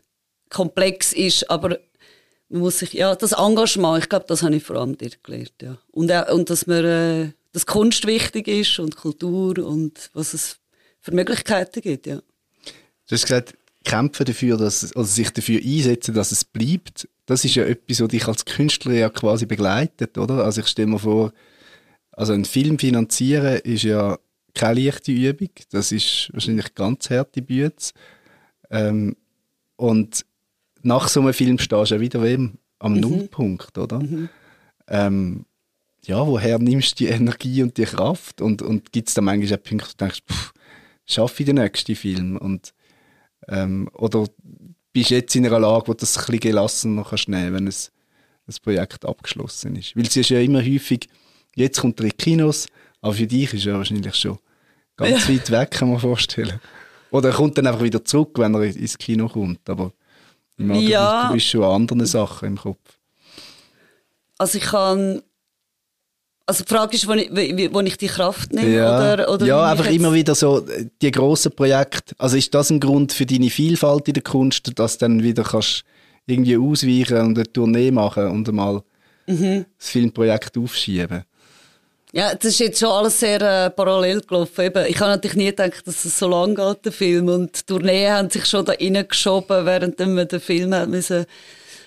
komplex 0.50 1.12
ist, 1.12 1.50
aber 1.50 1.78
man 2.48 2.62
muss 2.62 2.80
sich, 2.80 2.94
ja, 2.94 3.16
das 3.16 3.34
Engagement, 3.34 4.02
ich 4.02 4.08
glaube, 4.08 4.28
das 4.30 4.44
habe 4.44 4.56
ich 4.56 4.64
vor 4.64 4.78
allem 4.78 4.98
dir 4.98 5.12
gelernt, 5.24 5.56
ja. 5.62 5.78
Und, 5.92 6.10
auch, 6.10 6.34
und 6.34 6.50
dass 6.50 6.68
man, 6.68 6.86
äh, 6.86 7.32
dass 7.52 7.66
Kunst 7.66 8.08
wichtig 8.08 8.48
ist 8.48 8.80
und 8.80 8.96
Kultur 8.96 9.58
und 9.58 10.10
was 10.14 10.34
es 10.34 10.60
für 11.02 11.14
Möglichkeiten 11.14 11.82
gibt, 11.82 12.08
ja. 12.08 12.16
Du 12.16 13.12
hast 13.12 13.24
gesagt, 13.24 13.56
kämpfen 13.84 14.26
dafür, 14.26 14.56
dass, 14.56 14.96
also 14.96 15.04
sich 15.04 15.32
dafür 15.32 15.60
einsetzen, 15.62 16.16
dass 16.16 16.32
es 16.32 16.46
bleibt. 16.46 17.10
Das 17.26 17.44
ist 17.44 17.56
ja 17.56 17.66
etwas, 17.66 18.00
was 18.00 18.08
dich 18.08 18.26
als 18.26 18.46
Künstler 18.46 18.94
ja 18.94 19.10
quasi 19.10 19.46
begleitet, 19.46 20.18
oder? 20.18 20.46
Also 20.46 20.62
ich 20.62 20.68
stelle 20.68 20.88
mir 20.88 21.00
vor, 21.00 21.34
also 22.16 22.34
einen 22.34 22.46
Film 22.46 22.80
finanzieren 22.80 23.60
ist 23.60 23.84
ja 23.84 24.18
keine 24.54 24.80
leichte 24.80 25.12
Übung. 25.12 25.50
Das 25.72 25.92
ist 25.92 26.30
wahrscheinlich 26.34 26.74
ganz 26.74 27.10
harte 27.10 27.42
Bütze. 27.42 27.94
Ähm, 28.72 29.16
und 29.76 30.26
nach 30.82 31.08
so 31.08 31.20
einem 31.20 31.34
Film 31.34 31.60
stehst 31.60 31.92
du 31.92 31.96
ja 31.96 32.02
wieder 32.02 32.22
wem 32.24 32.58
am 32.80 32.94
mhm. 32.94 33.00
Nullpunkt, 33.02 33.78
oder? 33.78 34.00
Mhm. 34.00 34.30
Ähm, 34.88 35.46
ja, 36.06 36.26
woher 36.26 36.60
nimmst 36.60 37.00
du 37.00 37.06
die 37.06 37.12
Energie 37.12 37.64
und 37.64 37.78
die 37.78 37.86
Kraft? 37.86 38.42
Und, 38.42 38.62
und 38.62 38.92
gibt 38.92 39.10
es 39.10 39.14
da 39.16 39.22
manchmal 39.22 39.60
auch 39.60 39.64
Punkte, 39.64 39.88
wo 39.88 39.92
du 39.92 39.98
denkst, 39.98 40.22
pff, 40.32 40.54
schaffe 41.06 41.44
ich 41.44 41.48
den 41.48 41.56
nächsten 41.56 41.96
Film? 41.96 42.38
Und, 42.38 42.74
ähm, 43.48 43.90
oder 43.94 44.28
bist 44.94 45.10
du 45.10 45.16
jetzt 45.16 45.36
in 45.36 45.46
einer 45.46 45.60
Lage, 45.60 45.88
wo 45.88 45.94
du 45.94 45.98
das 45.98 46.16
ein 46.18 46.22
bisschen 46.26 46.40
gelassener 46.40 47.06
kannst 47.08 47.28
nehmen, 47.28 47.54
wenn 47.54 47.68
es 47.68 47.92
das 48.46 48.60
Projekt 48.60 49.04
abgeschlossen 49.04 49.76
ist? 49.76 49.96
Weil 49.96 50.04
es 50.06 50.16
ist 50.16 50.30
ja 50.30 50.40
immer 50.40 50.64
häufig, 50.64 51.10
jetzt 51.56 51.82
kommt 51.82 52.00
er 52.00 52.06
in 52.06 52.12
die 52.12 52.18
Kinos, 52.18 52.68
aber 53.02 53.14
für 53.14 53.28
dich 53.28 53.54
ist 53.54 53.66
er 53.66 53.78
wahrscheinlich 53.78 54.16
schon 54.16 54.38
ganz 54.96 55.28
ja. 55.28 55.34
weit 55.34 55.52
weg, 55.52 55.72
kann 55.72 55.90
man 55.90 56.00
vorstellen. 56.00 56.60
Oder 57.12 57.30
er 57.30 57.36
kommt 57.36 57.58
dann 57.58 57.68
einfach 57.68 57.84
wieder 57.84 58.04
zurück, 58.04 58.32
wenn 58.36 58.54
er 58.54 58.64
ins 58.64 58.98
Kino 58.98 59.28
kommt. 59.28 59.70
Aber 59.70 59.92
meine, 60.58 60.82
ja. 60.82 61.28
du 61.28 61.34
bist 61.34 61.48
schon 61.48 61.64
an 61.64 61.82
anderen 61.82 62.06
Sachen 62.06 62.48
im 62.50 62.58
Kopf. 62.58 62.98
Also 64.38 64.58
ich 64.58 64.66
kann 64.66 65.22
also 66.48 66.64
die 66.64 66.70
Frage 66.70 66.96
ist, 66.96 67.08
wo 67.08 67.14
ich, 67.14 67.74
wo 67.74 67.80
ich 67.82 67.98
die 67.98 68.08
Kraft 68.08 68.54
nehme? 68.54 68.70
Ja, 68.70 69.14
oder, 69.14 69.32
oder 69.32 69.46
ja 69.48 69.66
einfach 69.66 69.90
immer 69.90 70.14
wieder 70.14 70.36
so 70.36 70.64
die 71.02 71.12
grossen 71.12 71.52
Projekte. 71.52 72.14
Also 72.20 72.38
ist 72.38 72.54
das 72.54 72.70
ein 72.70 72.80
Grund 72.80 73.14
für 73.14 73.26
deine 73.26 73.50
Vielfalt 73.50 74.08
in 74.08 74.14
der 74.14 74.24
Kunst, 74.24 74.72
dass 74.78 74.98
du 74.98 75.06
dann 75.06 75.24
wieder 75.24 75.44
kannst 75.44 75.84
irgendwie 76.28 76.58
ausweichen 76.58 77.18
und 77.18 77.38
eine 77.38 77.52
Tournee 77.52 77.90
machen 77.90 78.28
und 78.28 78.48
einmal 78.48 78.84
mhm. 79.26 79.66
das 79.78 79.90
Filmprojekt 79.90 80.56
aufschieben? 80.58 81.24
Ja, 82.18 82.34
das 82.34 82.46
ist 82.46 82.60
jetzt 82.60 82.80
schon 82.80 82.92
alles 82.92 83.20
sehr 83.20 83.42
äh, 83.42 83.70
parallel 83.70 84.22
gelaufen. 84.22 84.64
Eben, 84.64 84.86
ich 84.86 84.98
habe 85.02 85.12
natürlich 85.12 85.36
nie 85.36 85.48
gedacht, 85.48 85.86
dass 85.86 86.06
es 86.06 86.18
so 86.18 86.30
lang 86.30 86.56
geht, 86.56 86.86
der 86.86 86.94
Film. 86.94 87.28
Und 87.28 87.60
die 87.60 87.66
Tournee 87.66 88.08
haben 88.08 88.30
sich 88.30 88.46
schon 88.46 88.64
da 88.64 88.72
reingeschoben, 88.72 89.66
während 89.66 90.00
wir 90.00 90.24
den 90.24 90.40
Film 90.40 90.74
haben 90.74 90.92
müssen 90.92 91.26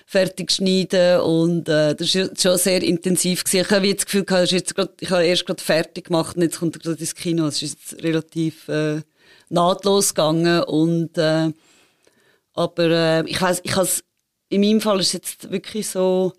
fertig 0.05 0.51
schneiden 0.51 1.21
und 1.21 1.69
äh, 1.69 1.93
das 1.93 2.15
war 2.15 2.29
schon 2.35 2.57
sehr 2.57 2.81
intensiv. 2.81 3.43
Gewesen. 3.43 3.61
Ich 3.63 3.71
habe 3.71 3.93
das 3.93 4.05
Gefühl, 4.05 4.25
gehabt, 4.25 4.43
ist 4.45 4.51
jetzt 4.51 4.73
ich 4.99 5.09
habe 5.11 5.23
erst 5.23 5.45
gerade 5.45 5.63
fertig 5.63 6.05
gemacht 6.05 6.35
und 6.35 6.41
jetzt 6.41 6.59
kommt 6.59 6.75
er 6.75 6.79
gerade 6.79 6.99
ins 6.99 7.13
Kino. 7.13 7.45
Es 7.45 7.61
ist 7.61 7.77
jetzt 7.79 8.03
relativ 8.03 8.67
äh, 8.69 9.01
nahtlos 9.49 10.15
gegangen 10.15 10.63
und 10.63 11.15
äh, 11.19 11.51
aber 12.53 12.89
äh, 12.89 13.29
ich 13.29 13.39
weiß, 13.39 13.61
ich 13.63 13.75
has, 13.75 14.03
in 14.49 14.61
meinem 14.61 14.81
Fall 14.81 14.99
ist 14.99 15.07
es 15.07 15.13
jetzt 15.13 15.51
wirklich 15.51 15.87
so 15.87 16.33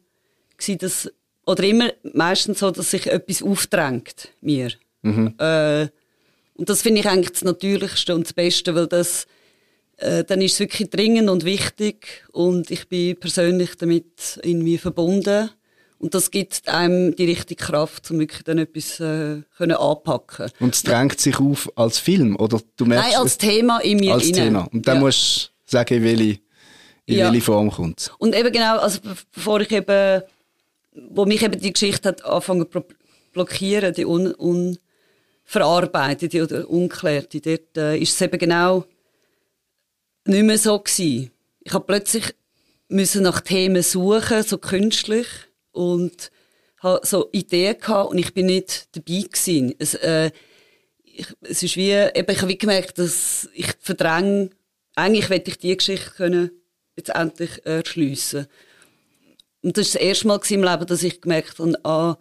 gewesen, 0.57 0.79
dass 0.79 1.09
oder 1.47 1.65
immer 1.65 1.91
meistens 2.15 2.61
so, 2.61 2.71
dass 2.71 2.91
sich 2.91 3.07
etwas 3.07 3.43
aufdrängt 3.43 4.29
mir. 4.41 4.71
Mhm. 5.03 5.35
Äh, 5.39 5.89
und 6.55 6.69
das 6.69 6.83
finde 6.83 7.01
ich 7.01 7.09
eigentlich 7.09 7.33
das 7.33 7.45
Natürlichste 7.45 8.15
und 8.15 8.27
das 8.27 8.33
Beste, 8.33 8.75
weil 8.75 8.87
das 8.87 9.27
äh, 10.01 10.25
dann 10.25 10.41
ist 10.41 10.55
es 10.55 10.61
wirklich 10.61 10.91
dringend 10.91 11.29
und 11.29 11.45
wichtig 11.45 12.25
und 12.33 12.71
ich 12.71 12.89
bin 12.89 13.17
persönlich 13.17 13.77
damit 13.77 14.41
irgendwie 14.43 14.79
verbunden. 14.79 15.51
Und 15.99 16.15
das 16.15 16.31
gibt 16.31 16.67
einem 16.67 17.15
die 17.15 17.27
richtige 17.27 17.63
Kraft, 17.63 18.11
um 18.11 18.19
wirklich 18.19 18.43
dann 18.43 18.57
etwas 18.57 19.01
äh, 19.01 19.43
können 19.59 19.77
anpacken 19.77 20.51
Und 20.59 20.75
es 20.75 20.83
drängt 20.83 21.21
sich 21.21 21.39
auf 21.39 21.71
als 21.77 21.99
Film, 21.99 22.37
oder 22.37 22.59
du 22.79 22.87
merkst 22.87 23.11
Nein, 23.11 23.21
als 23.21 23.37
Thema 23.37 23.81
in 23.81 23.99
mir 23.99 24.15
Als 24.15 24.25
rein. 24.25 24.33
Thema. 24.33 24.69
Und 24.73 24.89
dann 24.89 24.97
ja. 24.97 25.01
musst 25.03 25.53
du 25.67 25.73
sagen, 25.73 25.99
in 25.99 26.05
welche, 26.05 26.41
in 27.05 27.19
ja. 27.19 27.31
welche 27.31 27.45
Form 27.45 27.71
kommt 27.71 28.11
Und 28.17 28.35
eben 28.35 28.51
genau, 28.51 28.79
also 28.79 29.01
bevor 29.35 29.61
ich 29.61 29.71
eben, 29.71 30.23
wo 31.09 31.25
mich 31.25 31.43
eben 31.43 31.61
die 31.61 31.73
Geschichte 31.73 32.09
hat 32.09 32.25
angefangen 32.25 32.71
zu 32.71 32.85
blockieren, 33.33 33.95
die 33.95 34.05
un, 34.05 34.35
unverarbeitete 34.35 36.43
oder 36.43 36.69
unklärte, 36.69 37.41
dort 37.41 37.77
äh, 37.77 37.97
ist 37.97 38.15
es 38.15 38.21
eben 38.21 38.39
genau 38.39 38.85
nicht 40.25 40.45
mehr 40.45 40.59
so 40.59 40.79
gewesen. 40.79 41.31
Ich 41.61 41.73
habe 41.73 41.87
plötzlich 41.87 42.35
müssen 42.89 43.23
nach 43.23 43.41
Themen 43.41 43.83
suchen, 43.83 44.43
so 44.43 44.59
künstlich 44.59 45.27
und 45.73 46.31
habe 46.79 47.07
so 47.07 47.29
Ideen 47.33 47.79
gehabt 47.79 48.11
und 48.11 48.19
ich 48.19 48.35
bin 48.35 48.47
nicht 48.47 48.95
dabei 48.97 49.23
gewesen. 49.23 49.75
Es, 49.79 49.95
äh, 49.95 50.31
ich, 51.05 51.29
es 51.43 51.63
ist 51.63 51.77
wie, 51.77 51.93
eben, 51.93 52.31
ich 52.31 52.43
habe 52.43 52.57
gemerkt, 52.57 52.99
dass 52.99 53.49
ich 53.55 53.69
verdränge, 53.79 54.51
eigentlich 54.95 55.29
hätte 55.29 55.51
ich 55.51 55.59
die 55.59 55.77
Geschichte 55.77 56.11
können 56.11 56.51
jetzt 56.97 57.11
endlich 57.11 57.65
erschliessen. 57.65 58.47
Und 59.63 59.77
das 59.77 59.87
ist 59.89 59.95
das 59.95 60.03
erste 60.03 60.27
Mal 60.27 60.41
im 60.49 60.65
Leben, 60.65 60.87
dass 60.87 61.03
ich 61.03 61.21
gemerkt 61.21 61.59
habe, 61.59 61.85
ah, 61.85 62.19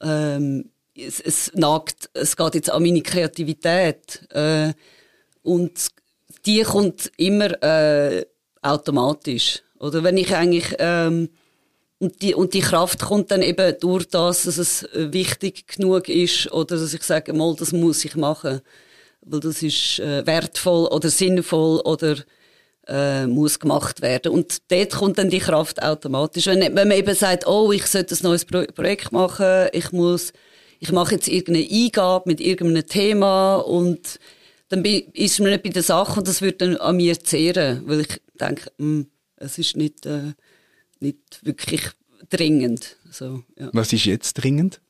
ähm, 0.00 0.70
es, 0.96 1.20
es 1.20 1.52
nagt, 1.54 2.10
es 2.14 2.36
geht 2.36 2.54
jetzt 2.54 2.70
an 2.70 2.82
meine 2.82 3.02
Kreativität. 3.02 4.28
Äh, 4.32 4.72
und 5.42 5.88
die 6.46 6.62
kommt 6.62 7.10
immer 7.16 7.62
äh, 7.62 8.26
automatisch. 8.62 9.62
Oder 9.78 10.02
wenn 10.02 10.16
ich 10.16 10.34
eigentlich 10.34 10.74
ähm, 10.78 11.28
und 12.00 12.22
die, 12.22 12.34
und 12.34 12.54
die 12.54 12.60
Kraft 12.60 13.00
kommt 13.00 13.30
dann 13.32 13.42
eben 13.42 13.76
durch 13.80 14.06
das, 14.06 14.44
dass 14.44 14.56
es 14.56 14.88
wichtig 14.92 15.66
genug 15.66 16.08
ist 16.08 16.50
oder 16.52 16.76
dass 16.76 16.94
ich 16.94 17.02
sage, 17.02 17.32
mal, 17.32 17.56
das 17.56 17.72
muss 17.72 18.04
ich 18.04 18.14
machen, 18.14 18.60
weil 19.22 19.40
das 19.40 19.62
ist 19.62 19.98
äh, 19.98 20.24
wertvoll 20.24 20.86
oder 20.86 21.10
sinnvoll 21.10 21.80
oder 21.80 22.16
äh, 22.88 23.26
muss 23.26 23.58
gemacht 23.58 24.00
werden. 24.00 24.32
Und 24.32 24.58
dort 24.70 24.92
kommt 24.92 25.18
dann 25.18 25.30
die 25.30 25.38
Kraft 25.38 25.82
automatisch. 25.82 26.46
Wenn, 26.46 26.60
wenn 26.60 26.88
man 26.88 26.96
eben 26.96 27.14
sagt, 27.14 27.46
oh, 27.46 27.70
ich 27.72 27.86
sollte 27.86 28.14
ein 28.14 28.22
neues 28.22 28.44
Pro 28.44 28.64
Projekt 28.74 29.12
machen, 29.12 29.68
ich 29.72 29.92
muss, 29.92 30.32
ich 30.80 30.90
mache 30.90 31.14
jetzt 31.14 31.28
irgendeine 31.28 31.68
Eingabe 31.70 32.28
mit 32.28 32.40
irgendeinem 32.40 32.86
Thema 32.86 33.56
und 33.56 34.18
dann 34.70 34.84
ist 34.84 35.40
man 35.40 35.50
nicht 35.50 35.62
bei 35.62 35.70
der 35.70 35.82
Sache 35.82 36.18
und 36.18 36.28
das 36.28 36.42
wird 36.42 36.60
dann 36.60 36.76
an 36.76 36.96
mir 36.96 37.18
zehren, 37.18 37.82
weil 37.86 38.00
ich 38.00 38.20
denke, 38.38 38.70
mh, 38.78 38.84
hm, 38.84 39.06
es 39.36 39.58
ist 39.58 39.76
nicht, 39.76 40.04
äh, 40.06 40.32
nicht 41.00 41.40
wirklich 41.42 41.82
dringend. 42.28 42.96
So, 43.10 43.42
ja. 43.58 43.70
Was 43.72 43.92
ist 43.92 44.04
jetzt 44.04 44.34
dringend? 44.34 44.80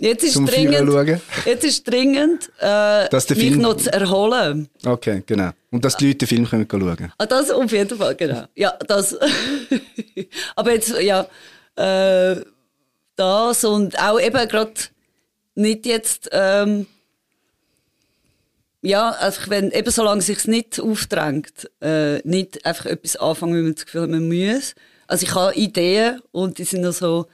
Jetzt 0.00 0.24
ist 0.24 0.32
Zum 0.32 0.46
dringend, 0.46 1.20
jetzt 1.44 1.64
ist 1.64 1.88
dringend, 1.88 2.50
äh, 2.60 3.04
mich 3.12 3.24
Film... 3.24 3.60
noch 3.60 3.76
zu 3.76 3.92
erholen. 3.92 4.68
Okay, 4.84 5.22
genau. 5.24 5.50
Und 5.74 5.84
dass 5.84 5.96
die 5.96 6.06
Leute 6.06 6.18
den 6.18 6.28
Film 6.28 6.48
können 6.48 6.68
schauen 6.70 7.12
ah, 7.18 7.26
Das 7.26 7.50
auf 7.50 7.72
jeden 7.72 7.98
Fall, 7.98 8.14
genau. 8.14 8.44
Ja, 8.54 8.78
das. 8.86 9.18
Aber 10.54 10.72
jetzt, 10.72 10.94
ja, 11.00 11.26
äh, 11.74 12.40
das 13.16 13.64
und 13.64 13.98
auch 13.98 14.20
eben 14.20 14.48
gerade 14.48 14.74
nicht 15.56 15.84
jetzt, 15.84 16.28
ähm, 16.30 16.86
ja, 18.82 19.10
also 19.10 19.40
wenn, 19.48 19.72
eben 19.72 19.90
solange 19.90 20.20
es 20.20 20.26
sich 20.26 20.46
nicht 20.46 20.78
aufdrängt, 20.78 21.68
äh, 21.80 22.18
nicht 22.18 22.64
einfach 22.64 22.86
etwas 22.86 23.16
anfangen, 23.16 23.54
wenn 23.56 23.64
man 23.64 23.74
das 23.74 23.84
Gefühl 23.84 24.02
hat, 24.02 24.10
man 24.10 24.28
muss. 24.28 24.76
Also 25.08 25.26
ich 25.26 25.34
habe 25.34 25.56
Ideen 25.56 26.22
und 26.30 26.58
die 26.58 26.64
sind 26.64 26.82
noch 26.82 26.92
so, 26.92 27.26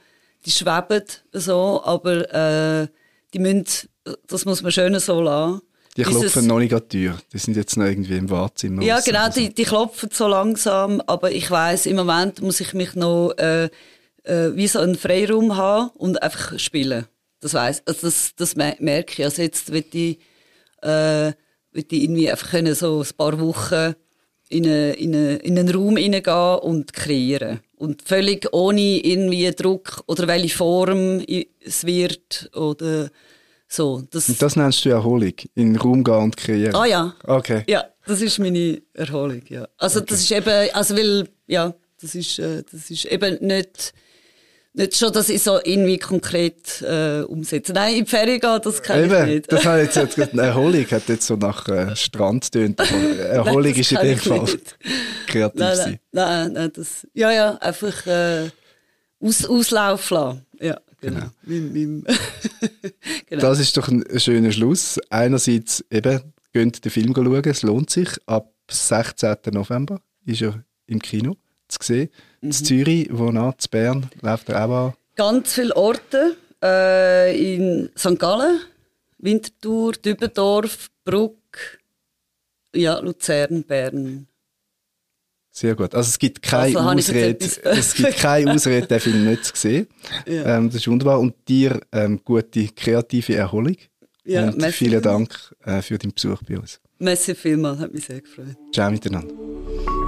die 0.47 0.51
schweben 0.51 1.03
so, 1.31 1.83
aber 1.85 2.33
äh, 2.33 2.87
die 3.35 3.39
müssen, 3.39 3.87
das 4.25 4.45
muss 4.45 4.63
man 4.63 4.71
schön 4.71 4.97
so 4.99 5.21
lassen. 5.21 5.61
Die 5.97 6.03
klopfen 6.03 6.47
noch 6.47 6.59
nicht 6.59 6.73
an 6.73 6.81
die 6.89 7.05
Tür. 7.05 7.17
Die 7.33 7.37
sind 7.37 7.57
jetzt 7.57 7.75
noch 7.75 7.85
irgendwie 7.85 8.17
im 8.17 8.29
Wartezimmer. 8.29 8.81
Ja, 8.81 8.99
genau, 9.01 9.25
so. 9.29 9.41
die, 9.41 9.53
die 9.53 9.63
klopfen 9.63 10.09
so 10.11 10.27
langsam, 10.27 11.01
aber 11.05 11.31
ich 11.31 11.51
weiß 11.51 11.85
im 11.85 11.97
Moment 11.97 12.41
muss 12.41 12.61
ich 12.61 12.73
mich 12.73 12.95
noch 12.95 13.31
äh, 13.37 13.65
äh, 14.23 14.55
wie 14.55 14.67
so 14.67 14.79
einen 14.79 14.95
Freiraum 14.95 15.57
haben 15.57 15.89
und 15.95 16.21
einfach 16.23 16.57
spielen. 16.59 17.05
Das 17.41 17.53
weiß, 17.53 17.83
also 17.85 18.07
das, 18.07 18.35
das 18.35 18.55
merke 18.55 19.13
ich. 19.13 19.23
Also 19.23 19.41
jetzt 19.41 19.71
wird 19.73 19.93
die 19.93 20.19
äh, 20.81 21.33
würde 21.71 21.95
ich 21.95 22.03
irgendwie 22.03 22.29
einfach 22.29 22.51
können, 22.51 22.75
so 22.75 23.01
ein 23.01 23.17
paar 23.17 23.39
Wochen 23.39 23.95
in, 24.49 24.65
eine, 24.65 24.93
in, 24.93 25.15
eine, 25.15 25.35
in 25.37 25.57
einen 25.57 25.69
Raum 25.69 25.97
hineingehen 25.97 26.59
und 26.59 26.93
kreieren. 26.93 27.61
Und 27.75 28.03
völlig 28.03 28.47
ohne 28.53 28.81
irgendwie 28.81 29.49
Druck 29.51 30.03
oder 30.07 30.27
welche 30.27 30.55
Form 30.55 31.23
es 31.59 31.85
wird 31.85 32.51
oder 32.53 33.09
so. 33.71 34.03
Das, 34.11 34.27
und 34.27 34.41
das 34.41 34.55
nennst 34.55 34.83
du 34.85 34.89
Erholung? 34.89 35.33
In 35.55 35.73
den 35.73 35.75
Raum 35.77 36.03
gehen 36.03 36.15
und 36.15 36.37
kreieren? 36.37 36.75
Ah 36.75 36.85
ja. 36.85 37.13
Okay. 37.23 37.63
Ja, 37.67 37.85
das 38.05 38.21
ist 38.21 38.39
meine 38.39 38.81
Erholung, 38.93 39.41
ja. 39.47 39.67
Also 39.77 39.99
okay. 39.99 40.07
das 40.09 40.21
ist 40.21 40.31
eben, 40.31 40.69
also 40.73 40.97
weil, 40.97 41.29
ja, 41.47 41.73
das 42.01 42.15
ist, 42.15 42.39
äh, 42.39 42.63
das 42.69 42.89
ist 42.89 43.05
eben 43.05 43.37
nicht 43.45 43.93
nicht 44.73 44.95
schon, 44.95 45.11
dass 45.11 45.27
ich 45.29 45.43
so 45.43 45.59
irgendwie 45.63 45.97
konkret 45.97 46.81
äh, 46.81 47.21
umsetze. 47.21 47.73
Nein, 47.73 47.95
in 47.95 48.05
die 48.05 48.09
Ferien 48.09 48.39
gehen, 48.39 48.59
das 48.63 48.81
kann 48.81 49.03
Eben, 49.03 49.21
ich 49.27 49.35
nicht. 49.35 49.51
Das 49.51 49.65
hat 49.65 49.79
jetzt, 49.79 49.95
jetzt 50.17 50.33
eine 50.33 50.43
Erholung, 50.43 50.85
hat 50.85 51.09
jetzt 51.09 51.27
so 51.27 51.35
nach 51.35 51.67
äh, 51.67 51.95
Strand 51.95 52.51
tönt. 52.51 52.79
Erholung 52.79 53.63
nein, 53.63 53.79
ist 53.79 53.91
in 53.91 53.99
dem 53.99 54.17
Fall 54.17 54.45
kreativ 55.27 55.59
nein, 55.59 55.75
sein. 55.75 55.99
Nein, 56.11 56.53
nein, 56.53 56.71
das, 56.73 57.05
ja, 57.13 57.31
ja, 57.31 57.55
einfach 57.57 58.07
äh, 58.07 58.49
aus, 59.19 59.45
Auslauf 59.45 60.09
lassen. 60.09 60.45
Genau. 61.01 61.31
genau. 61.45 62.03
genau. 63.25 63.41
Das 63.41 63.59
ist 63.59 63.75
doch 63.75 63.87
ein 63.87 64.03
schöner 64.17 64.51
Schluss. 64.51 64.99
Einerseits 65.09 65.83
eben, 65.89 66.21
geht 66.53 66.85
den 66.85 66.91
Film 66.91 67.13
schauen, 67.15 67.43
es 67.43 67.63
lohnt 67.63 67.89
sich. 67.89 68.09
Ab 68.27 68.53
16. 68.69 69.37
November 69.51 69.99
ist 70.25 70.41
er 70.41 70.63
im 70.85 71.01
Kino 71.01 71.35
zu 71.67 71.79
sehen. 71.81 72.09
Mhm. 72.41 72.47
In 72.47 72.51
Zürich, 72.51 73.09
wo 73.11 73.31
noch? 73.31 73.53
In 73.53 73.69
Bern 73.71 74.09
läuft 74.21 74.49
er 74.49 74.65
auch 74.65 74.87
an. 74.87 74.93
Ganz 75.15 75.53
viele 75.53 75.75
Orte. 75.75 76.37
Äh, 76.63 77.55
in 77.55 77.89
St. 77.97 78.19
Gallen, 78.19 78.61
Winterthur, 79.17 79.93
Dübendorf, 79.93 80.89
Bruck, 81.03 81.37
ja, 82.75 82.99
Luzern, 82.99 83.63
Bern. 83.63 84.27
Sehr 85.61 85.75
gut. 85.75 85.93
Also 85.93 86.09
es 86.09 86.17
gibt 86.17 86.41
keine 86.41 86.75
also, 86.75 86.79
Ausrede, 86.79 87.37
es 87.65 87.93
gibt 87.93 88.17
keine 88.17 88.51
Ausrede, 88.51 88.87
den 88.87 88.99
Film 88.99 89.25
nicht 89.25 89.45
zu 89.45 89.55
sehen. 89.55 89.87
Ja. 90.25 90.57
Ähm, 90.57 90.69
das 90.69 90.77
ist 90.77 90.87
wunderbar. 90.87 91.19
Und 91.19 91.35
dir 91.47 91.79
ähm, 91.91 92.19
gute 92.25 92.67
kreative 92.69 93.35
Erholung. 93.35 93.75
Ja, 94.25 94.47
Und 94.47 94.57
merci 94.57 94.85
vielen. 94.85 95.03
Dank 95.03 95.29
äh, 95.63 95.83
für 95.83 95.99
deinen 95.99 96.15
Besuch 96.15 96.41
bei 96.49 96.57
uns. 96.57 96.81
Merci 96.97 97.35
vielmals, 97.35 97.77
hat 97.79 97.93
mich 97.93 98.05
sehr 98.05 98.21
gefreut. 98.21 98.57
Ciao 98.73 98.89
miteinander. 98.89 100.00